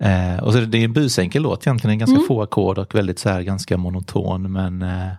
Eh, 0.01 0.43
och 0.43 0.53
så 0.53 0.59
är 0.59 0.63
det, 0.63 0.67
det 0.67 0.79
är 0.79 0.85
en 0.85 0.93
busenkel 0.93 1.43
låt 1.43 1.67
egentligen, 1.67 1.93
en 1.93 1.99
ganska 1.99 2.27
få 2.29 2.43
ackord 2.43 2.79
och 2.79 2.95
väldigt 2.95 3.19
så 3.19 3.29
här 3.29 3.43
ganska 3.43 3.77
monoton 3.77 4.53
men 4.53 4.83
eh, 4.83 5.13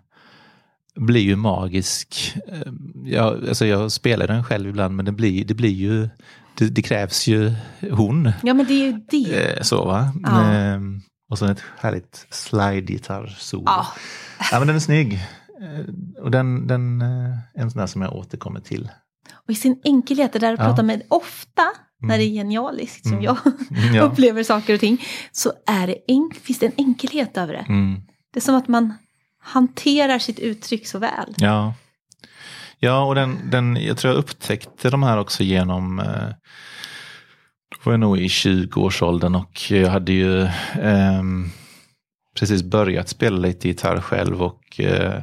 blir 0.95 1.21
ju 1.21 1.35
magisk. 1.35 2.33
Eh, 2.47 2.73
jag, 3.05 3.47
alltså 3.47 3.65
jag 3.65 3.91
spelar 3.91 4.27
den 4.27 4.43
själv 4.43 4.69
ibland 4.69 4.95
men 4.95 5.05
det 5.05 5.11
blir, 5.11 5.45
det 5.45 5.53
blir 5.53 5.73
ju, 5.73 6.09
det, 6.57 6.65
det 6.65 6.81
krävs 6.81 7.27
ju 7.27 7.53
hon. 7.91 8.31
Ja, 8.43 8.53
men 8.53 8.65
det 8.65 8.73
är 8.73 8.85
ju 8.85 9.01
det. 9.09 9.57
Eh, 9.57 9.61
så 9.61 9.85
va? 9.85 10.11
Ja. 10.23 10.79
Och 11.29 11.37
så 11.37 11.45
ett 11.45 11.63
härligt 11.79 12.25
slide-gitarr-solo. 12.29 13.63
Ja. 13.65 13.87
Ja, 14.51 14.59
men 14.59 14.67
den 14.67 14.75
är 14.75 14.79
snygg. 14.79 15.13
Eh, 15.61 16.23
Och 16.23 16.31
den, 16.31 16.67
den 16.67 17.01
eh, 17.01 17.37
en 17.61 17.71
sån 17.71 17.79
där 17.79 17.87
som 17.87 18.01
jag 18.01 18.13
återkommer 18.13 18.59
till. 18.59 18.89
Och 19.33 19.49
i 19.51 19.55
sin 19.55 19.81
enkelhet, 19.83 20.33
det 20.33 20.39
där 20.39 20.53
att 20.53 20.59
Ja. 20.59 20.65
prata 20.65 20.83
med 20.83 21.01
ofta 21.07 21.63
när 22.01 22.17
det 22.17 22.23
är 22.23 22.29
genialiskt, 22.29 23.03
som 23.03 23.11
Mm. 23.11 23.23
jag 23.23 23.37
Mm, 23.71 23.95
ja. 23.95 24.01
upplever 24.03 24.43
saker 24.43 24.73
och 24.73 24.79
ting, 24.79 25.05
så 25.31 25.51
är 25.67 25.87
det 25.87 25.95
en, 26.07 26.31
finns 26.41 26.59
det 26.59 26.65
en 26.65 26.73
enkelhet 26.77 27.37
över 27.37 27.53
det. 27.53 27.65
Mm. 27.69 28.01
Det 28.33 28.39
är 28.39 28.41
som 28.41 28.55
att 28.55 28.67
man 28.67 28.93
hanterar 29.39 30.19
sitt 30.19 30.39
uttryck 30.39 30.87
så 30.87 30.99
väl. 30.99 31.33
Ja, 31.37 31.73
ja 32.79 33.03
och 33.05 33.15
den, 33.15 33.37
den, 33.51 33.75
jag 33.81 33.97
tror 33.97 34.13
jag 34.13 34.19
upptäckte 34.19 34.89
de 34.89 35.03
här 35.03 35.17
också 35.17 35.43
genom, 35.43 35.99
eh, 35.99 36.29
var 37.87 37.93
jag 37.93 37.99
nog 37.99 38.19
i 38.19 38.27
20-årsåldern 38.27 39.35
och 39.35 39.71
jag 39.71 39.89
hade 39.89 40.11
ju 40.11 40.47
ehm, 40.81 41.49
precis 42.39 42.63
börjat 42.63 43.09
spela 43.09 43.37
lite 43.37 43.67
gitarr 43.67 44.01
själv 44.01 44.43
och 44.43 44.79
eh, 44.79 45.21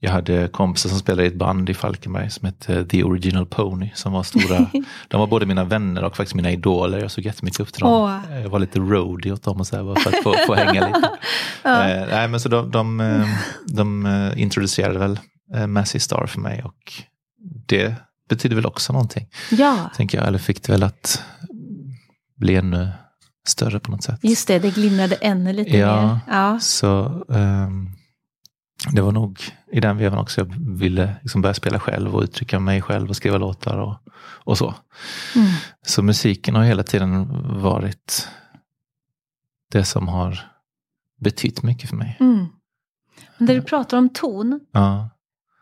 jag 0.00 0.10
hade 0.10 0.48
kompisar 0.48 0.90
som 0.90 0.98
spelade 0.98 1.24
i 1.24 1.26
ett 1.26 1.34
band 1.34 1.70
i 1.70 1.74
Falkenberg 1.74 2.30
som 2.30 2.46
hette 2.46 2.84
The 2.84 3.04
Original 3.04 3.46
Pony 3.46 3.90
som 3.94 4.12
var 4.12 4.22
stora. 4.22 4.66
de 5.08 5.20
var 5.20 5.26
både 5.26 5.46
mina 5.46 5.64
vänner 5.64 6.04
och 6.04 6.16
faktiskt 6.16 6.34
mina 6.34 6.50
idoler. 6.50 6.98
Jag 6.98 7.10
såg 7.10 7.24
jättemycket 7.24 7.60
upp 7.60 7.72
till 7.72 7.80
dem. 7.80 7.92
Åh. 7.92 8.40
Jag 8.42 8.50
var 8.50 8.58
lite 8.58 8.78
roadie 8.78 9.32
åt 9.32 9.42
dem 9.42 9.60
och 9.60 9.66
så 9.66 9.76
här, 9.76 10.00
för 10.00 10.10
att 10.10 10.22
få, 10.22 10.34
få 10.46 10.54
hänga 10.54 10.86
lite. 10.86 11.08
eh, 11.64 12.08
nej, 12.10 12.28
men 12.28 12.40
så 12.40 12.48
de, 12.48 12.70
de, 12.70 13.00
eh, 13.00 13.28
de 13.66 14.06
eh, 14.06 14.42
introducerade 14.42 14.98
väl 14.98 15.18
eh, 15.54 15.66
Massey 15.66 16.00
Star 16.00 16.26
för 16.26 16.40
mig 16.40 16.62
och 16.64 16.92
det 17.66 17.94
betyder 18.28 18.56
väl 18.56 18.66
också 18.66 18.92
någonting. 18.92 19.28
Ja, 19.50 19.90
Tänker 19.96 20.18
jag, 20.18 20.26
eller 20.26 20.38
fick 20.38 20.62
det 20.62 20.72
väl 20.72 20.82
att 20.82 21.22
bli 22.42 22.56
ännu 22.56 22.88
större 23.46 23.80
på 23.80 23.90
något 23.90 24.02
sätt. 24.02 24.18
just 24.22 24.48
det, 24.48 24.58
det 24.58 24.70
glimrade 24.70 25.14
ännu 25.14 25.52
lite 25.52 25.76
Ja. 25.76 26.02
mer. 26.06 26.18
Ja. 26.28 26.60
Så 26.60 27.24
ehm, 27.30 27.88
det 28.92 29.02
var 29.02 29.12
nog 29.12 29.40
i 29.72 29.80
den 29.80 29.96
vevan 29.96 30.18
också 30.18 30.40
jag 30.40 30.54
ville 30.76 31.16
liksom 31.22 31.42
börja 31.42 31.54
spela 31.54 31.80
själv 31.80 32.14
och 32.16 32.22
uttrycka 32.22 32.58
mig 32.60 32.82
själv 32.82 33.08
och 33.08 33.16
skriva 33.16 33.38
låtar 33.38 33.78
och, 33.78 33.96
och 34.44 34.58
så. 34.58 34.74
Mm. 35.36 35.48
Så 35.86 36.02
musiken 36.02 36.54
har 36.54 36.62
hela 36.64 36.82
tiden 36.82 37.28
varit 37.62 38.28
det 39.72 39.84
som 39.84 40.08
har 40.08 40.38
betytt 41.20 41.62
mycket 41.62 41.88
för 41.90 41.96
mig. 41.96 42.16
Mm. 42.20 42.46
Men 43.38 43.46
där 43.46 43.54
du 43.54 43.62
pratar 43.62 43.98
om 43.98 44.08
ton, 44.08 44.60
Ja, 44.72 45.10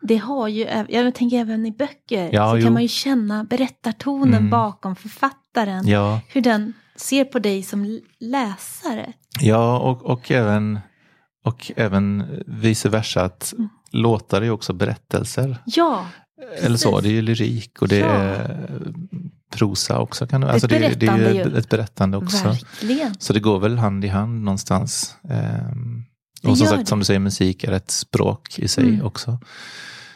det 0.02 0.16
har 0.16 0.48
ju, 0.48 0.84
jag 0.88 1.14
tänker 1.14 1.36
även 1.38 1.66
i 1.66 1.72
böcker, 1.72 2.30
Ja, 2.32 2.50
så 2.50 2.58
jo. 2.58 2.64
kan 2.64 2.72
man 2.72 2.82
ju 2.82 2.88
känna 2.88 3.44
berättartonen 3.44 4.34
Mm. 4.34 4.50
bakom 4.50 4.96
författaren. 4.96 5.88
ja, 5.88 6.20
Hur 6.28 6.40
den 6.40 6.72
ser 6.96 7.24
på 7.24 7.38
dig 7.38 7.62
som 7.62 8.00
läsare. 8.20 9.12
ja 9.40 9.78
och, 9.78 10.02
och, 10.02 10.30
även, 10.30 10.78
och 11.44 11.72
även 11.76 12.24
vice 12.46 12.88
versa. 12.88 13.22
att 13.24 13.52
Mm. 13.58 13.68
Låtar 13.92 14.40
är 14.40 14.44
ju 14.44 14.50
också 14.50 14.72
berättelser. 14.72 15.56
Ja, 15.66 16.06
Eller 16.62 16.76
så, 16.76 16.90
Precis. 16.90 17.02
det 17.02 17.08
är 17.08 17.12
ju 17.12 17.22
lyrik 17.22 17.82
och 17.82 17.88
det 17.88 17.96
Ja. 17.98 18.06
är 18.06 18.66
prosa 19.54 19.98
också. 19.98 20.26
Kan, 20.26 20.40
du- 20.40 20.46
alltså 20.48 20.66
det, 20.66 20.78
det 21.00 21.06
är 21.06 21.34
ju 21.34 21.56
ett 21.58 21.68
berättande 21.68 22.16
också. 22.16 22.44
verkligen. 22.48 23.14
Så 23.18 23.32
det 23.32 23.40
går 23.40 23.58
väl 23.60 23.78
hand 23.78 24.04
i 24.04 24.08
hand 24.08 24.42
någonstans. 24.44 25.16
Det 25.22 25.74
och 26.44 26.58
som 26.58 26.66
sagt, 26.66 26.80
det. 26.80 26.86
som 26.86 26.98
du 26.98 27.04
säger, 27.04 27.20
musik 27.20 27.64
är 27.64 27.72
ett 27.72 27.90
språk 27.90 28.58
i 28.58 28.68
sig 28.68 28.84
Mm. 28.88 29.06
också. 29.06 29.38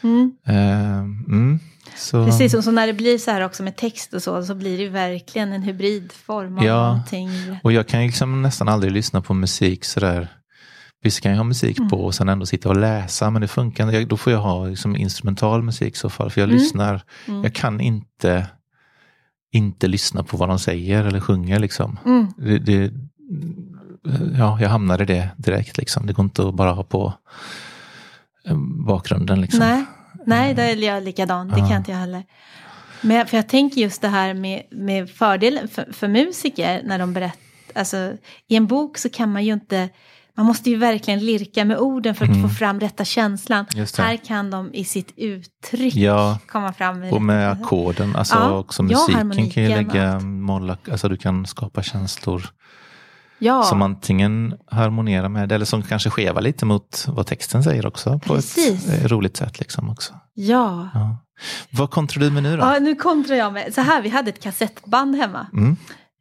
Mm. 0.03 0.31
Ehm, 0.45 1.25
mm, 1.27 1.59
så, 1.97 2.25
Precis, 2.25 2.53
och 2.53 2.63
så 2.63 2.71
när 2.71 2.87
det 2.87 2.93
blir 2.93 3.17
så 3.17 3.31
här 3.31 3.41
också 3.41 3.63
med 3.63 3.75
text 3.75 4.13
och 4.13 4.23
så, 4.23 4.43
så 4.45 4.55
blir 4.55 4.77
det 4.77 4.89
verkligen 4.89 5.53
en 5.53 5.61
hybridform 5.63 6.57
av 6.57 6.63
Ja. 6.63 6.87
någonting. 6.87 7.29
Och 7.63 7.71
jag 7.71 7.87
kan 7.87 8.01
liksom 8.01 8.41
nästan 8.41 8.69
aldrig 8.69 8.91
lyssna 8.93 9.21
på 9.21 9.33
musik 9.33 9.85
sådär. 9.85 10.27
Visst 11.03 11.21
kan 11.21 11.31
jag 11.31 11.37
ha 11.37 11.43
musik 11.43 11.77
Mm. 11.77 11.89
på 11.89 11.97
och 12.05 12.15
sen 12.15 12.29
ändå 12.29 12.45
sitta 12.45 12.69
och 12.69 12.75
läsa, 12.77 13.29
men 13.29 13.41
det 13.41 13.47
funkar. 13.47 13.91
Jag- 13.91 14.07
Då 14.07 14.17
får 14.17 14.33
jag 14.33 14.39
ha 14.39 14.65
liksom 14.67 14.95
instrumental 14.95 15.63
musik 15.63 15.93
i 15.95 15.97
så 15.97 16.09
fall, 16.09 16.29
för 16.29 16.41
jag 16.41 16.49
Mm. 16.49 16.61
lyssnar. 16.61 17.01
Mm. 17.27 17.43
Jag 17.43 17.53
kan 17.53 17.81
inte 17.81 18.47
inte 19.51 19.87
lyssna 19.87 20.23
på 20.23 20.37
vad 20.37 20.49
de 20.49 20.59
säger 20.59 21.03
eller 21.05 21.19
sjunger. 21.19 21.59
Liksom. 21.59 21.99
Mm. 22.05 22.27
Det, 22.37 22.57
det, 22.59 22.91
ja, 24.37 24.57
jag 24.61 24.69
hamnar 24.69 25.01
i 25.01 25.05
det 25.05 25.29
direkt. 25.37 25.77
Liksom. 25.77 26.05
Det 26.05 26.13
går 26.13 26.23
inte 26.25 26.47
att 26.47 26.53
bara 26.55 26.71
ha 26.71 26.83
på 26.83 27.13
eh, 28.47 28.57
bakgrunden. 28.85 29.41
Liksom. 29.41 29.59
Nej, 29.59 29.85
nej, 30.25 30.53
där 30.53 30.63
är 30.63 30.75
jag 30.75 31.03
likadan. 31.03 31.47
Det 31.47 31.59
Ja. 31.59 31.67
kan 31.67 31.77
inte 31.77 31.91
jag 31.91 31.97
heller. 31.99 32.23
Men 33.01 33.17
jag- 33.17 33.29
för 33.29 33.37
jag 33.37 33.49
tänker 33.49 33.81
just 33.81 34.01
det 34.01 34.07
här 34.07 34.33
med, 34.33 34.61
med 34.71 35.09
fördelen 35.09 35.67
för, 35.67 35.87
för 35.93 36.07
musiker 36.07 36.81
när 36.85 36.99
de 36.99 37.13
berättar. 37.13 37.39
Alltså, 37.75 38.13
I 38.47 38.55
en 38.55 38.67
bok 38.67 38.97
så 38.97 39.09
kan 39.09 39.31
man 39.31 39.43
ju 39.45 39.53
inte, 39.53 39.89
man 40.37 40.45
måste 40.45 40.69
ju 40.69 40.75
verkligen 40.77 41.19
lirka 41.25 41.65
med 41.65 41.77
orden 41.77 42.15
för 42.15 42.25
att 42.25 42.31
Mm. 42.31 42.49
få 42.49 42.55
fram 42.55 42.79
rätta 42.79 43.05
känslan. 43.05 43.65
Här 43.97 44.17
kan 44.17 44.49
de 44.51 44.73
i 44.73 44.83
sitt 44.85 45.13
uttryck 45.17 45.95
Ja, 45.95 46.39
komma 46.47 46.73
fram 46.73 46.99
med 46.99 47.13
och 47.13 47.21
med 47.21 47.51
ackorden. 47.51 48.15
Alltså 48.15 48.35
Ja, 48.35 48.51
också 48.57 48.83
ja, 48.83 49.23
musiken 49.23 49.49
kan 49.51 49.63
ju 49.63 49.69
lägga 49.69 50.13
allt. 50.13 50.23
moll, 50.23 50.75
alltså 50.91 51.09
du 51.09 51.17
kan 51.17 51.45
skapa 51.45 51.83
känslor 51.83 52.45
Ja, 53.39 53.63
som 53.63 53.81
antingen 53.81 54.57
harmonerar 54.67 55.29
med 55.29 55.51
eller 55.51 55.65
som 55.65 55.83
kanske 55.83 56.09
skevar 56.09 56.41
lite 56.41 56.65
mot 56.65 57.05
vad 57.07 57.27
texten 57.27 57.63
säger 57.63 57.85
också. 57.85 58.19
På 58.19 58.33
Precis. 58.35 58.87
ett 58.87 59.03
eh, 59.03 59.07
roligt 59.07 59.37
sätt. 59.37 59.59
Liksom 59.59 59.89
också. 59.89 60.13
ja. 60.33 60.89
Ja. 60.93 61.17
Vad 61.69 61.91
kontrar 61.91 62.21
du 62.21 62.31
med 62.31 62.43
nu 62.43 62.57
då? 62.57 62.63
ja, 62.63 62.79
nu 62.79 62.95
kontrar 62.95 63.35
jag 63.35 63.53
med, 63.53 63.73
så 63.73 63.81
här, 63.81 64.01
vi 64.01 64.09
hade 64.09 64.29
ett 64.29 64.43
kassettband 64.43 65.15
hemma. 65.15 65.47
Mm. 65.53 65.75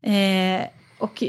Eh, 0.06 0.66
och 0.98 1.22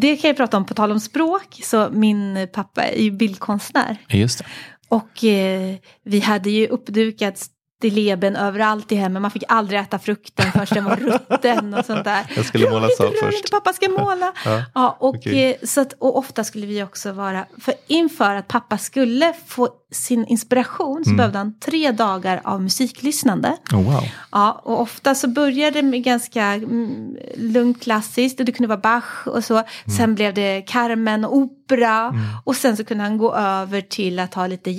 det 0.00 0.16
kan 0.16 0.28
jag 0.28 0.36
prata 0.36 0.56
om 0.56 0.66
på 0.66 0.74
tal 0.74 0.92
om 0.92 1.00
språk. 1.00 1.60
Så 1.62 1.88
min 1.92 2.48
pappa 2.52 2.82
är 2.84 3.02
ju 3.02 3.10
bildkonstnär. 3.10 3.96
Just 4.08 4.38
det. 4.38 4.44
Och 4.88 5.24
eh, 5.24 5.76
vi 6.04 6.20
hade 6.20 6.50
ju 6.50 6.66
uppdukat 6.66 7.46
stilleben 7.78 8.36
överallt 8.36 8.92
i 8.92 8.94
hemmet. 8.94 9.22
Man 9.22 9.30
fick 9.30 9.42
aldrig 9.48 9.80
äta 9.80 9.98
frukten 9.98 10.52
förrän 10.52 10.66
den 10.70 10.84
var 10.84 10.96
rutten 10.96 11.74
och 11.74 11.84
sånt 11.84 12.04
där. 12.04 12.26
Jag 12.36 12.44
skulle 12.44 12.70
målas 12.70 12.90
inte 12.90 13.02
rör 13.02 13.22
först. 13.22 13.36
Inte, 13.38 13.50
pappa 13.50 13.72
ska 13.72 13.88
måla. 13.88 14.32
Ja, 14.44 14.62
Ja, 14.74 14.96
och, 15.00 15.08
okej. 15.14 15.50
eh, 15.60 15.66
så 15.66 15.80
att, 15.80 15.92
och 15.98 16.18
ofta 16.18 16.44
skulle 16.44 16.66
vi 16.66 16.82
också 16.82 17.12
vara, 17.12 17.46
för 17.60 17.74
inför 17.86 18.34
att 18.34 18.48
pappa 18.48 18.78
skulle 18.78 19.32
få 19.46 19.68
sin 19.92 20.26
inspiration 20.26 21.04
så 21.04 21.10
Mm. 21.10 21.16
behövde 21.16 21.38
han 21.38 21.58
tre 21.58 21.90
dagar 21.92 22.40
av 22.44 22.62
musiklyssnande. 22.62 23.56
Oh, 23.72 23.82
wow. 23.82 24.02
Ja, 24.32 24.60
och 24.64 24.80
ofta 24.80 25.14
så 25.14 25.28
började 25.28 25.70
det 25.82 25.82
med 25.88 26.02
ganska 26.04 26.42
mm, 26.44 27.16
lugnt 27.36 27.82
klassiskt, 27.82 28.40
och 28.40 28.46
det 28.46 28.52
kunde 28.52 28.68
vara 28.68 28.78
Bach 28.80 29.26
och 29.26 29.44
så. 29.44 29.62
Sen 29.96 30.14
blev 30.14 30.34
det 30.34 30.62
Carmen 30.66 31.24
och 31.24 31.36
opera. 31.36 32.14
Och 32.44 32.56
sen 32.56 32.76
så 32.76 32.84
kunde 32.84 33.04
han 33.04 33.18
gå 33.18 33.34
över 33.34 33.80
till 33.80 34.18
att 34.18 34.34
ha 34.34 34.46
lite 34.46 34.70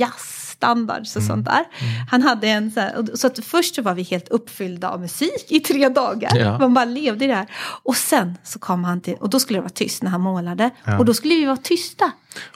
jazzstandards 0.55 1.15
och 1.15 1.23
sånt 1.23 1.45
där. 1.45 1.65
Han 2.11 2.21
hade 2.21 2.47
en 2.47 2.71
så 2.71 2.79
här, 2.79 2.97
och 2.97 3.19
så 3.19 3.27
att 3.27 3.45
först 3.45 3.75
så 3.75 3.81
var 3.81 3.93
vi 3.93 4.03
helt 4.03 4.27
uppfyllda 4.29 4.89
av 4.89 5.01
musik 5.01 5.45
i 5.49 5.59
tre 5.59 5.89
dagar. 5.89 6.37
Ja. 6.37 6.59
Man 6.59 6.73
bara 6.73 6.85
levde 6.85 7.25
i 7.25 7.27
det 7.27 7.35
här. 7.35 7.47
Och 7.83 7.95
sen 7.95 8.37
så 8.43 8.59
kom 8.59 8.83
han 8.83 9.01
till, 9.01 9.15
och 9.15 9.29
då 9.29 9.39
skulle 9.39 9.57
det 9.57 9.61
vara 9.61 9.69
tyst 9.69 10.03
när 10.03 10.11
han 10.11 10.21
målade. 10.21 10.69
Ja. 10.83 10.99
Och 10.99 11.05
då 11.05 11.13
skulle 11.13 11.35
vi 11.35 11.45
vara 11.45 11.57
tysta, 11.57 12.11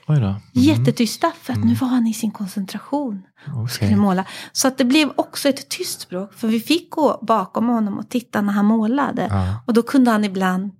Oj 0.07 0.19
då. 0.19 0.35
jättetysta, 0.53 1.31
för 1.41 1.53
att 1.53 1.65
nu 1.65 1.73
var 1.73 1.87
han 1.87 2.07
i 2.07 2.13
sin 2.13 2.31
koncentration 2.31 3.23
Okej. 3.55 3.75
skulle 3.75 3.95
måla. 3.95 4.25
Så 4.51 4.67
att 4.67 4.77
det 4.77 4.85
blev 4.85 5.11
också 5.15 5.49
ett 5.49 5.69
tyst 5.69 6.01
språk. 6.01 6.33
För 6.33 6.47
vi 6.47 6.59
fick 6.59 6.89
gå 6.89 7.19
bakom 7.21 7.67
honom 7.67 7.97
och 7.99 8.09
titta 8.09 8.41
när 8.41 8.53
han 8.53 8.65
målade. 8.65 9.27
Ja. 9.29 9.61
Och 9.67 9.73
då 9.73 9.81
kunde 9.81 10.11
han 10.11 10.25
ibland, 10.25 10.71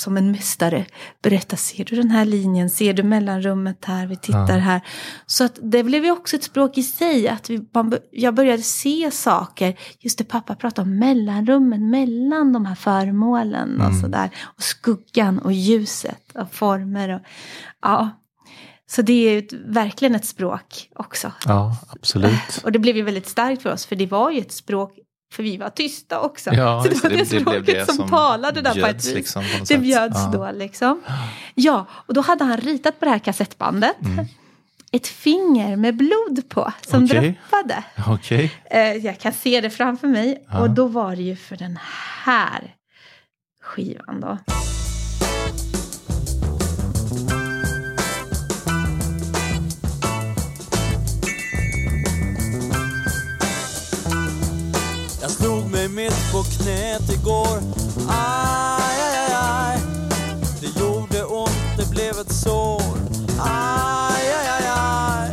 som 0.00 0.16
en 0.16 0.30
mästare, 0.32 0.86
berätta, 1.22 1.56
ser 1.56 1.84
du 1.84 1.96
den 1.96 2.10
här 2.10 2.24
linjen, 2.24 2.70
ser 2.70 2.92
du 2.92 3.02
mellanrummet 3.02 3.84
här, 3.84 4.06
vi 4.06 4.16
tittar 4.16 4.52
Ja. 4.54 4.58
här. 4.58 4.80
Så 5.26 5.44
att 5.44 5.58
det 5.62 5.82
blev 5.84 6.04
ju 6.04 6.10
också 6.10 6.36
ett 6.36 6.44
språk 6.44 6.78
i 6.78 6.82
sig, 6.82 7.28
att 7.28 7.50
vi, 7.50 7.60
man, 7.74 7.94
jag 8.10 8.34
började 8.34 8.62
se 8.62 9.10
saker, 9.10 9.78
just 9.98 10.18
det 10.18 10.24
pappa 10.24 10.54
pratade 10.54 10.88
om 10.90 10.98
mellanrummen 10.98 11.90
mellan 11.90 12.52
de 12.52 12.66
här 12.66 12.74
föremålen 12.74 13.80
och 13.80 13.86
Mm. 13.86 14.00
sådär. 14.00 14.30
Och 14.56 14.62
skuggan 14.62 15.38
och 15.38 15.52
ljuset 15.52 16.32
och 16.34 16.52
former. 16.52 17.08
Och, 17.14 17.20
ja. 17.82 18.10
Så 18.90 19.02
det 19.02 19.12
är 19.12 19.32
ju 19.32 19.38
ett, 19.38 19.52
verkligen 19.52 20.14
ett 20.14 20.24
språk 20.26 20.88
också. 20.94 21.32
Ja, 21.46 21.76
absolut. 21.90 22.60
Och 22.64 22.72
det 22.72 22.78
blev 22.78 22.96
ju 22.96 23.02
väldigt 23.02 23.28
starkt 23.28 23.62
för 23.62 23.72
oss, 23.72 23.86
för 23.86 23.96
det 23.96 24.06
var 24.06 24.30
ju 24.30 24.40
ett 24.40 24.52
språk, 24.52 24.92
för 25.32 25.42
vi 25.42 25.56
var 25.56 25.70
tysta 25.70 26.20
också. 26.20 26.50
Ja, 26.54 26.82
så 26.82 26.88
det 26.88 27.02
var 27.02 27.10
det, 27.10 27.16
det, 27.16 27.26
språket 27.40 27.66
det 27.66 27.86
som, 27.86 27.94
som 27.94 28.08
talade 28.08 28.60
där 28.60 28.80
på 28.80 28.86
ett 28.86 28.96
vis. 28.96 29.14
liksom 29.14 29.42
på 29.42 29.64
det 29.68 29.78
bjöds 29.78 30.16
Ja. 30.18 30.30
då 30.32 30.50
liksom. 30.58 31.02
Ja, 31.54 31.86
och 31.92 32.14
då 32.14 32.20
hade 32.20 32.44
han 32.44 32.56
ritat 32.56 32.98
på 32.98 33.04
det 33.04 33.10
här 33.10 33.18
kassettbandet. 33.18 34.02
Mm. 34.04 34.26
Ett 34.92 35.06
finger 35.06 35.76
med 35.76 35.96
blod 35.96 36.48
på, 36.48 36.72
som 36.86 37.04
Okej. 37.04 37.38
droppade. 37.50 37.84
Okej. 38.08 38.52
Eh, 38.64 38.92
jag 38.92 39.18
kan 39.18 39.32
se 39.32 39.60
det 39.60 39.70
framför 39.70 40.08
mig. 40.08 40.44
Ja. 40.50 40.60
Och 40.60 40.70
då 40.70 40.86
var 40.86 41.16
det 41.16 41.22
ju 41.22 41.36
för 41.36 41.56
den 41.56 41.78
här 42.24 42.74
skivan 43.62 44.20
då. 44.20 44.38
Mitt 55.90 56.32
på 56.32 56.42
knät 56.42 57.10
igår. 57.10 57.62
Aj, 58.08 58.96
aj, 59.06 59.16
aj, 59.16 59.32
aj. 59.34 59.80
Det 60.60 60.68
gjorde 60.78 61.24
ont, 61.24 61.60
det 61.76 61.88
blev 61.90 62.18
ett 62.18 62.32
sår. 62.32 62.82
Aj, 63.38 64.22
aj, 64.38 64.48
aj, 64.48 64.66
aj. 64.76 65.30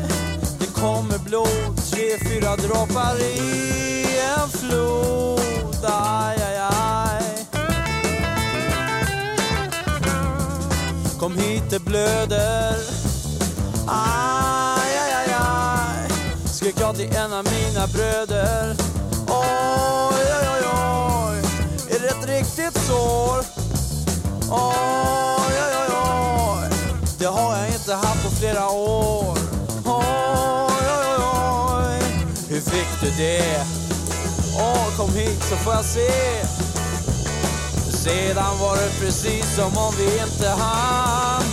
Det 0.59 0.67
kommer 0.81 1.17
blod, 1.17 1.77
tre, 1.91 2.17
fyra 2.19 2.55
droppar 2.55 3.15
i 3.19 4.05
en 4.17 4.49
flod. 4.49 5.85
Aj, 5.85 6.35
aj, 6.35 6.57
aj. 6.71 7.23
Kom 11.19 11.37
hit, 11.37 11.69
det 11.69 11.79
blöder. 11.79 12.75
Aj, 13.87 14.91
aj, 15.03 15.11
aj, 15.13 15.33
aj. 15.39 16.11
Skrek 16.53 16.79
jag 16.79 16.95
till 16.95 17.15
en 17.15 17.33
av 17.33 17.43
mina 17.43 17.87
bröder. 17.87 18.86
Oj, 22.67 22.73
oj 22.73 22.75
ett 22.75 22.87
sår? 22.87 23.39
Oj, 24.51 25.55
oj, 25.63 25.73
oj, 25.79 25.93
oj. 25.93 26.69
Det 27.19 27.25
har 27.25 27.57
jag 27.57 27.67
inte 27.67 27.93
haft 27.93 28.23
på 28.23 28.29
flera 28.29 28.69
år. 28.69 29.37
Oj, 29.85 30.85
oj, 30.87 31.07
oj, 31.07 31.23
oj. 31.79 32.01
Hur 32.49 32.61
fick 32.61 33.01
du 33.01 33.23
det? 33.23 33.65
Åh, 34.59 34.97
kom 34.97 35.13
hit 35.13 35.43
så 35.49 35.55
får 35.55 35.73
jag 35.73 35.85
se. 35.85 36.11
Sedan 37.91 38.59
var 38.59 38.75
det 38.75 38.91
precis 38.99 39.55
som 39.55 39.77
om 39.77 39.93
vi 39.97 40.03
inte 40.05 40.49
hann. 40.49 41.43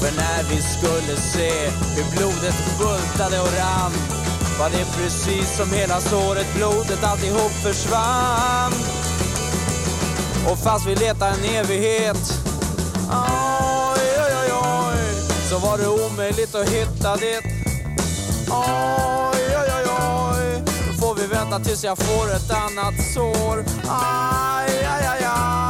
För 0.00 0.16
när 0.16 0.42
vi 0.42 0.62
skulle 0.62 1.16
se 1.16 1.70
hur 1.96 2.16
blodet 2.16 2.54
bultade 2.78 3.40
och 3.40 3.52
rann 3.58 3.92
var 4.58 4.70
det 4.70 4.84
precis 4.96 5.56
som 5.56 5.70
hela 5.72 6.00
såret, 6.00 6.46
blodet 6.56 7.04
alltihop 7.04 7.52
försvann. 7.62 8.72
Och 10.48 10.58
fast 10.58 10.86
vi 10.86 10.94
letar 10.94 11.28
en 11.28 11.44
evighet. 11.44 12.40
Oj, 13.10 14.00
oj, 14.24 14.32
oj, 14.42 14.52
oj. 14.52 14.98
Så 15.50 15.58
var 15.58 15.78
det 15.78 15.88
omöjligt 15.88 16.54
att 16.54 16.68
hitta 16.68 17.16
det. 17.16 17.38
Oj, 18.50 19.56
oj, 19.60 19.72
oj, 19.76 19.86
oj. 19.86 20.62
Då 20.86 21.06
får 21.06 21.14
vi 21.14 21.26
vänta 21.26 21.58
tills 21.58 21.84
jag 21.84 21.98
får 21.98 22.30
ett 22.36 22.50
annat 22.50 22.94
sår. 23.14 23.64
Aj, 23.88 24.68
aj, 24.68 25.06
aj, 25.06 25.24
aj, 25.24 25.69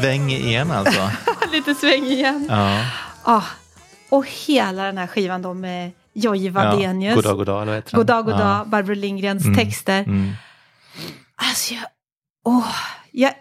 sväng 0.00 0.30
igen 0.30 0.70
alltså. 0.70 1.10
Lite 1.52 1.74
sväng 1.74 2.04
igen. 2.04 2.46
Ja. 2.48 2.84
Ah, 3.22 3.42
och 4.08 4.26
hela 4.46 4.82
den 4.82 4.98
här 4.98 5.06
skivan 5.06 5.42
då 5.42 5.54
med 5.54 5.90
Jojje 6.14 6.50
Wadenius. 6.50 7.10
Ja. 7.10 7.14
Goddag, 7.16 7.36
goddag, 7.36 7.62
eller 7.62 7.72
vad 7.72 7.74
heter? 7.76 7.96
Goddag, 7.96 8.24
goddag, 8.24 8.40
Ja. 8.40 8.64
Barbro 8.66 8.94
Lindgrens 8.94 9.44
Mm. 9.44 9.56
texter. 9.56 9.98
Mm. 10.02 10.32
Alltså, 11.36 11.74
jag, 11.74 11.84
åh, 12.44 12.72
jag, 13.10 13.32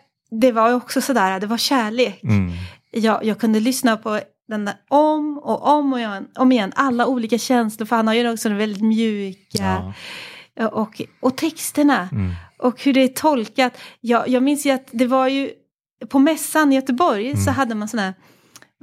det 0.41 0.51
var 0.51 0.69
ju 0.69 0.75
också 0.75 1.01
sådär, 1.01 1.39
det 1.39 1.47
var 1.47 1.57
kärlek. 1.57 2.23
Mm. 2.23 2.51
Jag, 2.91 3.25
jag 3.25 3.39
kunde 3.39 3.59
lyssna 3.59 3.97
på 3.97 4.19
den 4.47 4.65
där 4.65 4.75
om 4.89 5.37
och 5.37 5.67
om 5.67 5.93
och 5.93 5.99
igen, 5.99 6.27
om 6.35 6.51
igen, 6.51 6.71
alla 6.75 7.05
olika 7.05 7.37
känslor, 7.37 7.85
för 7.87 7.95
han 7.95 8.07
har 8.07 8.13
ju 8.13 8.31
också 8.33 8.49
den 8.49 8.57
väldigt 8.57 8.83
mjuka. 8.83 9.93
Ja. 10.59 10.67
Och, 10.67 11.01
och 11.21 11.35
texterna, 11.37 12.09
Mm. 12.11 12.33
och 12.59 12.83
hur 12.83 12.93
det 12.93 13.01
är 13.03 13.07
tolkat. 13.07 13.73
Jag, 14.01 14.27
jag 14.27 14.43
minns 14.43 14.65
ju 14.65 14.71
att 14.71 14.87
det 14.91 15.07
var 15.07 15.27
ju, 15.27 15.49
på 16.09 16.19
mässan 16.19 16.71
i 16.71 16.75
Göteborg 16.75 17.35
så 17.35 17.41
Mm. 17.41 17.53
hade 17.55 17.75
man 17.75 17.87
sån 17.87 17.99
här 17.99 18.13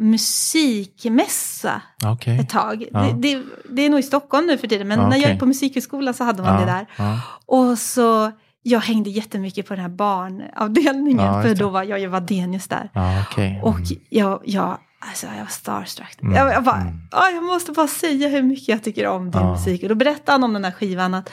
musikmässa 0.00 1.82
Okej. 2.04 2.38
ett 2.38 2.48
tag. 2.48 2.84
Ja. 2.92 3.00
Det, 3.00 3.12
det, 3.34 3.42
det 3.70 3.82
är 3.82 3.90
nog 3.90 4.00
i 4.00 4.02
Stockholm 4.02 4.46
nu 4.46 4.58
för 4.58 4.66
tiden, 4.68 4.88
men 4.88 4.98
Ja, 5.00 5.08
när 5.08 5.16
jag 5.16 5.30
gick 5.30 5.40
på 5.40 5.46
musikhögskolan 5.46 6.14
så 6.14 6.24
hade 6.24 6.42
man 6.42 6.60
det 6.60 6.66
där. 6.66 6.86
Ja. 6.96 7.20
Och 7.46 7.78
så, 7.78 8.32
jag 8.62 8.80
hängde 8.80 9.10
jättemycket 9.10 9.68
på 9.68 9.74
den 9.74 9.82
här 9.82 9.88
barnavdelningen, 9.90 11.26
Ja, 11.26 11.42
för 11.42 11.54
då 11.54 11.68
var 11.68 11.82
jag 11.82 12.00
ju 12.00 12.06
Wadenius 12.06 12.68
där. 12.68 12.90
Ja, 12.94 13.24
okej. 13.30 13.60
Och 13.62 13.74
Mm. 13.76 13.86
jag, 14.08 14.40
jag, 14.44 14.78
alltså 14.98 15.26
jag 15.26 15.38
var 15.44 15.46
starstruck. 15.46 16.16
Mm, 16.22 16.34
Jag, 16.34 16.52
jag, 16.52 16.64
bara, 16.64 16.80
mm. 16.80 16.94
"Ah, 17.10 17.28
jag 17.28 17.44
måste 17.44 17.72
bara 17.72 17.88
säga 17.88 18.28
hur 18.28 18.42
mycket 18.42 18.68
jag 18.68 18.82
tycker 18.84 19.06
om 19.06 19.30
din 19.30 19.40
Ja. 19.40 19.52
musik. 19.52 19.82
Och 19.82 19.88
då 19.88 19.94
berättade 19.94 20.32
han 20.32 20.44
om 20.44 20.52
den 20.52 20.64
här 20.64 20.72
skivan 20.72 21.14
att 21.14 21.30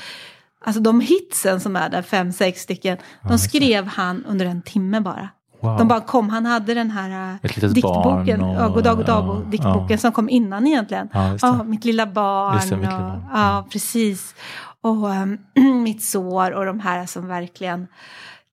Alltså 0.66 0.82
de 0.82 1.02
hitsen 1.02 1.60
som 1.60 1.76
är 1.76 1.90
där, 1.90 2.02
fem, 2.02 2.32
sex 2.32 2.62
stycken, 2.62 2.98
de 3.30 3.38
skrev 3.40 3.86
han 3.88 4.26
under 4.26 4.46
en 4.46 4.62
timme 4.62 5.00
bara. 5.00 5.30
Wow. 5.62 5.78
De 5.78 5.88
bara 5.88 6.02
kom, 6.02 6.30
han 6.30 6.46
hade 6.46 6.74
den 6.74 6.92
här 6.92 7.40
äh, 7.44 7.50
diktboken, 7.74 8.42
och- 8.42 8.56
ja, 8.56 8.68
Goddag 8.68 8.96
Goddag, 8.98 9.26
ja, 9.28 9.42
diktboken 9.52 9.88
ja. 9.90 9.98
som 9.98 10.12
kom 10.12 10.30
innan 10.30 10.68
egentligen. 10.68 11.10
Ja. 11.14 11.38
Ja, 11.42 11.64
mitt 11.64 11.86
lilla 11.86 12.06
barn. 12.08 12.60
Det, 12.70 12.78
mitt 12.78 12.88
och, 12.88 12.94
lilla 12.94 13.00
barn. 13.10 13.24
Ja, 13.34 13.66
precis. 13.72 14.36
Och 14.82 15.14
ehm, 15.14 15.38
mitt 15.84 16.04
sår 16.04 16.52
och 16.52 16.66
de 16.66 16.80
här 16.80 17.06
som 17.06 17.28
verkligen 17.28 17.88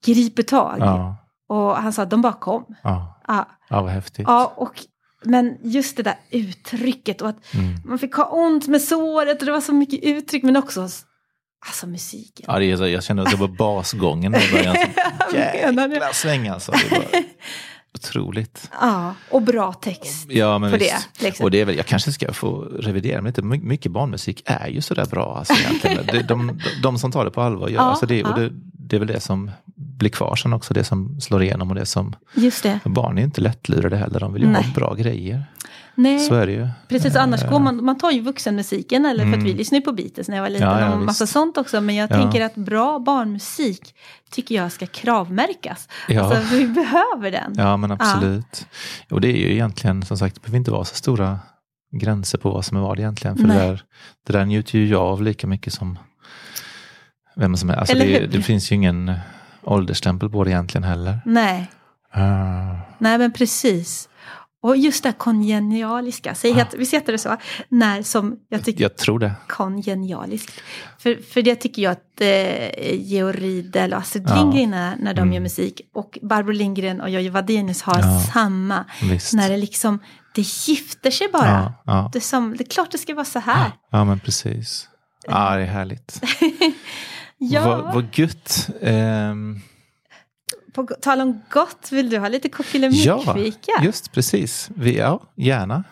griper 0.07 0.43
tag. 0.43 0.77
Ja, 0.81 1.17
Och 1.49 1.77
han 1.77 1.93
sa 1.93 2.03
att 2.03 2.11
de 2.11 2.23
bara 2.23 2.33
kom. 2.33 2.65
ja. 2.83 3.13
Ja, 3.29 3.47
ja, 3.69 3.83
vad 3.83 3.91
häftigt. 3.91 4.25
ja 4.29 4.53
och, 4.57 4.81
men 5.25 5.57
just 5.63 5.97
det 5.97 6.03
där 6.03 6.15
uttrycket 6.31 7.23
och 7.23 7.29
att 7.29 7.55
Mm. 7.55 7.75
man 7.85 7.99
fick 7.99 8.15
ha 8.15 8.25
ont 8.25 8.67
med 8.69 8.83
såret 8.83 9.41
och 9.41 9.47
det 9.47 9.53
var 9.53 9.61
så 9.61 9.73
mycket 9.73 10.01
uttryck 10.03 10.43
men 10.43 10.57
också 10.57 10.89
alltså 11.67 11.87
musiken. 11.87 12.45
Ja, 12.49 12.59
det 12.59 12.65
är, 12.73 12.77
så- 12.77 12.89
jag 12.89 13.05
kände 13.05 13.23
att 13.23 13.31
det 13.31 13.37
var 13.37 13.49
basgången 13.49 14.35
i 14.35 14.53
början. 14.53 14.77
Jäkla 15.35 16.13
sväng 16.13 16.49
alltså. 16.49 16.73
Otroligt. 17.95 18.71
Ja, 18.81 19.15
och 19.31 19.43
bra 19.43 19.73
text. 19.73 20.27
Ja, 20.31 20.59
men 20.59 20.71
På 20.71 20.77
visst. 20.77 21.09
det, 21.19 21.25
liksom. 21.25 21.45
Och 21.45 21.51
det 21.51 21.61
är 21.61 21.65
väl, 21.65 21.77
jag 21.77 21.87
kanske 21.87 22.13
ska 22.13 22.33
få 22.33 22.61
revidera 22.61 23.23
mig 23.23 23.31
lite. 23.31 23.43
My- 23.43 23.59
Mycket 23.59 23.93
barnmusik 23.93 24.43
är 24.47 24.69
ju 24.69 24.81
sådär 24.81 25.07
bra. 25.07 25.37
Alltså, 25.39 25.55
egentligen. 25.55 26.07
de, 26.07 26.23
de, 26.23 26.61
de 26.83 26.99
som 26.99 27.13
tar 27.13 27.25
det 27.25 27.31
på 27.31 27.43
allvar 27.43 27.69
gör 27.69 27.75
Ja, 27.77 27.83
alltså 27.83 28.07
det. 28.07 28.25
Och 28.25 28.31
ja. 28.31 28.37
det, 28.43 28.51
det 28.73 28.97
är 28.97 29.01
väl 29.01 29.09
det 29.09 29.21
som 29.21 29.51
blir 29.77 30.11
kvar 30.11 30.37
sen 30.37 30.53
också. 30.53 30.75
Det 30.75 30.85
som 30.85 31.21
slår 31.21 31.43
igenom 31.43 31.69
och 31.69 31.75
det 31.75 31.87
som... 31.87 32.17
Just 32.35 32.63
det. 32.63 32.79
Barn 32.85 33.19
är 33.19 33.23
inte 33.23 33.41
lättlurade 33.41 33.97
heller. 33.97 34.21
De 34.21 34.33
vill 34.33 34.43
ju 34.43 34.49
Nej. 34.49 34.63
ha 34.65 34.73
bra 34.75 34.95
grejer. 34.95 35.45
Nej. 35.97 36.51
Ju. 36.55 36.69
Precis, 36.89 37.17
annars 37.17 37.49
går 37.51 37.59
man, 37.59 37.85
man 37.85 37.99
tar 37.99 38.11
ju 38.11 38.21
vuxenmusiken, 38.21 39.07
eller 39.07 39.25
för 39.25 39.29
att 39.31 39.35
Mm. 39.35 39.45
vi 39.47 39.53
lyssnade 39.55 39.85
på 39.85 39.93
Beatles 39.93 40.29
när 40.29 40.37
jag 40.37 40.43
var 40.43 40.51
liten 40.51 40.69
Ja, 40.69 40.81
ja, 40.81 40.93
och 40.95 40.99
massa 41.01 41.25
visst. 41.25 41.33
sånt 41.33 41.57
också. 41.57 41.81
Men 41.81 41.95
jag 41.95 42.11
Ja. 42.11 42.17
tänker 42.17 42.45
att 42.45 42.55
bra 42.55 42.99
barnmusik 42.99 43.95
tycker 44.31 44.55
jag 44.55 44.73
ska 44.73 44.87
kravmärkas. 44.87 45.89
Ja. 46.09 46.23
Alltså 46.37 46.55
vi 46.57 46.67
behöver 46.69 47.31
den. 47.31 47.55
Ja 47.57 47.77
men 47.77 47.91
absolut. 47.93 48.67
Och 49.11 49.21
det 49.21 49.29
är 49.29 49.37
ju 49.37 49.53
egentligen 49.53 50.03
som 50.05 50.19
sagt, 50.19 50.35
det 50.35 50.41
behöver 50.41 50.59
inte 50.59 50.71
vara 50.71 50.85
så 50.85 50.95
stora 50.95 51.39
gränser 51.93 52.39
på 52.39 52.51
vad 52.51 52.65
som 52.65 52.77
är 52.77 52.81
vad 52.81 52.99
egentligen. 52.99 53.37
För 53.37 53.45
det 53.45 53.55
där, 53.55 53.83
det 54.27 54.33
där 54.33 54.45
njuter 54.45 54.79
ju 54.79 54.87
jag 54.89 55.03
av 55.03 55.23
lika 55.23 55.47
mycket 55.47 55.73
som 55.73 55.99
vem 57.37 57.57
som 57.57 57.71
är. 57.71 57.75
Alltså 57.75 57.95
Eller 57.95 58.21
det, 58.21 58.27
det 58.27 58.43
finns 58.43 58.73
ju 58.73 58.77
ingen 58.77 59.13
åldersstämpel 59.63 60.31
på 60.31 60.45
det 60.45 60.51
egentligen 60.51 60.85
heller. 60.85 61.19
Nej, 61.25 61.71
Ah. 62.13 62.77
nej 62.99 63.19
men 63.19 63.33
precis. 63.33 64.09
Och 64.67 64.77
just 64.77 65.03
det 65.03 65.13
kongenialiska, 65.13 66.35
säg 66.35 66.51
Ja. 66.51 66.63
att, 66.63 66.75
visst 66.75 66.95
heter 66.95 67.13
det 67.13 67.19
så? 67.19 67.37
När 67.69 68.03
som, 68.03 68.37
jag 68.49 68.65
tycker 68.65 68.83
Jag 68.83 68.97
tror 68.97 69.19
det. 69.19 69.33
kongenialiskt. 69.49 70.61
För, 70.99 71.23
för 71.33 71.43
det 71.43 71.55
tycker 71.57 71.83
jag 71.83 71.93
att 71.93 72.21
eh, 72.21 72.95
Georg 72.95 73.41
Riedel 73.41 73.93
och 73.93 73.99
Astrid 73.99 74.25
Ja. 74.29 74.35
Lindgren 74.35 74.75
är 74.75 74.97
när 74.97 75.15
de 75.15 75.21
Mm. 75.21 75.33
gör 75.33 75.41
musik. 75.41 75.81
Och 75.95 76.19
Barbro 76.23 76.53
Lindgren 76.53 77.01
och 77.01 77.11
Jojje 77.11 77.31
Wadenius 77.31 77.83
har 77.83 77.99
Ja. 77.99 78.21
samma. 78.35 78.85
Visst. 79.03 79.33
När 79.35 79.51
det 79.51 79.57
liksom, 79.57 79.99
det 80.35 80.41
gifter 80.69 81.11
sig 81.11 81.29
bara. 81.33 81.73
ja. 81.85 82.11
Det, 82.13 82.21
som, 82.21 82.57
det 82.57 82.65
är 82.65 82.71
klart 82.71 82.91
det 82.91 82.99
ska 82.99 83.15
vara 83.15 83.25
så 83.25 83.39
här. 83.39 83.71
ja 83.91 84.05
men 84.05 84.21
precis. 84.21 84.89
Ja 85.27 85.57
det 85.57 85.63
är 85.63 85.67
härligt. 85.67 86.21
Ja, 87.39 87.67
Vad, 87.69 87.95
vad 87.95 88.19
gött. 88.19 88.69
Ehm, 88.83 89.61
på 90.77 90.87
tal 91.01 91.21
om 91.21 91.43
gott, 91.51 91.89
vill 91.93 92.11
du 92.11 92.19
ha 92.19 92.29
lite 92.29 92.49
ja, 92.49 92.57
kockelimuckfika? 92.57 93.73
just 93.83 94.13
precis. 94.13 94.71
Vi, 94.75 94.97
ja, 94.97 95.21
gärna. 95.37 95.85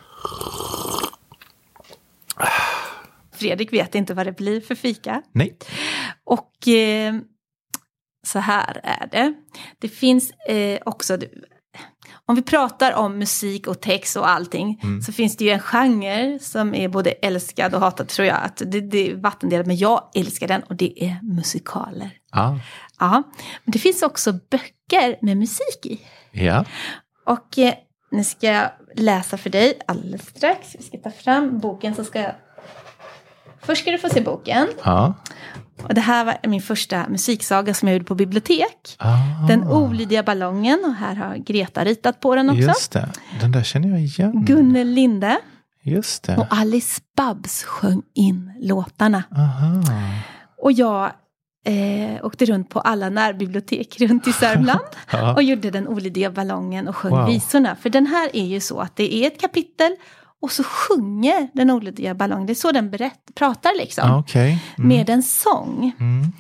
Fredrik 3.33 3.73
vet 3.73 3.95
inte 3.95 4.15
vad 4.15 4.27
det 4.27 4.33
blir 4.37 4.61
för 4.61 4.75
fika. 4.75 5.23
Nej. 5.33 5.57
Och 6.25 6.69
eh, 6.69 7.15
så 8.27 8.39
här 8.39 8.81
är 8.83 9.07
det. 9.13 9.35
Det 9.79 9.89
finns 9.89 10.31
eh, 10.31 10.79
också, 10.87 11.19
om 12.27 12.35
vi 12.35 12.43
pratar 12.43 12.93
om 12.93 13.19
musik 13.19 13.67
och 13.67 13.81
text 13.81 14.17
och 14.17 14.29
allting, 14.31 14.81
Mm. 14.83 15.03
så 15.03 15.13
finns 15.13 15.37
det 15.37 15.45
ju 15.45 15.51
en 15.51 15.61
genre 15.61 16.39
som 16.39 16.75
är 16.75 16.89
både 16.89 17.11
älskad 17.11 17.75
och 17.75 17.81
hatad 17.81 18.09
tror 18.09 18.29
jag. 18.29 18.37
Att 18.43 18.57
det, 18.57 18.81
det 18.81 19.11
är 19.11 19.17
vattendelat, 19.17 19.67
men 19.67 19.77
jag 19.77 20.11
älskar 20.15 20.49
den 20.49 20.63
och 20.63 20.77
det 20.77 21.05
är 21.05 21.19
musikaler. 21.23 22.11
Ja. 22.33 22.59
Ja, 23.01 23.23
men 23.65 23.73
det 23.73 23.79
finns 23.79 24.03
också 24.03 24.33
böcker 24.33 25.19
med 25.23 25.37
musik 25.37 25.87
i. 25.87 26.01
ja. 26.33 26.65
Och 27.27 27.59
eh, 27.59 27.75
nu 28.11 28.25
ska 28.25 28.47
jag 28.47 28.71
läsa 28.97 29.37
för 29.37 29.51
dig 29.51 29.79
alldeles 29.87 30.27
strax. 30.27 30.77
Vi 30.79 30.83
ska 30.85 30.99
ta 30.99 31.11
fram 31.11 31.59
boken 31.59 31.95
så 31.95 32.05
ska 32.05 32.21
jag... 32.21 32.35
Först 33.63 33.83
ska 33.83 33.91
du 33.91 33.99
få 33.99 34.09
se 34.09 34.21
boken. 34.21 34.69
ja. 34.85 35.15
Och 35.83 35.95
det 35.95 36.01
här 36.01 36.25
var 36.25 36.37
min 36.47 36.63
första 36.63 37.09
musiksaga 37.09 37.75
som 37.75 37.89
jag 37.89 37.93
gjorde 37.95 38.05
på 38.05 38.15
bibliotek. 38.15 38.97
Ah. 38.99 39.47
Den 39.49 39.69
olydiga 39.69 40.23
ballongen 40.23 40.83
och 40.85 40.95
här 40.95 41.15
har 41.15 41.37
Greta 41.37 41.85
ritat 41.85 42.21
på 42.21 42.35
den 42.37 42.51
också. 42.51 42.63
Just 42.63 42.93
det, 42.93 43.09
den 43.41 43.53
där 43.53 43.63
känner 43.63 43.89
jag 43.89 44.01
igen. 44.01 44.45
Gunnel 44.45 44.89
Linde 44.89 45.39
Just 45.83 46.23
det. 46.23 46.37
och 46.37 46.47
Alice 46.51 47.01
Babs 47.17 47.63
sjöng 47.63 48.03
in 48.15 48.53
låtarna. 48.61 49.23
Aha. 49.37 49.83
Och 50.63 50.73
jag 50.73 51.13
eh, 51.65 52.25
åkte 52.25 52.45
runt 52.45 52.69
på 52.71 52.81
alla 52.81 53.11
närbibliotek 53.11 53.97
runt 54.01 54.27
i 54.27 54.33
Sörmland. 54.33 54.81
Ja. 55.11 55.35
Och 55.35 55.43
gjorde 55.43 55.71
den 55.71 55.89
olydiga 55.89 56.31
ballongen 56.31 56.89
och 56.89 56.97
sjöng 56.97 57.11
Wow. 57.13 57.27
visorna. 57.27 57.77
För 57.77 57.91
den 57.91 58.07
här 58.07 58.31
är 58.37 58.45
ju 58.45 58.61
så 58.61 58.79
att 58.81 58.97
det 58.97 59.15
är 59.15 59.27
ett 59.27 59.41
kapitel 59.41 59.97
och 60.43 60.53
så 60.53 60.65
sjunger 60.65 61.49
den 61.55 61.71
olydiga 61.71 62.15
ballongen. 62.15 62.47
Det 62.47 62.53
är 62.53 62.55
så 62.55 62.73
den 62.73 62.91
berätt, 62.91 63.21
pratar 63.35 63.71
liksom. 63.79 64.09
Ja, 64.09 64.19
Okej. 64.19 64.59
Mm. 64.79 64.89
Med 64.89 65.11
en 65.11 65.23
sång. 65.23 65.93
Mm. 66.01 66.33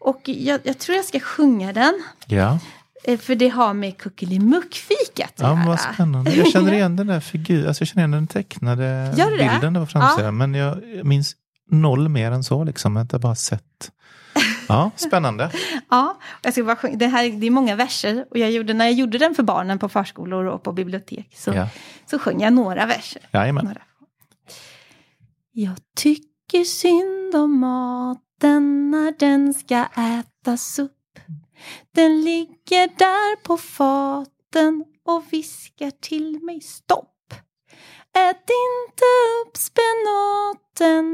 Och 0.00 0.20
jag, 0.24 0.60
jag 0.64 0.78
tror 0.78 0.96
jag 0.96 1.04
ska 1.04 1.20
sjunga 1.20 1.72
den. 1.72 1.94
Ja. 2.26 2.58
eh, 3.04 3.18
För 3.18 3.34
det 3.34 3.48
har 3.48 3.74
med 3.74 3.98
kuckelimuckfikat 3.98 5.30
att 5.34 5.40
ja, 5.40 5.54
men 5.54 5.66
vad 5.66 5.78
göra. 5.78 5.94
spännande. 5.94 6.34
Jag 6.34 6.48
känner 6.52 6.72
igen 6.78 6.96
den 6.96 7.06
där 7.06 7.20
figuren, 7.20 7.68
alltså 7.68 7.82
jag 7.82 7.88
känner 7.88 8.00
igen 8.02 8.10
den 8.10 8.26
tecknade 8.26 9.14
Gör 9.16 9.30
det? 9.30 9.50
bilden 9.52 9.72
där 9.72 9.80
på 9.80 9.86
framsidan. 9.86 10.36
Men 10.36 10.54
jag 10.54 10.78
minns 11.04 11.34
noll 11.70 12.08
mer 12.08 12.30
än 12.32 12.44
så 12.44 12.64
liksom. 12.64 12.96
Jag 12.96 13.12
har 13.12 13.18
bara 13.18 13.34
sett. 13.34 13.90
Ja, 14.68 14.90
spännande. 14.96 15.50
Ja, 15.90 16.18
jag 16.42 16.52
ska 16.52 16.64
bara 16.64 16.76
sjunga. 16.76 16.96
Det, 16.96 17.06
här, 17.06 17.28
det 17.28 17.46
är 17.46 17.50
många 17.50 17.76
verser. 17.76 18.26
Och 18.30 18.38
jag 18.38 18.50
gjorde, 18.50 18.74
när 18.74 18.84
jag 18.84 18.94
gjorde 18.94 19.18
den 19.18 19.34
för 19.34 19.42
barnen 19.42 19.78
på 19.78 19.88
förskolor 19.88 20.44
och 20.44 20.62
på 20.62 20.72
bibliotek 20.72 21.32
så, 21.36 21.50
Ja. 21.54 21.68
så 22.06 22.18
sjöng 22.18 22.40
jag 22.40 22.52
några 22.52 22.86
verser. 22.86 23.22
Jajamän. 23.32 23.64
Några. 23.64 23.82
Jag 25.52 25.76
tycker 25.96 26.64
synd 26.64 27.34
om 27.34 27.58
maten 27.60 28.90
när 28.90 29.14
den 29.18 29.54
ska 29.54 29.84
ätas 29.96 30.78
upp. 30.78 30.92
Den 31.94 32.20
ligger 32.20 32.88
där 32.98 33.36
på 33.42 33.56
faten 33.56 34.84
och 35.06 35.24
viskar 35.30 35.90
till 35.90 36.40
mig 36.42 36.60
stopp. 36.60 37.10
Ät 38.16 38.36
inte 38.50 39.04
upp 39.46 39.56
spenaten, 39.56 41.13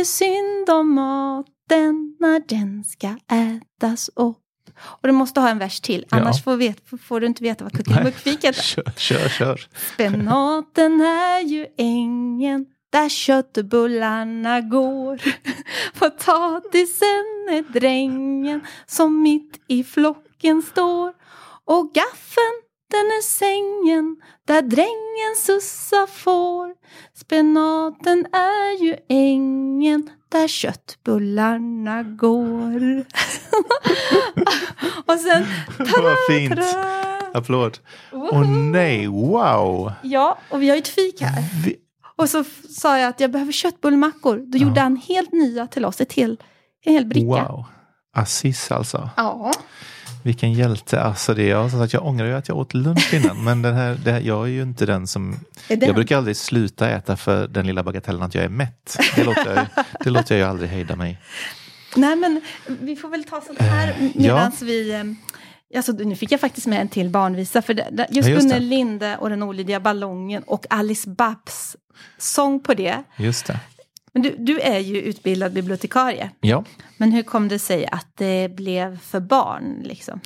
tycker 0.00 0.04
synd 0.04 0.70
om 0.70 0.94
maten 0.94 2.16
när 2.20 2.40
den 2.48 2.84
ska 2.84 3.16
ätas 3.32 4.10
upp. 4.16 4.36
Och 4.80 5.08
du 5.08 5.12
måste 5.12 5.40
ha 5.40 5.48
en 5.48 5.58
vers 5.58 5.80
till, 5.80 6.06
Ja. 6.10 6.16
annars 6.16 6.44
får, 6.44 6.56
vet, 6.56 6.78
får 7.02 7.20
du 7.20 7.26
inte 7.26 7.42
veta 7.42 7.64
vad 7.64 7.72
kuckelimuckfikat 7.76 8.56
är. 8.56 8.62
Kör, 8.62 8.92
kör, 8.96 9.28
kör. 9.28 9.66
Spenaten 9.94 11.00
är 11.00 11.40
ju 11.40 11.66
ängen 11.78 12.66
där 12.90 13.08
köttbullarna 13.08 14.60
går. 14.60 15.20
Potatisen 15.98 17.26
är 17.50 17.72
drängen 17.72 18.60
som 18.86 19.22
mitt 19.22 19.60
i 19.68 19.84
flocken 19.84 20.62
står. 20.62 21.12
Och 21.64 21.92
gaffeln 21.94 22.62
den 22.90 23.06
är 23.06 23.22
sängen 23.22 24.16
där 24.46 24.62
drängen 24.62 25.36
sussa 25.36 26.06
får. 26.06 26.74
Spenaten 27.14 28.26
är 28.32 28.82
ju 28.84 28.96
ängen 29.08 30.10
där 30.28 30.48
köttbullarna 30.48 32.02
går. 32.02 33.04
Och 35.06 35.18
sen... 35.20 35.46
Vad 35.78 36.16
fint. 36.28 36.56
tada! 36.56 37.00
Applåd. 37.34 37.78
Åh 38.12 38.50
nej, 38.50 39.06
wow. 39.06 39.92
Ja, 40.02 40.38
och 40.50 40.62
vi 40.62 40.68
har 40.68 40.76
ju 40.76 40.80
ett 40.80 40.88
fik 40.88 41.20
här. 41.20 41.44
Vi, 41.64 41.76
Och 42.16 42.28
så 42.28 42.44
sa 42.70 42.98
jag 42.98 43.08
att 43.08 43.20
jag 43.20 43.30
behöver 43.30 43.52
köttbullmackor. 43.52 44.44
Då 44.46 44.58
gjorde 44.58 44.80
han 44.80 44.96
helt 44.96 45.32
nya 45.32 45.66
till 45.66 45.84
oss, 45.84 46.00
ett 46.00 46.12
hel, 46.12 46.42
en 46.84 46.92
hel 46.92 47.06
bricka. 47.06 47.26
wow. 47.26 47.64
Assis 48.16 48.70
alltså. 48.72 49.10
Ja. 49.16 49.52
Vilken 50.22 50.52
hjälte. 50.52 51.00
Alltså 51.00 51.34
det, 51.34 51.46
jag, 51.46 51.70
som 51.70 51.80
sagt, 51.80 51.92
jag 51.92 52.06
ångrar 52.06 52.26
ju 52.26 52.34
att 52.34 52.48
jag 52.48 52.56
åt 52.58 52.74
lunch 52.74 53.14
innan. 53.14 53.44
men 53.44 53.62
den 53.62 53.74
här, 53.74 53.98
det 54.04 54.12
här, 54.12 54.20
jag 54.20 54.42
är 54.46 54.50
ju 54.50 54.62
inte 54.62 54.86
den 54.86 55.06
som... 55.06 55.36
Den? 55.68 55.80
Jag 55.80 55.94
brukar 55.94 56.16
aldrig 56.16 56.36
sluta 56.36 56.88
äta 56.90 57.16
för 57.16 57.48
den 57.48 57.66
lilla 57.66 57.82
bagatellen 57.82 58.22
att 58.22 58.34
jag 58.34 58.44
är 58.44 58.48
mätt. 58.48 58.96
Det 59.16 59.24
låter 59.24 59.46
jag, 59.54 59.56
ju- 59.56 59.82
det 60.04 60.10
låter 60.10 60.34
jag 60.34 60.44
ju 60.44 60.50
aldrig 60.50 60.70
hejda 60.70 60.96
mig. 60.96 61.18
Nej, 61.96 62.16
men 62.16 62.40
vi 62.66 62.96
får 62.96 63.08
väl 63.08 63.24
ta 63.24 63.40
sånt 63.40 63.60
här 63.60 63.88
Eh, 63.88 64.08
medan 64.14 64.52
vi... 64.62 64.90
eh, 64.94 65.04
Alltså, 65.76 65.92
nu 65.92 66.16
fick 66.16 66.32
jag 66.32 66.40
faktiskt 66.40 66.66
med 66.66 66.80
en 66.80 66.88
till 66.88 67.08
barnvisa. 67.10 67.62
För 67.62 67.74
det, 67.74 68.06
just, 68.10 68.28
Ja, 68.28 68.34
just. 68.34 68.46
Gunnel 68.46 68.62
Linde 68.64 69.16
och 69.16 69.30
den 69.30 69.42
olydiga 69.42 69.80
ballongen 69.80 70.42
och 70.46 70.66
Alice 70.70 71.10
Babs 71.10 71.76
sång 72.18 72.60
på 72.60 72.74
det. 72.74 73.02
Just 73.16 73.46
det. 73.46 73.60
Men 74.12 74.22
du, 74.22 74.36
du 74.38 74.60
är 74.60 74.78
ju 74.78 75.00
utbildad 75.00 75.52
bibliotekarie. 75.52 76.30
Ja, 76.40 76.64
Men 76.96 77.12
hur 77.12 77.22
kom 77.22 77.48
det 77.48 77.58
sig 77.58 77.86
att 77.86 78.06
det 78.16 78.56
blev 78.56 78.98
för 78.98 79.20
barn? 79.20 79.82
Liksom? 79.84 80.20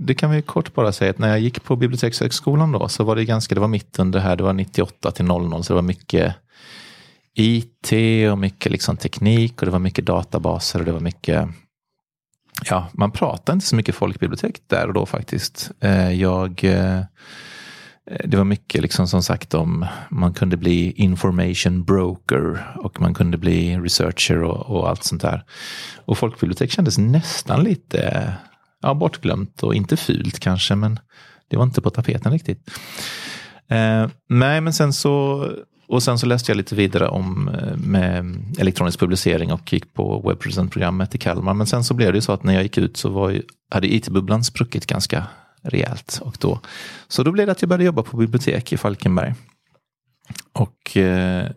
det 0.00 0.14
kan 0.14 0.30
vi 0.30 0.42
kort 0.42 0.74
bara 0.74 0.92
säga 0.92 1.10
att 1.10 1.18
när 1.18 1.28
jag 1.28 1.40
gick 1.40 1.64
på 1.64 1.76
Bibliotekshögskolan 1.76 2.72
då 2.72 2.88
så 2.88 3.04
var 3.04 3.16
det 3.16 3.24
ganska, 3.24 3.54
det 3.54 3.60
var 3.60 3.68
mitt 3.68 3.98
under 3.98 4.20
här, 4.20 4.36
det 4.36 4.42
var 4.42 4.52
98 4.52 5.10
till 5.10 5.24
00 5.24 5.64
så 5.64 5.72
det 5.72 5.74
var 5.74 5.82
mycket 5.82 6.34
IT 7.34 7.92
och 8.32 8.38
mycket 8.38 8.72
liksom 8.72 8.96
teknik 8.96 9.62
och 9.62 9.66
det 9.66 9.72
var 9.72 9.78
mycket 9.78 10.06
databaser 10.06 10.78
och 10.78 10.84
det 10.84 10.92
var 10.92 11.00
mycket 11.00 11.48
Ja, 12.64 12.88
man 12.92 13.10
pratade 13.10 13.54
inte 13.54 13.66
så 13.66 13.76
mycket 13.76 13.94
folkbibliotek 13.94 14.56
där 14.66 14.86
och 14.86 14.94
då 14.94 15.06
faktiskt. 15.06 15.70
Eh, 15.80 16.12
Jag 16.12 16.64
eh, 16.64 17.00
Eh, 18.10 18.28
det 18.28 18.36
var 18.36 18.44
mycket 18.44 18.82
liksom 18.82 19.08
som 19.08 19.22
sagt 19.22 19.54
om 19.54 19.86
man 20.10 20.34
kunde 20.34 20.56
bli 20.56 20.92
information 20.92 21.84
broker 21.84 22.66
och 22.76 23.00
man 23.00 23.14
kunde 23.14 23.38
bli 23.38 23.78
researcher 23.78 24.42
och, 24.42 24.76
och 24.76 24.88
allt 24.88 25.04
sånt 25.04 25.22
där. 25.22 25.44
Och 26.04 26.18
folkbibliotek 26.18 26.70
kändes 26.70 26.98
nästan 26.98 27.64
lite 27.64 28.32
ja, 28.82 28.94
bortglömt 28.94 29.62
och 29.62 29.74
inte 29.74 29.96
fult 29.96 30.38
kanske, 30.38 30.74
men 30.74 30.98
det 31.48 31.56
var 31.56 31.64
inte 31.64 31.80
på 31.80 31.90
tapeten 31.90 32.32
riktigt. 32.32 32.70
Eh, 33.68 34.06
nej, 34.28 34.60
men 34.60 34.72
sen 34.72 34.92
så 34.92 35.44
och 35.88 36.02
sen 36.02 36.18
så 36.18 36.26
läste 36.26 36.50
jag 36.50 36.56
lite 36.56 36.74
vidare 36.74 37.08
om 37.08 37.48
eh, 37.48 37.76
med 37.76 38.36
elektronisk 38.58 39.00
publicering 39.00 39.52
och 39.52 39.72
gick 39.72 39.94
på 39.94 40.28
webbproducentprogrammet 40.28 41.14
i 41.14 41.18
Kalmar. 41.18 41.54
Men 41.54 41.66
sen 41.66 41.84
så 41.84 41.94
blev 41.94 42.12
det 42.12 42.16
ju 42.16 42.22
så 42.22 42.32
att 42.32 42.42
när 42.42 42.54
jag 42.54 42.62
gick 42.62 42.78
ut 42.78 42.96
så 42.96 43.08
var 43.08 43.30
ju, 43.30 43.42
hade 43.70 43.94
IT-bubblan 43.94 44.44
spruckit 44.44 44.86
ganska 44.86 45.26
rejält. 45.68 46.18
Och 46.22 46.36
då, 46.40 46.60
så 47.08 47.22
då 47.22 47.32
blev 47.32 47.46
det 47.46 47.52
att 47.52 47.62
jag 47.62 47.68
började 47.68 47.84
jobba 47.84 48.02
på 48.02 48.16
bibliotek 48.16 48.72
i 48.72 48.76
Falkenberg. 48.76 49.34
Och 50.52 50.96
eh, 50.96 51.50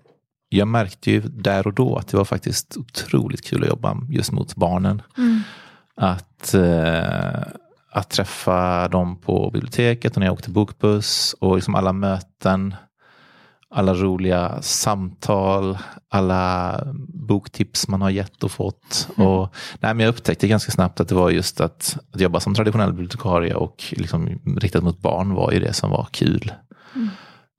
jag 0.49 0.67
märkte 0.67 1.11
ju 1.11 1.21
där 1.21 1.67
och 1.67 1.73
då 1.73 1.95
att 1.95 2.07
det 2.07 2.17
var 2.17 2.25
faktiskt 2.25 2.77
otroligt 2.77 3.45
kul 3.45 3.63
att 3.63 3.69
jobba 3.69 3.97
just 4.09 4.31
mot 4.31 4.55
barnen. 4.55 5.01
Att, 5.95 6.53
eh, 6.53 7.41
att 7.91 8.09
träffa 8.09 8.87
dem 8.87 9.17
på 9.17 9.49
biblioteket 9.53 10.13
och 10.13 10.19
när 10.19 10.27
jag 10.27 10.33
åkte 10.33 10.49
bokbuss 10.49 11.35
och 11.39 11.55
liksom 11.55 11.75
alla 11.75 11.93
möten. 11.93 12.75
Alla 13.73 13.93
roliga 13.93 14.61
samtal, 14.61 15.77
alla 16.09 16.79
boktips 17.07 17.87
man 17.87 18.01
har 18.01 18.09
gett 18.09 18.43
och 18.43 18.51
fått. 18.51 19.07
Och, 19.15 19.55
nej, 19.79 19.93
men 19.93 19.99
jag 19.99 20.09
upptäckte 20.09 20.47
ganska 20.47 20.71
snabbt 20.71 20.99
att 20.99 21.07
det 21.07 21.15
var 21.15 21.29
just 21.29 21.61
att, 21.61 21.97
att 22.13 22.21
jobba 22.21 22.39
som 22.39 22.55
traditionell 22.55 22.91
bibliotekarie 22.91 23.53
och 23.53 23.83
liksom 23.91 24.39
riktat 24.57 24.83
mot 24.83 24.99
barn 24.99 25.33
var 25.33 25.51
ju 25.51 25.59
det 25.59 25.73
som 25.73 25.91
var 25.91 26.07
kul. 26.11 26.51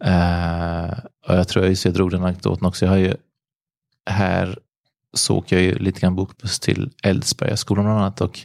Eh, 0.04 0.98
och 1.28 1.34
jag 1.34 1.48
tror 1.48 1.64
jag, 1.64 1.70
just, 1.70 1.84
jag 1.84 1.94
drog 1.94 2.10
den 2.10 2.24
anekdoten 2.24 2.66
också. 2.66 2.84
Jag 2.84 2.92
har 2.92 2.98
ju, 2.98 3.14
här 4.10 4.58
så 5.14 5.36
åker 5.36 5.56
jag 5.56 5.64
ju 5.64 5.78
lite 5.78 6.00
grann 6.00 6.16
bokbuss 6.16 6.60
till 6.60 6.90
Eldsbergaskolan 7.02 7.84
bland 7.84 7.98
annat. 7.98 8.20
Och 8.20 8.38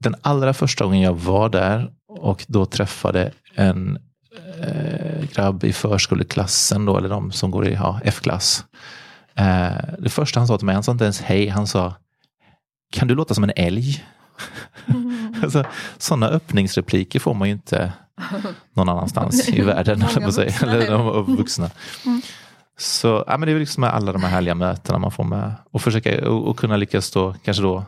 den 0.00 0.14
allra 0.22 0.54
första 0.54 0.84
gången 0.84 1.00
jag 1.00 1.14
var 1.14 1.48
där 1.48 1.92
och 2.08 2.44
då 2.48 2.66
träffade 2.66 3.32
en 3.54 3.98
eh, 4.60 5.28
grabb 5.32 5.64
i 5.64 5.72
förskoleklassen 5.72 6.84
då, 6.84 6.98
eller 6.98 7.08
de 7.08 7.32
som 7.32 7.50
går 7.50 7.66
i 7.68 7.74
ja, 7.74 8.00
F-klass. 8.04 8.64
Eh, 9.34 9.94
det 9.98 10.08
första 10.08 10.40
han 10.40 10.46
sa 10.46 10.58
till 10.58 10.66
mig, 10.66 10.74
han 10.74 10.82
sa 10.82 10.92
inte 10.92 11.04
ens 11.04 11.20
hej, 11.20 11.48
han 11.48 11.66
sa 11.66 11.94
Kan 12.92 13.08
du 13.08 13.14
låta 13.14 13.34
som 13.34 13.44
en 13.44 13.52
älg? 13.56 14.04
alltså, 15.42 15.64
sådana 15.98 16.28
öppningsrepliker 16.28 17.20
får 17.20 17.34
man 17.34 17.48
ju 17.48 17.54
inte 17.54 17.92
någon 18.74 18.88
annanstans 18.88 19.48
i 19.48 19.60
världen. 19.62 20.08
Säga. 20.08 20.26
vuxna. 20.26 20.72
Eller 20.72 20.92
av 20.92 21.36
vuxna. 21.36 21.70
Så 22.78 23.24
ja, 23.26 23.38
men 23.38 23.46
det 23.46 23.54
är 23.54 23.58
liksom 23.58 23.84
alla 23.84 24.12
de 24.12 24.22
här 24.22 24.30
härliga 24.30 24.54
mötena 24.54 24.98
man 24.98 25.10
får 25.10 25.24
med. 25.24 25.52
Och 25.70 25.82
försöka 25.82 26.30
och, 26.30 26.48
och 26.48 26.58
kunna 26.58 26.76
lyckas 26.76 27.10
då 27.10 27.34
kanske 27.44 27.62
då 27.62 27.84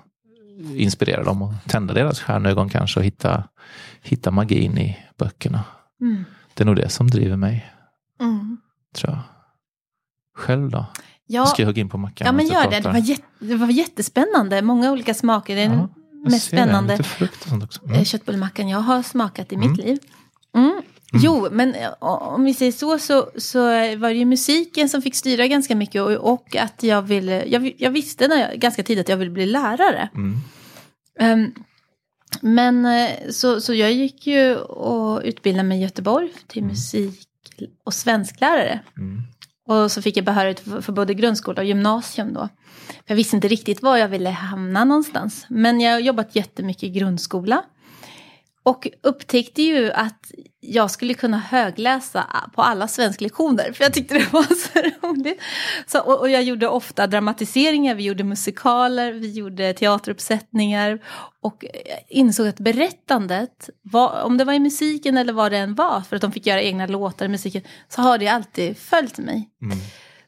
inspirera 0.75 1.25
dem 1.25 1.43
och 1.43 1.53
tända 1.67 1.95
deras 1.95 2.21
stjärnögon 2.21 2.69
kanske 2.69 3.01
och 3.01 3.07
hitta, 3.07 3.45
hitta 4.03 4.31
magin 4.31 4.79
i 4.79 4.99
böckerna. 5.19 5.65
Mm. 6.01 6.25
Det 6.57 6.63
är 6.63 6.65
nog 6.67 6.77
det 6.77 6.89
som 6.89 7.11
driver 7.11 7.37
mig, 7.37 7.73
Mm. 8.21 8.57
tror 8.95 9.13
jag. 9.13 9.23
Själv 10.35 10.71
då? 10.71 10.87
Ja, 11.27 11.47
Ska 11.47 11.63
jag 11.63 11.67
hugga 11.67 11.81
in 11.81 11.89
på 11.89 11.99
mackan? 11.99 12.27
ja, 12.27 12.33
men 12.33 12.47
gör 12.47 12.71
det. 12.71 12.81
Det 12.81 12.89
var, 12.89 12.99
jätte, 12.99 13.23
det 13.39 13.55
var 13.57 13.67
jättespännande. 13.69 14.63
Många 14.63 14.93
olika 14.93 15.15
smaker. 15.15 15.57
Det 15.57 15.63
är 15.63 15.69
den 15.69 15.79
Ja, 15.79 15.89
jag 16.25 16.33
mest 16.33 16.47
spännande 16.47 16.95
mm. 17.49 17.67
Mm. 17.89 18.05
köttbullemackan 18.05 18.69
jag 18.69 18.79
har 18.79 19.03
smakat 19.03 19.53
i 19.53 19.55
Mm. 19.55 19.71
mitt 19.71 19.79
liv. 19.85 19.99
Mm. 20.55 20.83
Jo, 21.13 21.49
men 21.53 21.75
eh, 21.75 21.91
om 22.01 22.45
vi 22.45 22.55
säger 22.55 22.73
så, 22.73 22.99
så 22.99 23.31
så 23.37 23.59
var 23.97 24.09
det 24.09 24.15
ju 24.15 24.25
musiken 24.25 24.89
som 24.89 25.03
fick 25.03 25.15
styra 25.15 25.47
ganska 25.47 25.77
mycket 25.77 26.03
och, 26.03 26.33
och 26.33 26.57
att 26.57 26.83
jag 26.83 27.03
ville, 27.03 27.45
jag, 27.45 27.75
jag 27.79 27.91
visste 27.91 28.29
när 28.29 28.37
jag, 28.37 28.59
ganska 28.61 28.83
tidigt 28.83 29.05
att 29.05 29.09
jag 29.09 29.17
ville 29.17 29.31
bli 29.31 29.47
lärare. 29.47 30.09
Mm. 30.15 31.53
Men 32.41 32.87
eh, 32.87 33.31
så, 33.31 33.61
så 33.61 33.75
jag 33.75 33.93
gick 33.93 34.27
ju 34.27 34.57
och 34.57 35.21
utbildade 35.25 35.69
mig 35.69 35.79
i 35.79 35.83
Göteborg 35.83 36.33
till 36.47 36.65
musik 36.65 37.29
och 37.85 37.95
svensklärare. 37.95 38.81
Mm. 38.97 39.23
Och 39.69 39.93
så 39.93 40.03
fick 40.03 40.17
jag 40.17 40.25
behörighet 40.25 40.61
för, 40.61 40.81
för 40.81 40.93
både 40.93 41.15
grundskola 41.15 41.63
och 41.63 41.69
gymnasium 41.69 42.33
då. 42.33 42.49
För 42.87 43.05
jag 43.07 43.17
visste 43.17 43.37
inte 43.37 43.49
riktigt 43.49 43.83
var 43.83 43.97
jag 43.97 44.09
ville 44.09 44.31
hamna 44.31 44.85
någonstans. 44.85 45.47
Men 45.49 45.81
jag 45.81 45.93
har 45.93 46.01
jobbat 46.01 46.37
jättemycket 46.37 46.83
i 46.83 46.91
grundskola. 46.91 47.65
Och 48.63 48.89
upptäckte 49.03 49.63
ju 49.63 49.93
att 49.93 50.33
jag 50.69 50.91
skulle 50.91 51.15
kunna 51.15 51.39
högläsa 51.39 52.51
på 52.55 52.63
alla 52.63 52.89
svensklektioner. 52.89 53.73
För 53.73 53.85
jag 53.85 53.95
tyckte 53.95 54.15
det 54.15 54.27
var 54.33 54.43
så 54.43 55.07
roligt. 55.07 55.41
Så, 55.87 56.01
och, 56.01 56.21
och 56.21 56.31
jag 56.31 56.43
gjorde 56.43 56.69
ofta 56.69 57.07
dramatiseringar, 57.07 57.95
vi 57.95 58.03
gjorde 58.03 58.25
musikaler, 58.25 59.13
vi 59.13 59.33
gjorde 59.33 59.73
teateruppsättningar. 59.73 60.99
Och 61.41 61.65
insåg 62.09 62.47
att 62.49 62.61
berättandet, 62.61 63.71
var, 63.83 64.23
om 64.23 64.39
det 64.39 64.45
var 64.45 64.53
i 64.53 64.59
musiken 64.59 65.17
eller 65.17 65.33
vad 65.33 65.53
det 65.53 65.59
än 65.59 65.75
var, 65.75 66.01
för 66.01 66.17
att 66.17 66.23
de 66.23 66.33
fick 66.33 66.47
göra 66.47 66.63
egna 66.63 66.87
låtar 66.87 67.27
i 67.27 67.29
musiken, 67.29 67.63
så 67.89 68.03
har 68.03 68.19
det 68.19 68.29
alltid 68.29 68.77
följt 68.77 69.19
mig. 69.19 69.51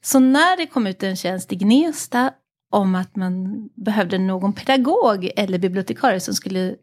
Så 0.01 0.19
när 0.19 0.57
det 0.57 0.67
kom 0.67 0.87
ut 0.87 1.03
en 1.03 1.17
tjänst 1.17 1.53
i 1.53 1.57
Gnesta 1.57 2.31
om 2.71 2.95
att 2.95 3.17
man 3.17 3.69
behövde 3.75 4.19
någon 4.19 4.53
pedagog 4.53 5.31
eller 5.37 5.59
bibliotekarie 5.59 6.21
som 6.21 6.35
skulle 6.35 6.77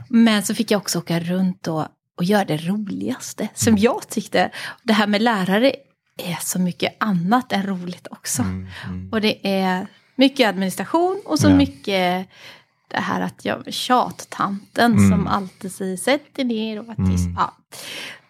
Men 0.09 0.43
så 0.43 0.55
fick 0.55 0.71
jag 0.71 0.77
också 0.77 0.99
åka 0.99 1.19
runt 1.19 1.67
och, 1.67 1.85
och 2.17 2.23
göra 2.23 2.45
det 2.45 2.57
roligaste 2.57 3.47
som 3.53 3.77
jag 3.77 4.09
tyckte. 4.09 4.51
Det 4.83 4.93
här 4.93 5.07
med 5.07 5.21
lärare 5.21 5.73
är 6.23 6.37
så 6.41 6.59
mycket 6.59 6.95
annat 6.99 7.51
än 7.51 7.63
roligt 7.63 8.07
också. 8.11 8.43
Och 9.11 9.21
det 9.21 9.47
är 9.47 9.87
mycket 10.15 10.49
administration 10.49 11.21
och 11.25 11.39
så 11.39 11.49
Ja. 11.49 11.55
mycket 11.55 12.27
det 12.89 12.99
här 12.99 13.21
att 13.21 13.45
jag 13.45 13.73
tjattanten 13.73 15.09
som 15.09 15.27
alltid 15.27 15.71
säger 15.71 15.97
sätt 15.97 16.35
dig 16.35 16.45
ner 16.45 16.79
och 16.79 16.85
var 16.85 16.95
tyst. 16.95 17.29
Ja. 17.37 17.53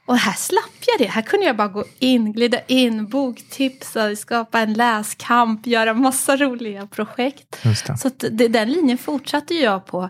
Och 0.07 0.17
här 0.17 0.33
slapp 0.33 0.83
jag 0.87 1.07
det. 1.07 1.11
Här 1.11 1.21
kunde 1.21 1.45
jag 1.45 1.57
bara 1.57 1.67
gå 1.67 1.83
in, 1.99 2.33
glida 2.33 2.59
in, 2.67 3.07
boktipsa, 3.07 4.15
skapa 4.15 4.59
en 4.59 4.73
läskamp, 4.73 5.67
göra 5.67 5.93
massa 5.93 6.37
roliga 6.37 6.87
projekt. 6.87 7.59
Så 7.97 8.09
det, 8.17 8.47
den 8.47 8.71
linjen 8.71 8.97
fortsatte 8.97 9.53
jag 9.53 9.85
på. 9.85 10.09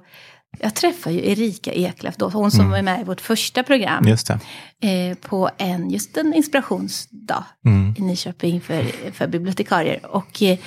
Jag 0.60 0.76
träffade 0.76 1.16
ju 1.16 1.32
Erika 1.32 1.74
Eklöf 1.74 2.16
då, 2.16 2.30
hon 2.30 2.52
som 2.52 2.70
var 2.72 2.82
med 2.82 3.02
i 3.02 3.04
vårt 3.04 3.22
första 3.22 3.64
program. 3.64 4.04
Eh, 4.84 5.18
på 5.18 5.50
en, 5.58 5.90
just 5.90 6.18
en 6.18 6.34
inspirationsdag 6.34 7.46
i 7.98 8.02
Nyköping 8.02 8.62
för, 8.62 9.12
för 9.12 9.28
bibliotekarier. 9.28 10.06
Och 10.06 10.44
eh, 10.44 10.58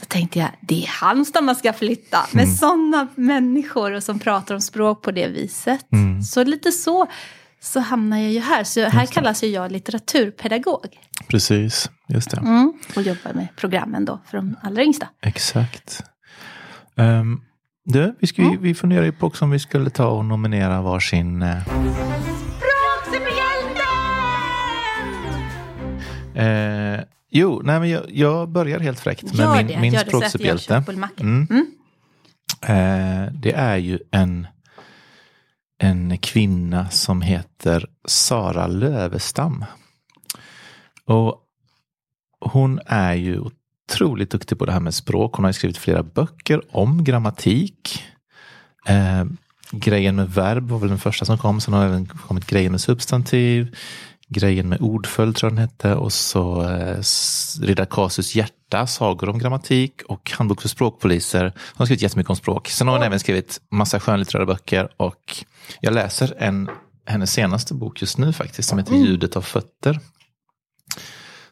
då 0.00 0.04
tänkte 0.08 0.38
jag, 0.38 0.48
det 0.60 0.82
är 0.82 0.86
Halmstad 0.88 1.44
man 1.44 1.56
ska 1.56 1.72
flytta. 1.72 2.18
Med 2.32 2.56
sådana 2.56 3.08
människor 3.14 3.92
och 3.92 4.02
som 4.02 4.18
pratar 4.18 4.54
om 4.54 4.60
språk 4.60 5.02
på 5.02 5.10
det 5.10 5.26
viset. 5.26 5.86
Så 6.32 6.44
lite 6.44 6.72
så, 6.72 7.06
så 7.62 7.80
hamnar 7.80 8.18
jag 8.18 8.32
ju 8.32 8.40
här. 8.40 8.64
Så 8.64 8.84
här 8.88 9.06
kallas 9.06 9.44
ju 9.44 9.46
jag 9.46 9.72
litteraturpedagog. 9.72 10.98
Precis, 11.28 11.90
just 12.08 12.30
det. 12.30 12.36
Mm. 12.36 12.72
Och 12.96 13.02
jobbar 13.02 13.32
med 13.34 13.48
programmen 13.56 14.04
då 14.04 14.20
för 14.26 14.36
de 14.36 14.56
allra 14.62 14.82
yngsta. 14.82 15.08
Exakt. 15.22 16.04
Um, 16.96 17.40
du, 17.84 18.16
vi, 18.20 18.26
ska, 18.26 18.42
ju- 18.42 18.58
vi 18.58 18.74
funderar 18.74 19.04
ju 19.04 19.12
på 19.12 19.26
också 19.26 19.44
om 19.44 19.50
vi 19.50 19.58
skulle 19.58 19.90
ta 19.90 20.06
och 20.08 20.24
nominera 20.24 20.82
varsin... 20.82 21.42
Uh, 21.42 21.56
eh, 26.34 27.00
jo, 27.30 27.60
nej 27.64 27.80
men 27.80 27.90
jag, 27.90 28.02
jag 28.08 28.48
börjar 28.48 28.80
helt 28.80 29.00
fräckt 29.00 29.34
med 29.38 29.66
min, 29.66 29.80
min 29.80 29.92
det 29.92 29.98
språksuperhjälte. 29.98 30.84
Mm. 31.20 31.46
Mm. 31.50 31.66
Eh, 32.62 33.32
det 33.32 33.52
är 33.52 33.76
ju 33.76 33.98
en, 34.10 34.46
en 35.82 36.18
kvinna 36.18 36.88
som 36.88 37.22
heter 37.22 37.86
Sara 38.04 38.66
Lövestam. 38.66 39.64
Och 41.04 41.36
hon 42.40 42.80
är 42.86 43.14
ju 43.14 43.40
otroligt 43.40 44.30
duktig 44.30 44.58
på 44.58 44.66
det 44.66 44.72
här 44.72 44.80
med 44.80 44.94
språk. 44.94 45.34
Hon 45.34 45.44
har 45.44 45.48
ju 45.48 45.54
skrivit 45.54 45.78
flera 45.78 46.02
böcker 46.02 46.76
om 46.76 47.04
grammatik. 47.04 48.04
Eh, 48.86 49.24
grejen 49.70 50.16
med 50.16 50.30
verb 50.30 50.68
var 50.68 50.78
väl 50.78 50.88
den 50.88 50.98
första 50.98 51.24
som 51.24 51.38
kom. 51.38 51.60
Sen 51.60 51.74
har 51.74 51.84
även 51.84 52.06
kommit 52.06 52.46
grejen 52.46 52.72
med 52.72 52.80
substantiv. 52.80 53.76
Grejen 54.32 54.68
med 54.68 54.80
ordföljd 54.80 55.36
tror 55.36 55.50
jag 55.50 55.56
den 55.56 55.68
hette. 55.68 55.94
Och 55.94 56.12
så 56.12 56.62
eh, 56.62 56.98
Riddar 57.62 57.84
Kasus 57.84 58.34
hjärta, 58.34 58.86
sagor 58.86 59.28
om 59.28 59.38
grammatik 59.38 60.02
och 60.08 60.30
handbok 60.30 60.62
för 60.62 60.68
språkpoliser. 60.68 61.44
Hon 61.44 61.52
har 61.76 61.86
skrivit 61.86 62.02
jättemycket 62.02 62.30
om 62.30 62.36
språk. 62.36 62.68
Sen 62.68 62.88
har 62.88 62.94
hon 62.94 63.06
även 63.06 63.20
skrivit 63.20 63.60
massa 63.70 64.00
skönlitterära 64.00 64.46
böcker. 64.46 64.88
Och 64.96 65.44
jag 65.80 65.94
läser 65.94 66.34
en, 66.38 66.70
hennes 67.06 67.32
senaste 67.32 67.74
bok 67.74 68.00
just 68.00 68.18
nu 68.18 68.32
faktiskt, 68.32 68.68
som 68.68 68.78
heter 68.78 68.94
Ljudet 68.94 69.36
av 69.36 69.42
fötter. 69.42 70.00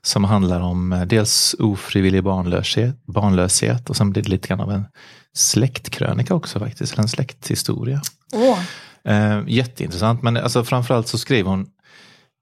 Som 0.02 0.24
handlar 0.24 0.60
om 0.60 0.92
eh, 0.92 1.02
dels 1.02 1.54
ofrivillig 1.58 2.24
barnlöshet, 2.24 3.06
barnlöshet 3.06 3.90
och 3.90 3.96
sen 3.96 4.10
blir 4.10 4.22
det 4.22 4.28
lite 4.28 4.48
grann 4.48 4.60
av 4.60 4.72
en 4.72 4.84
släktkrönika 5.34 6.34
också 6.34 6.58
faktiskt, 6.58 6.92
eller 6.92 7.02
en 7.02 7.08
släkthistoria. 7.08 8.02
Åh, 8.32 8.58
Eh, 9.08 9.42
jätteintressant, 9.46 10.22
men 10.22 10.36
alltså 10.36 10.64
framförallt 10.64 11.08
så 11.08 11.18
skriver 11.18 11.50
hon 11.50 11.66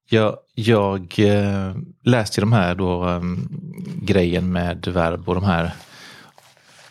jag, 0.09 0.37
jag 0.55 1.15
eh, 1.19 1.75
läste 2.05 2.41
de 2.41 2.53
här 2.53 2.75
då, 2.75 3.05
em, 3.05 3.49
grejen 4.03 4.53
med 4.53 4.87
verb 4.89 5.29
och 5.29 5.35
de 5.35 5.45
här. 5.45 5.71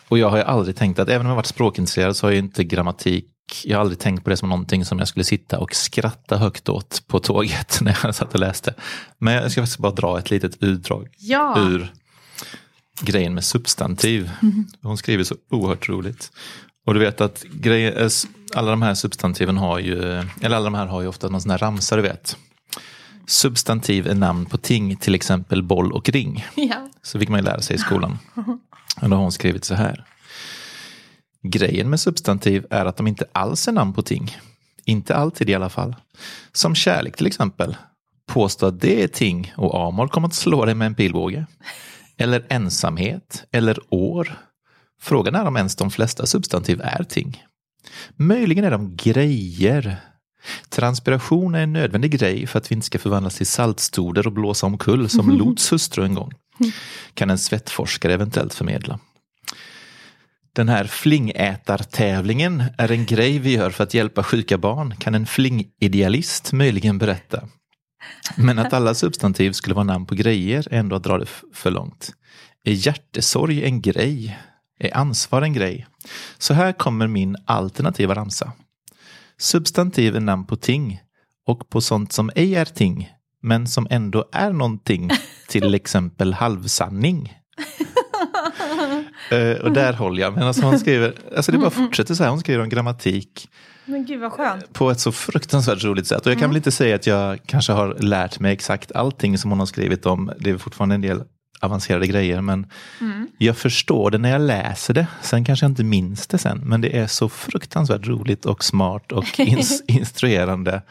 Och 0.08 0.18
jag 0.18 0.30
har 0.30 0.36
ju 0.36 0.42
aldrig 0.42 0.76
tänkt 0.76 0.98
att, 0.98 1.08
även 1.08 1.20
om 1.26 1.28
jag 1.28 1.36
varit 1.36 1.46
språkintresserad 1.46 2.16
så 2.16 2.26
har 2.26 2.32
jag 2.32 2.38
inte 2.38 2.64
grammatik, 2.64 3.26
jag 3.64 3.76
har 3.76 3.80
aldrig 3.80 3.98
tänkt 3.98 4.24
på 4.24 4.30
det 4.30 4.36
som 4.36 4.48
någonting 4.48 4.84
som 4.84 4.98
jag 4.98 5.08
skulle 5.08 5.24
sitta 5.24 5.58
och 5.58 5.74
skratta 5.74 6.36
högt 6.36 6.68
åt 6.68 7.02
på 7.06 7.18
tåget 7.18 7.78
när 7.82 7.98
jag 8.02 8.14
satt 8.14 8.34
och 8.34 8.40
läste. 8.40 8.74
Men 9.18 9.34
jag 9.34 9.52
ska 9.52 9.60
faktiskt 9.60 9.78
bara 9.78 9.92
dra 9.92 10.18
ett 10.18 10.30
litet 10.30 10.62
utdrag 10.62 11.08
Ja. 11.18 11.54
ur 11.58 11.92
grejen 13.00 13.34
med 13.34 13.44
substantiv. 13.44 14.30
Hon 14.82 14.96
skriver 14.98 15.24
så 15.24 15.34
oerhört 15.50 15.88
roligt. 15.88 16.30
Och 16.86 16.94
du 16.94 17.00
vet 17.00 17.20
att 17.20 17.44
grejer, 17.52 18.02
eh, 18.02 18.08
alla 18.54 18.70
de 18.70 18.82
här 18.82 18.94
substantiven 18.94 19.56
har 19.56 19.78
ju, 19.78 20.02
eller 20.40 20.56
alla 20.56 20.64
de 20.64 20.74
här 20.74 20.86
har 20.86 21.00
ju 21.02 21.08
ofta 21.08 21.28
någon 21.28 21.40
sån 21.40 21.50
här 21.50 21.58
ramsa 21.58 21.96
du 21.96 22.02
vet. 22.02 22.36
Substantiv 23.26 24.06
är 24.06 24.14
namn 24.14 24.46
på 24.46 24.58
ting, 24.58 24.96
till 24.96 25.14
exempel 25.14 25.62
boll 25.62 25.92
och 25.92 26.08
ring. 26.08 26.44
ja. 26.54 26.88
Så 27.02 27.18
fick 27.18 27.28
man 27.28 27.38
ju 27.38 27.44
lära 27.44 27.60
sig 27.60 27.76
i 27.76 27.78
skolan. 27.78 28.18
Och 29.02 29.08
då 29.10 29.16
har 29.16 29.22
hon 29.22 29.32
skrivit 29.32 29.64
så 29.64 29.74
här. 29.74 30.04
Grejen 31.42 31.90
med 31.90 32.00
substantiv 32.00 32.66
är 32.70 32.84
att 32.84 32.96
de 32.96 33.06
inte 33.06 33.24
alls 33.32 33.68
är 33.68 33.72
namn 33.72 33.92
på 33.92 34.02
ting. 34.02 34.36
Inte 34.84 35.16
alltid 35.16 35.50
i 35.50 35.54
alla 35.54 35.68
fall. 35.68 35.96
Som 36.52 36.74
kärlek 36.74 37.16
till 37.16 37.26
exempel. 37.26 37.76
Påstå 38.26 38.66
att 38.66 38.80
det 38.80 39.02
är 39.02 39.08
ting 39.08 39.52
och 39.56 39.88
Amor 39.88 40.08
kommer 40.08 40.28
att 40.28 40.34
slå 40.34 40.64
dig 40.64 40.74
med 40.74 40.86
en 40.86 40.94
pilbåge. 40.94 41.46
Eller 42.16 42.46
ensamhet. 42.48 43.46
Eller 43.52 43.78
år. 43.88 44.38
Frågan 45.00 45.34
är 45.34 45.44
om 45.44 45.56
ens 45.56 45.76
de 45.76 45.90
flesta 45.90 46.26
substantiv 46.26 46.80
är 46.80 47.04
ting. 47.04 47.44
Möjligen 48.16 48.64
är 48.64 48.70
de 48.70 48.96
grejer. 48.96 49.96
Transpiration 50.68 51.54
är 51.54 51.62
en 51.62 51.72
nödvändig 51.72 52.10
grej 52.10 52.46
för 52.46 52.58
att 52.58 52.70
vi 52.70 52.74
inte 52.74 52.86
ska 52.86 52.98
förvandlas 52.98 53.36
till 53.36 53.46
saltstoder 53.46 54.26
och 54.26 54.32
blåsa 54.32 54.66
omkull 54.66 55.08
som 55.08 55.30
Lots 55.38 55.72
hustru 55.72 56.04
en 56.04 56.14
gång. 56.14 56.32
Kan 57.14 57.30
en 57.30 57.38
svettforskare 57.38 58.14
eventuellt 58.14 58.54
förmedla. 58.54 58.98
Den 60.52 60.68
här 60.68 60.84
flingätartävlingen 60.84 62.64
är 62.78 62.90
en 62.90 63.06
grej 63.06 63.38
vi 63.38 63.52
gör 63.52 63.70
för 63.70 63.84
att 63.84 63.94
hjälpa 63.94 64.22
sjuka 64.22 64.58
barn, 64.58 64.96
kan 64.96 65.14
en 65.14 65.26
flingidealist 65.26 66.52
möjligen 66.52 66.98
berätta. 66.98 67.48
Men 68.36 68.58
att 68.58 68.72
alla 68.72 68.94
substantiv 68.94 69.52
skulle 69.52 69.74
vara 69.74 69.84
namn 69.84 70.06
på 70.06 70.14
grejer 70.14 70.68
är 70.70 70.78
ändå 70.78 70.96
att 70.96 71.02
dra 71.02 71.18
det 71.18 71.26
för 71.52 71.70
långt. 71.70 72.12
Är 72.64 72.72
hjärtesorg 72.72 73.64
en 73.64 73.80
grej? 73.80 74.38
Är 74.78 74.96
ansvar 74.96 75.42
en 75.42 75.52
grej? 75.52 75.86
Så 76.38 76.54
här 76.54 76.72
kommer 76.72 77.06
min 77.06 77.36
alternativa 77.46 78.14
ramsa. 78.14 78.52
Substantiv 79.38 80.16
är 80.16 80.20
namn 80.20 80.46
på 80.46 80.56
ting 80.56 81.00
och 81.46 81.68
på 81.68 81.80
sånt 81.80 82.12
som 82.12 82.30
ej 82.34 82.54
är 82.54 82.64
ting, 82.64 83.10
men 83.42 83.66
som 83.66 83.86
ändå 83.90 84.24
är 84.32 84.52
någonting, 84.52 85.10
till 85.48 85.74
exempel 85.80 86.32
halvsanning. 86.32 87.32
Eh, 89.30 89.64
och 89.64 89.72
där 89.72 89.92
håller 89.92 90.22
jag. 90.22 90.34
Men 90.34 90.42
alltså 90.42 90.62
hon 90.62 90.78
skriver, 90.78 91.14
alltså 91.36 91.52
det 91.52 91.58
bara 91.58 91.70
fortsätter 91.70 92.14
så 92.14 92.22
här. 92.22 92.30
Hon 92.30 92.40
skriver 92.40 92.62
om 92.62 92.68
grammatik 92.68 93.48
Men 93.84 94.04
gud 94.04 94.20
vad 94.20 94.32
skönt. 94.32 94.72
på 94.72 94.90
ett 94.90 95.00
så 95.00 95.12
fruktansvärt 95.12 95.84
roligt 95.84 96.06
sätt. 96.06 96.26
Och 96.26 96.32
jag 96.32 96.38
kan 96.38 96.50
väl 96.50 96.56
inte 96.56 96.70
säga 96.72 96.94
att 96.94 97.06
jag 97.06 97.38
kanske 97.46 97.72
har 97.72 97.94
lärt 97.94 98.40
mig 98.40 98.52
exakt 98.52 98.92
allting 98.92 99.38
som 99.38 99.50
hon 99.50 99.58
har 99.58 99.66
skrivit 99.66 100.06
om. 100.06 100.32
Det 100.38 100.50
är 100.50 100.58
fortfarande 100.58 100.94
en 100.94 101.00
del 101.00 101.22
avancerade 101.60 102.06
grejer. 102.06 102.40
Men 102.40 102.66
Jag 103.38 103.56
förstår 103.56 104.10
det 104.10 104.18
när 104.18 104.30
jag 104.30 104.40
läser 104.40 104.94
det. 104.94 105.06
Sen 105.22 105.44
kanske 105.44 105.64
jag 105.64 105.70
inte 105.70 105.84
minns 105.84 106.26
det 106.26 106.38
sen. 106.38 106.58
Men 106.64 106.80
det 106.80 106.98
är 106.98 107.06
så 107.06 107.28
fruktansvärt 107.28 108.06
roligt 108.06 108.46
och 108.46 108.64
smart 108.64 109.12
och 109.12 109.24
ins- 109.38 109.82
instruerande. 109.88 110.82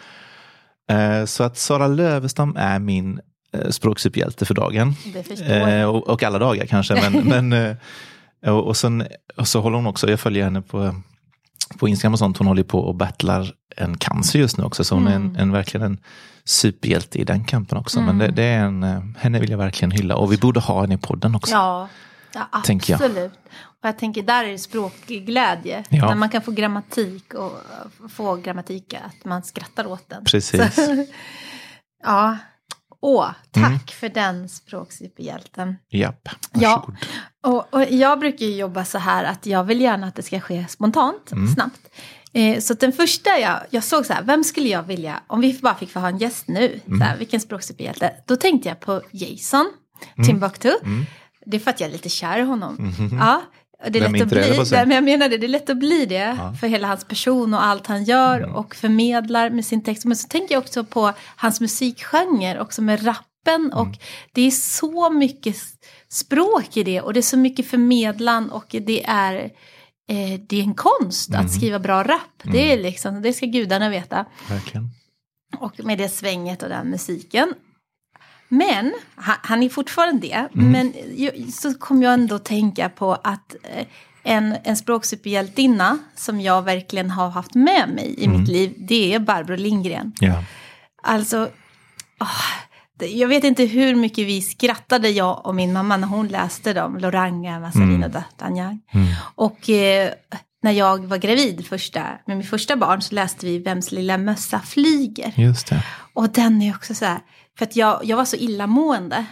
Eh, 0.91 1.25
så 1.25 1.43
att 1.43 1.57
Sara 1.57 1.87
Lövestam 1.87 2.55
är 2.57 2.79
min 2.79 3.19
eh, 3.53 3.69
språksuperhjälte 3.69 4.45
för 4.45 4.53
dagen. 4.53 4.93
Eh, 5.51 5.83
och, 5.89 6.09
och 6.09 6.23
alla 6.23 6.39
dagar 6.39 6.65
kanske. 6.65 7.09
Men, 7.09 7.23
men, 7.49 7.53
eh, 7.53 7.75
och, 8.55 8.67
och, 8.67 8.77
sen, 8.77 9.03
och 9.37 9.47
så 9.47 9.61
håller 9.61 9.75
hon 9.75 9.87
också, 9.87 10.09
jag 10.09 10.19
följer 10.19 10.43
henne 10.43 10.61
på, 10.61 10.95
på 11.79 11.87
Instagram 11.87 12.13
och 12.13 12.19
sånt, 12.19 12.37
hon 12.37 12.47
håller 12.47 12.63
på 12.63 12.79
och 12.79 12.95
battlar 12.95 13.51
en 13.77 13.97
cancer 13.97 14.39
just 14.39 14.57
nu 14.57 14.63
också. 14.63 14.83
Så 14.83 14.95
hon 14.95 15.07
är 15.07 15.15
en, 15.15 15.35
en, 15.35 15.51
verkligen 15.51 15.85
en 15.85 15.97
superhjälte 16.45 17.19
i 17.19 17.23
den 17.23 17.43
kampen 17.45 17.77
också. 17.77 18.01
Men 18.01 18.17
det, 18.17 18.27
det 18.27 18.43
är 18.43 18.59
en, 18.65 18.83
eh, 18.83 19.01
henne 19.17 19.39
vill 19.39 19.49
jag 19.51 19.57
verkligen 19.57 19.91
hylla. 19.91 20.15
Och 20.15 20.31
vi 20.31 20.37
borde 20.37 20.59
ha 20.59 20.81
henne 20.81 20.95
i 20.95 20.97
podden 20.97 21.35
också. 21.35 21.53
Ja, 21.53 21.89
ja 22.33 22.61
Tänker 22.65 22.93
jag. 22.93 23.01
absolut. 23.03 23.33
Och 23.57 23.87
jag 23.87 23.97
tänker 23.97 24.23
där 24.23 24.43
är 24.43 24.51
det 24.51 24.57
språkglädje. 24.57 25.83
Ja. 25.89 26.07
När 26.07 26.15
man 26.15 26.29
kan 26.29 26.41
få 26.41 26.51
grammatik 26.51 27.33
och 27.33 27.51
få 28.11 28.35
grammatik 28.35 28.93
att 28.93 29.25
man 29.25 29.43
skrattar 29.43 29.87
åt 29.87 30.09
den. 30.09 30.23
Precis. 30.23 30.75
Så, 30.85 31.05
ja. 32.03 32.37
Åh, 33.01 33.27
tack 33.51 33.65
Mm. 33.67 33.79
för 33.87 34.09
den 34.09 34.49
språksuperhjälten. 34.49 35.75
Japp, 35.89 36.29
Ja. 36.53 36.69
varsågod. 36.87 36.95
Och, 37.47 37.73
och 37.73 37.83
jag 37.91 38.19
brukar 38.19 38.45
ju 38.45 38.55
jobba 38.55 38.85
så 38.85 38.97
här 38.97 39.23
att 39.23 39.45
jag 39.45 39.63
vill 39.63 39.81
gärna 39.81 40.07
att 40.07 40.15
det 40.15 40.23
ska 40.23 40.39
ske 40.39 40.65
spontant, 40.69 41.31
Mm. 41.31 41.53
snabbt. 41.53 41.79
Eh, 42.35 42.59
så 42.59 42.73
den 42.73 42.91
första 42.91 43.39
jag, 43.39 43.59
jag 43.69 43.83
såg 43.83 44.05
så 44.05 44.13
här, 44.13 44.23
vem 44.23 44.43
skulle 44.43 44.69
jag 44.69 44.83
vilja, 44.83 45.19
om 45.27 45.41
vi 45.41 45.59
bara 45.61 45.75
fick 45.75 45.91
få 45.91 45.99
ha 45.99 46.07
en 46.07 46.17
gäst 46.17 46.47
nu, 46.47 46.79
Mm. 46.87 46.99
så 46.99 47.05
här, 47.05 47.17
vilken 47.17 47.39
språksuperhjälte? 47.39 48.11
Då 48.27 48.35
tänkte 48.35 48.69
jag 48.69 48.79
på 48.79 49.01
Jason, 49.11 49.71
Mm. 50.17 50.27
Timbuktu. 50.27 50.71
Det 51.45 51.57
är 51.57 51.59
för 51.61 51.69
att 51.71 51.79
jag 51.79 51.87
är 51.87 51.91
lite 51.93 52.09
kär 52.09 52.39
i 52.39 52.41
honom. 52.41 52.93
Ja, 53.19 53.41
och 53.85 53.91
det 53.91 53.99
är 53.99 54.03
Vem 54.03 54.13
lätt 54.13 54.21
att 54.23 54.29
det, 54.29 54.35
bli, 54.35 54.57
nej, 54.71 54.85
men 54.85 54.91
jag 54.95 55.03
menar 55.03 55.29
det, 55.29 55.37
det 55.37 55.45
är 55.45 55.47
lätt 55.47 55.69
att 55.69 55.77
bli 55.77 56.05
det 56.05 56.37
för 56.61 56.67
hela 56.67 56.87
hans 56.87 57.03
person 57.05 57.53
och 57.53 57.65
allt 57.65 57.87
han 57.87 58.03
gör 58.03 58.37
Mm. 58.39 58.55
och 58.55 58.75
förmedlar 58.75 59.49
med 59.49 59.65
sin 59.65 59.83
text. 59.83 60.05
Men 60.05 60.17
så 60.17 60.27
tänker 60.27 60.55
jag 60.55 60.63
också 60.63 60.83
på 60.83 61.13
hans 61.35 61.61
musikgenre, 61.61 62.61
också 62.61 62.81
med 62.81 63.05
rappen 63.07 63.25
Mm. 63.55 63.71
och 63.77 63.87
det 64.33 64.41
är 64.41 64.51
så 64.51 65.09
mycket 65.09 65.55
språk 66.09 66.77
i 66.77 66.83
det 66.83 67.01
och 67.01 67.13
det 67.13 67.19
är 67.19 67.21
så 67.21 67.37
mycket 67.37 67.67
förmedlan 67.67 68.49
och 68.51 68.65
det 68.85 69.03
är, 69.07 69.49
eh, 70.09 70.39
det 70.47 70.59
är 70.59 70.63
en 70.63 70.73
konst 70.75 71.29
Mm. 71.29 71.45
att 71.45 71.51
skriva 71.53 71.79
bra 71.79 72.03
rap. 72.03 72.21
Det, 72.43 72.73
är 72.73 72.77
liksom, 72.83 73.21
det 73.21 73.33
ska 73.33 73.45
gudarna 73.45 73.89
veta. 73.89 74.25
Verkligen. 74.49 74.89
Och 75.59 75.79
med 75.85 75.97
det 75.97 76.09
svänget 76.09 76.63
och 76.63 76.69
den 76.69 76.87
musiken. 76.89 77.53
Men, 78.47 78.93
han, 79.15 79.35
han 79.41 79.63
är 79.63 79.69
fortfarande 79.69 80.27
det. 80.27 80.47
Mm. 80.53 80.71
Men 80.71 80.93
ju- 81.15 81.51
så 81.51 81.73
kom 81.73 82.01
jag 82.03 82.13
ändå 82.13 82.39
tänka 82.39 82.89
på 82.89 83.13
att 83.13 83.55
eh, 83.63 83.85
en, 84.23 84.55
en 84.63 84.77
språksuperhjältinna 84.77 85.97
som 86.15 86.41
jag 86.41 86.61
verkligen 86.61 87.09
har 87.09 87.29
haft 87.29 87.55
med 87.55 87.89
mig 87.95 88.15
i 88.17 88.25
Mm. 88.25 88.39
mitt 88.39 88.49
liv, 88.49 88.73
det 88.77 89.13
är 89.13 89.19
Barbro 89.19 89.55
Lindgren. 89.55 90.11
Ja. 90.19 90.43
Alltså, 91.03 91.49
åh, 92.19 92.41
jag 92.99 93.27
vet 93.27 93.43
inte 93.43 93.63
hur 93.65 93.95
mycket 93.95 94.27
vi 94.27 94.41
skrattade, 94.41 95.09
jag 95.09 95.45
och 95.45 95.55
min 95.55 95.73
mamma, 95.73 95.97
när 95.97 96.07
hon 96.07 96.27
läste 96.27 96.73
dem, 96.73 96.97
Loranga, 96.97 97.59
Mazzarino, 97.59 97.95
Mm. 98.05 98.11
D'Artagnan. 98.11 98.79
Och 99.35 99.69
eh, 99.69 100.11
när 100.63 100.71
jag 100.71 101.05
var 101.05 101.17
gravid 101.17 101.67
första, 101.67 102.03
med 102.25 102.37
min 102.37 102.47
första 102.47 102.75
barn 102.75 103.01
så 103.01 103.15
läste 103.15 103.45
vi 103.45 103.59
Vems 103.59 103.91
lilla 103.91 104.17
mössa 104.17 104.59
flyger. 104.59 105.33
Just 105.35 105.67
det. 105.69 105.83
Och 106.13 106.29
den 106.29 106.61
är 106.61 106.75
också 106.75 106.95
så 106.95 107.05
här, 107.05 107.19
för 107.57 107.65
att 107.65 107.75
jag, 107.75 107.99
jag 108.05 108.17
var 108.17 108.25
så 108.25 108.35
illamående. 108.35 109.25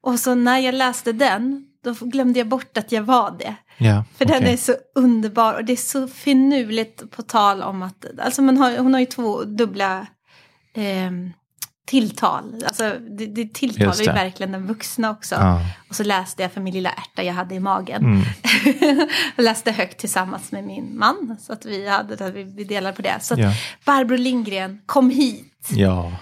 Och 0.00 0.18
så 0.18 0.34
när 0.34 0.58
jag 0.58 0.74
läste 0.74 1.12
den, 1.12 1.64
då 1.84 1.94
glömde 2.00 2.38
jag 2.38 2.48
bort 2.48 2.76
att 2.78 2.92
jag 2.92 3.02
var 3.02 3.36
det. 3.38 3.54
Ja, 3.78 4.04
För 4.18 4.24
den 4.24 4.36
okej. 4.36 4.52
är 4.52 4.56
så 4.56 4.74
underbar 4.94 5.54
och 5.54 5.64
det 5.64 5.72
är 5.72 5.76
så 5.76 6.08
finurligt 6.08 7.10
på 7.10 7.22
tal 7.22 7.62
om 7.62 7.82
att, 7.82 8.04
alltså 8.22 8.42
man 8.42 8.56
har, 8.56 8.78
hon 8.78 8.92
har 8.94 9.00
ju 9.00 9.06
två 9.06 9.44
dubbla 9.44 10.06
ehm, 10.74 11.32
tilltal. 11.90 12.62
Alltså 12.64 12.96
det, 13.10 13.26
det 13.26 13.54
tilltalar 13.54 13.86
Just 13.86 14.00
ju 14.00 14.04
det. 14.04 14.12
verkligen 14.12 14.52
den 14.52 14.66
vuxna 14.66 15.10
också. 15.10 15.34
Ja. 15.34 15.60
Och 15.88 15.94
så 15.96 16.02
läste 16.04 16.42
jag 16.42 16.52
för 16.52 16.60
min 16.60 16.74
lilla 16.74 16.90
ärta 16.90 17.22
jag 17.22 17.34
hade 17.34 17.54
i 17.54 17.60
magen. 17.60 18.02
Mm. 18.04 18.22
jag 19.36 19.42
läste 19.44 19.72
högt 19.72 19.98
tillsammans 19.98 20.52
med 20.52 20.64
min 20.64 20.98
man. 20.98 21.36
Så 21.40 21.52
att 21.52 21.64
vi, 21.66 21.88
hade, 21.88 22.30
vi, 22.30 22.42
vi 22.42 22.64
delade 22.64 22.96
på 22.96 23.02
det. 23.02 23.18
Så 23.20 23.34
att 23.34 23.40
Ja. 23.40 23.52
Barbro 23.84 24.16
Lindgren, 24.16 24.80
kom 24.86 25.10
hit 25.10 25.68
Ja. 25.70 26.12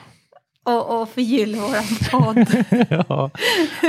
och, 0.65 1.01
och 1.03 1.09
förgyll 1.09 1.57
våran 1.57 1.85
podd. 2.11 2.65
ja. 2.91 3.31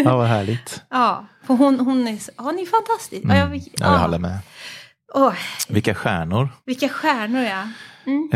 ja, 0.03 0.17
vad 0.17 0.27
härligt. 0.27 0.81
ja, 0.89 1.25
för 1.47 1.53
hon, 1.53 1.79
hon, 1.79 2.07
är, 2.07 2.41
hon 2.41 2.59
är 2.59 2.65
fantastisk. 2.65 3.23
Ja, 3.25 3.35
jag, 3.35 3.47
Mm. 3.47 3.59
Ja, 3.73 3.93
jag 3.93 3.99
håller 3.99 4.19
med. 4.19 4.37
Åh, 5.13 5.33
Vilka 5.69 5.95
stjärnor. 5.95 6.49
vilka 6.65 6.89
stjärnor 6.89 7.41
ja. 7.41 7.61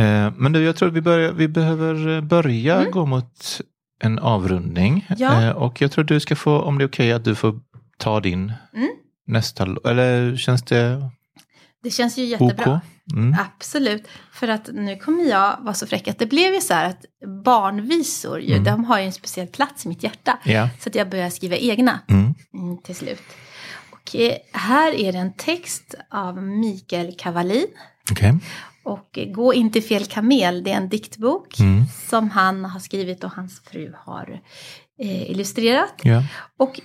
Eh, 0.04 0.34
men 0.38 0.52
du, 0.52 0.64
jag 0.64 0.76
tror 0.76 0.90
att 0.90 0.96
vi, 0.96 1.02
börjar, 1.02 1.32
vi 1.32 1.48
behöver 1.48 2.22
börja 2.22 2.84
gå 2.90 3.06
mot 3.06 3.62
en 4.00 4.20
avrundning. 4.20 5.06
Mm. 5.10 5.22
Ja. 5.22 5.42
Eh, 5.44 5.50
och 5.50 5.82
jag 5.82 5.92
tror 5.92 6.04
att 6.04 6.08
du 6.08 6.20
ska 6.20 6.36
få, 6.36 6.60
om 6.62 6.78
det 6.78 6.84
är 6.84 6.88
okej, 6.88 7.12
att 7.14 7.24
du 7.26 7.36
får 7.36 7.60
ta 7.98 8.20
din 8.20 8.54
Mm. 8.74 8.90
nästa, 9.28 9.68
eller 9.86 10.36
känns 10.38 10.62
det 10.64 11.10
Det 11.84 11.90
känns 11.90 12.18
ju 12.18 12.36
OK? 12.36 12.42
jättebra. 12.42 12.82
Mm. 13.14 13.36
Absolut. 13.40 14.08
För 14.32 14.48
att 14.48 14.70
nu 14.74 14.96
kommer 14.98 15.24
jag 15.24 15.58
vara 15.62 15.74
så 15.74 15.88
fräck 15.88 16.08
att 16.08 16.20
det 16.20 16.26
blev 16.26 16.54
ju 16.54 16.62
så 16.62 16.74
här 16.74 16.90
att 16.90 17.06
barnvisor, 17.46 18.40
ju, 18.42 18.60
de 18.60 18.86
har 18.86 19.00
ju 19.00 19.06
en 19.06 19.12
speciell 19.14 19.48
plats 19.48 19.86
i 19.86 19.90
mitt 19.90 20.04
hjärta. 20.04 20.40
Ja. 20.46 20.70
Så 20.80 20.90
att 20.90 20.96
jag 20.96 21.10
börjar 21.10 21.30
skriva 21.30 21.56
egna 21.56 22.00
Mm. 22.08 22.34
mm, 22.54 22.78
till 22.78 22.96
slut. 22.96 23.22
Eh, 24.16 24.38
här 24.52 24.94
är 24.94 25.12
det 25.12 25.18
en 25.18 25.34
text 25.34 25.96
av 26.12 26.44
Mikael 26.44 27.16
Kavalin. 27.18 27.68
Okej. 28.12 28.34
Och 28.84 29.18
eh, 29.18 29.32
Gå 29.32 29.54
inte 29.54 29.82
fel 29.82 30.06
kamel, 30.06 30.64
det 30.64 30.72
är 30.72 30.78
en 30.78 30.90
diktbok 30.90 31.60
Mm. 31.60 31.84
som 32.10 32.30
han 32.30 32.66
har 32.66 32.80
skrivit 32.80 33.24
och 33.24 33.32
hans 33.32 33.62
fru 33.64 33.94
har 33.98 34.42
eh, 35.00 35.32
illustrerat. 35.32 35.94
Ja. 36.04 36.24
Och 36.60 36.80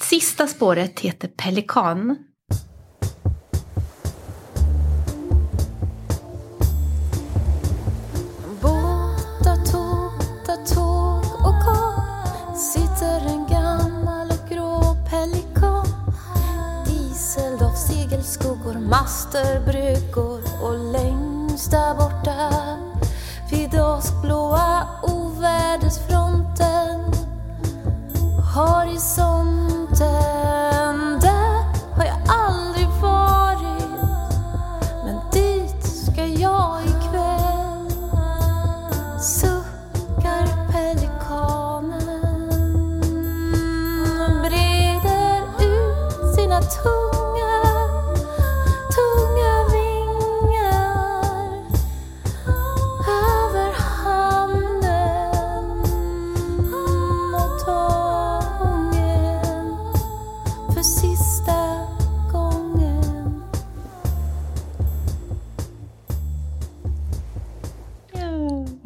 sista 0.00 0.46
spåret 0.46 1.00
heter 1.00 1.28
Pelikan. 1.28 2.16
Master, 18.80 19.60
bryggor 19.66 20.40
och 20.62 20.92
längst 20.92 21.70
där 21.70 21.94
borta 21.94 22.50
vid 23.50 23.80
åskblåa 23.80 24.88
ovädersfronten 25.02 26.46
horisonten. 28.56 30.06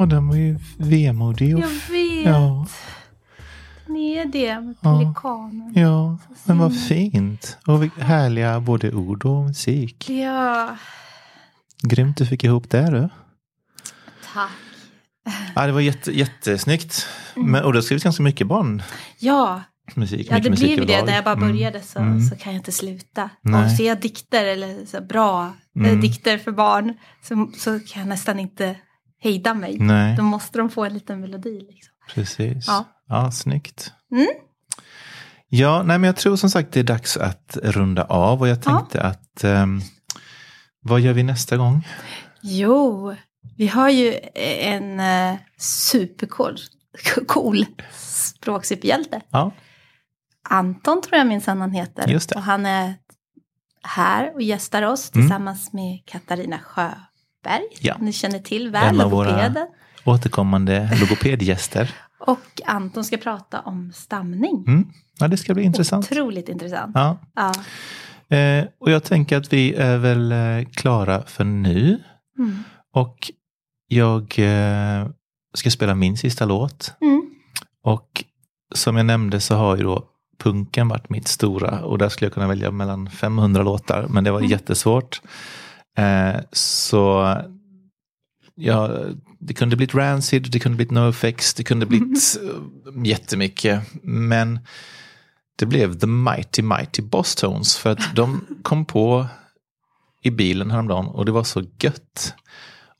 Och 0.00 0.08
den 0.08 0.28
var 0.28 0.36
ju 0.36 0.58
vemodig. 0.78 1.54
Och 1.56 1.60
Jag 1.62 1.68
vet. 1.68 2.26
ja, 2.26 2.66
Ni 3.86 4.12
är 4.12 4.24
det 4.24 4.60
med 4.60 4.74
Ja. 4.80 4.98
pelikanen. 4.98 5.72
ja, 5.76 6.18
men 6.44 6.58
vad 6.58 6.80
fint. 6.80 7.58
Och 7.66 7.84
härliga 7.84 8.60
både 8.60 8.92
ord 8.92 9.24
och 9.24 9.44
musik. 9.44 10.10
Ja, 10.10 10.76
Grymt 11.82 12.16
du 12.16 12.26
fick 12.26 12.44
ihop 12.44 12.70
det 12.70 12.90
du. 12.90 13.08
tack. 14.34 14.50
Ja, 15.54 15.66
det 15.66 15.72
var 15.72 15.80
jätte, 15.80 16.18
jättesnyggt. 16.18 17.06
Men, 17.36 17.64
och 17.64 17.72
du 17.72 17.76
har 17.76 17.82
skrivit 17.82 18.04
ganska 18.04 18.22
mycket 18.22 18.46
barnmusik. 18.46 18.86
Ja, 19.18 19.62
ja 19.96 20.18
mycket 20.18 20.42
det 20.44 20.50
musik 20.50 20.76
blev 20.76 20.86
det. 20.86 21.04
När 21.04 21.14
jag 21.14 21.24
bara 21.24 21.34
Mm. 21.34 21.48
började 21.48 21.80
så, 21.80 21.98
Mm. 21.98 22.20
så 22.20 22.36
kan 22.36 22.52
jag 22.52 22.60
inte 22.60 22.72
sluta. 22.72 23.30
Nej. 23.42 23.64
Och 23.64 23.70
ser 23.70 23.86
jag 23.86 24.00
dikter 24.00 24.44
eller 24.44 24.86
så 24.86 25.00
bra 25.00 25.44
eh, 25.76 25.84
Mm. 25.88 26.00
dikter 26.00 26.38
för 26.38 26.52
barn 26.52 26.94
så, 27.22 27.50
så 27.58 27.80
kan 27.80 28.00
jag 28.00 28.08
nästan 28.08 28.38
inte 28.40 28.76
hejda 29.20 29.54
mig. 29.54 29.78
Nej, 29.78 30.16
Då 30.16 30.22
måste 30.22 30.58
de 30.58 30.70
få 30.70 30.84
en 30.84 30.94
liten 30.94 31.20
melodi. 31.20 31.60
Liksom. 31.60 31.94
precis. 32.14 32.64
Ja. 32.66 32.84
Ja. 33.08 33.30
snyggt. 33.30 33.92
Mm. 34.12 34.26
Ja, 35.48 35.82
nej, 35.82 35.98
men 35.98 36.06
jag 36.08 36.16
tror 36.16 36.36
som 36.36 36.50
sagt 36.50 36.72
det 36.72 36.80
är 36.80 36.84
dags 36.84 37.16
att 37.16 37.58
runda 37.62 38.04
av 38.04 38.40
och 38.40 38.48
jag 38.48 38.62
tänkte 38.62 39.02
att 39.02 39.44
ehm, 39.44 39.80
vad 40.80 41.00
gör 41.00 41.12
vi 41.12 41.22
nästa 41.22 41.56
gång? 41.56 41.86
Jo, 42.40 43.14
vi 43.56 43.68
har 43.68 43.88
ju 43.90 44.14
en 44.60 45.00
uh, 45.00 45.38
supercool 45.58 46.56
cool 47.26 47.66
språksuperhjälte. 47.92 49.20
Ja, 49.30 49.50
Anton 50.48 51.02
tror 51.02 51.18
jag 51.18 51.26
minsann 51.26 51.60
han 51.60 51.72
heter. 51.72 52.08
Just 52.08 52.28
det. 52.28 52.34
Och 52.36 52.42
han 52.42 52.66
är 52.66 52.94
här 53.82 54.34
och 54.34 54.42
gästar 54.42 54.82
oss 54.82 55.10
Mm. 55.14 55.22
tillsammans 55.26 55.72
med 55.72 56.02
Katarina 56.06 56.58
Sjöberg. 57.44 57.62
Ja. 57.80 57.96
Ni 58.00 58.12
känner 58.12 58.38
till 58.38 58.70
väl, 58.70 58.94
En 58.94 59.00
av 59.00 59.10
våra- 59.10 59.26
logopeden. 59.30 59.66
återkommande 60.04 60.90
logopedgäster. 61.00 61.94
Och 62.18 62.60
Anton 62.66 63.04
ska 63.04 63.16
prata 63.16 63.60
om 63.60 63.92
stamning. 63.94 64.64
Mm. 64.68 64.86
Ja, 65.18 65.28
det 65.28 65.36
ska 65.36 65.54
bli 65.54 65.62
intressant. 65.62 66.12
Otroligt 66.12 66.48
intressant. 66.48 66.92
Ja. 66.94 67.18
Ja. 67.34 67.52
Eh, 68.36 68.64
och 68.80 68.90
jag 68.90 69.04
tänker 69.04 69.36
att 69.36 69.52
vi 69.52 69.74
är 69.74 69.98
väl 69.98 70.32
eh, 70.32 70.68
klara 70.72 71.22
för 71.22 71.44
nu. 71.44 72.02
Mm. 72.38 72.62
Och 72.94 73.30
jag 73.88 74.22
eh, 74.38 75.08
ska 75.54 75.70
spela 75.70 75.94
min 75.94 76.16
sista 76.16 76.44
låt. 76.44 76.94
Mm. 77.00 77.22
Och 77.84 78.24
som 78.74 78.96
jag 78.96 79.06
nämnde 79.06 79.40
så 79.40 79.54
har 79.54 79.76
ju 79.76 79.82
då 79.82 80.04
punken 80.38 80.88
varit 80.88 81.10
mitt 81.10 81.28
stora 81.28 81.84
och 81.84 81.98
där 81.98 82.08
skulle 82.08 82.26
jag 82.26 82.34
kunna 82.34 82.48
välja 82.48 82.70
mellan 82.70 83.10
500 83.10 83.62
låtar 83.62 84.06
men 84.08 84.24
det 84.24 84.30
var 84.30 84.38
Mm. 84.38 84.50
jättesvårt. 84.50 85.22
Eh, 85.98 86.40
så 86.52 87.36
ja, 88.54 88.90
det 89.38 89.54
kunde 89.54 89.76
blivit 89.76 89.94
Rancid, 89.94 90.50
det 90.52 90.58
kunde 90.58 90.76
blivit 90.76 90.90
NoFX, 90.92 91.54
det 91.54 91.64
kunde 91.64 91.86
blivit 91.86 92.38
eh, 92.42 93.04
jättemycket. 93.06 93.82
Men 94.02 94.58
det 95.58 95.66
blev 95.66 95.98
The 95.98 96.06
Mighty 96.06 96.62
Mighty 96.62 97.02
Boss 97.02 97.34
Tones 97.34 97.76
för 97.78 97.90
att 97.90 98.14
de 98.14 98.46
kom 98.62 98.84
på 98.84 99.26
i 100.22 100.30
bilen 100.30 100.70
häromdagen 100.70 101.06
och 101.06 101.24
det 101.24 101.32
var 101.32 101.44
så 101.44 101.62
gött. 101.82 102.34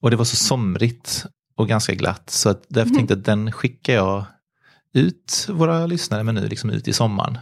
Och 0.01 0.11
det 0.11 0.17
var 0.17 0.25
så 0.25 0.37
somrigt 0.37 1.27
och 1.57 1.69
ganska 1.69 1.95
glatt 1.95 2.31
så 2.31 2.49
att 2.49 2.65
därför 2.69 2.95
tänkte 2.95 3.13
jag 3.15 3.19
att 3.19 3.25
den 3.25 3.53
skickar 3.53 3.95
jag 3.95 4.25
ut 4.95 5.47
våra 5.49 5.87
lyssnare 5.87 6.25
med 6.25 6.35
nu, 6.35 6.49
liksom 6.49 6.71
ut 6.71 6.89
i 6.89 6.93
sommaren. 6.93 7.39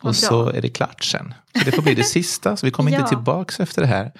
Och 0.00 0.16
så 0.16 0.48
är 0.50 0.62
det 0.62 0.68
klart 0.68 1.04
sen. 1.04 1.34
Så 1.58 1.64
det 1.64 1.72
får 1.72 1.82
bli 1.82 1.94
det 1.94 2.04
sista, 2.04 2.56
så 2.56 2.66
vi 2.66 2.70
kommer 2.72 2.90
Ja. 2.90 2.96
inte 2.98 3.08
tillbaks 3.08 3.60
efter 3.60 3.82
det 3.82 3.88
här 3.88 4.12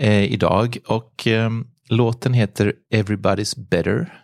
eh, 0.00 0.24
idag. 0.24 0.78
Och 0.86 1.26
eh, 1.26 1.50
låten 1.88 2.34
heter 2.34 2.72
Everybody's 2.94 3.68
Better. 3.68 4.20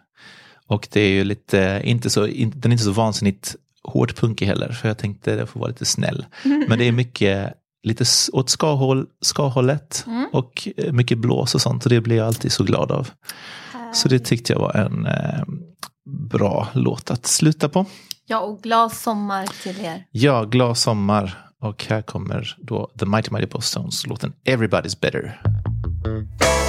Och 0.67 0.89
det 0.93 1.01
är 1.01 1.11
ju 1.11 1.25
lite, 1.25 1.81
inte 1.85 2.11
så, 2.11 2.27
in, 2.27 2.53
den 2.57 2.73
är 2.73 2.75
inte 2.75 2.85
så 2.85 2.93
vansinnigt 2.93 3.57
hårt 3.83 4.17
punkig 4.17 4.47
heller, 4.47 4.73
för 4.73 4.89
jag 4.89 4.99
tänkte 4.99 5.37
det 5.37 5.47
får 5.47 5.61
vara 5.61 5.69
lite 5.69 5.85
snäll. 5.85 6.27
Men 6.69 6.79
det 6.79 6.85
är 6.85 6.93
mycket 6.93 7.55
lite 7.83 8.05
åt 8.33 8.51
ska-håll, 8.51 9.07
ska-hållet 9.21 10.07
och 10.33 10.69
eh, 10.77 10.93
mycket 10.93 11.19
blås 11.19 11.55
och 11.55 11.61
sånt 11.61 11.85
och 11.85 11.91
det 11.91 12.01
blir 12.01 12.17
jag 12.17 12.27
alltid 12.27 12.53
så 12.53 12.65
glad 12.65 12.93
av. 12.93 13.09
Så 13.93 14.09
det 14.09 14.19
tyckte 14.19 14.53
jag 14.53 14.61
var 14.61 14.77
en 14.77 15.07
eh, 15.07 15.45
bra 16.31 16.69
låt 16.73 17.11
att 17.11 17.27
sluta 17.27 17.69
på. 17.69 17.87
Ja, 18.27 18.41
och 18.41 18.63
glad 18.63 18.93
sommar 18.93 19.47
till 19.63 19.85
er. 19.85 20.05
Ja, 20.11 20.45
glad 20.45 20.79
sommar. 20.79 21.47
Och 21.61 21.85
här 21.89 22.03
kommer 22.03 22.57
då 22.59 22.91
The 22.99 23.07
Mighty 23.07 23.31
Mighty 23.31 23.47
Boss 23.47 23.67
Stones 23.67 24.07
låten 24.07 24.33
Everybody's 24.45 25.01
Better. 25.01 25.41
Mm-hmm. 26.11 26.60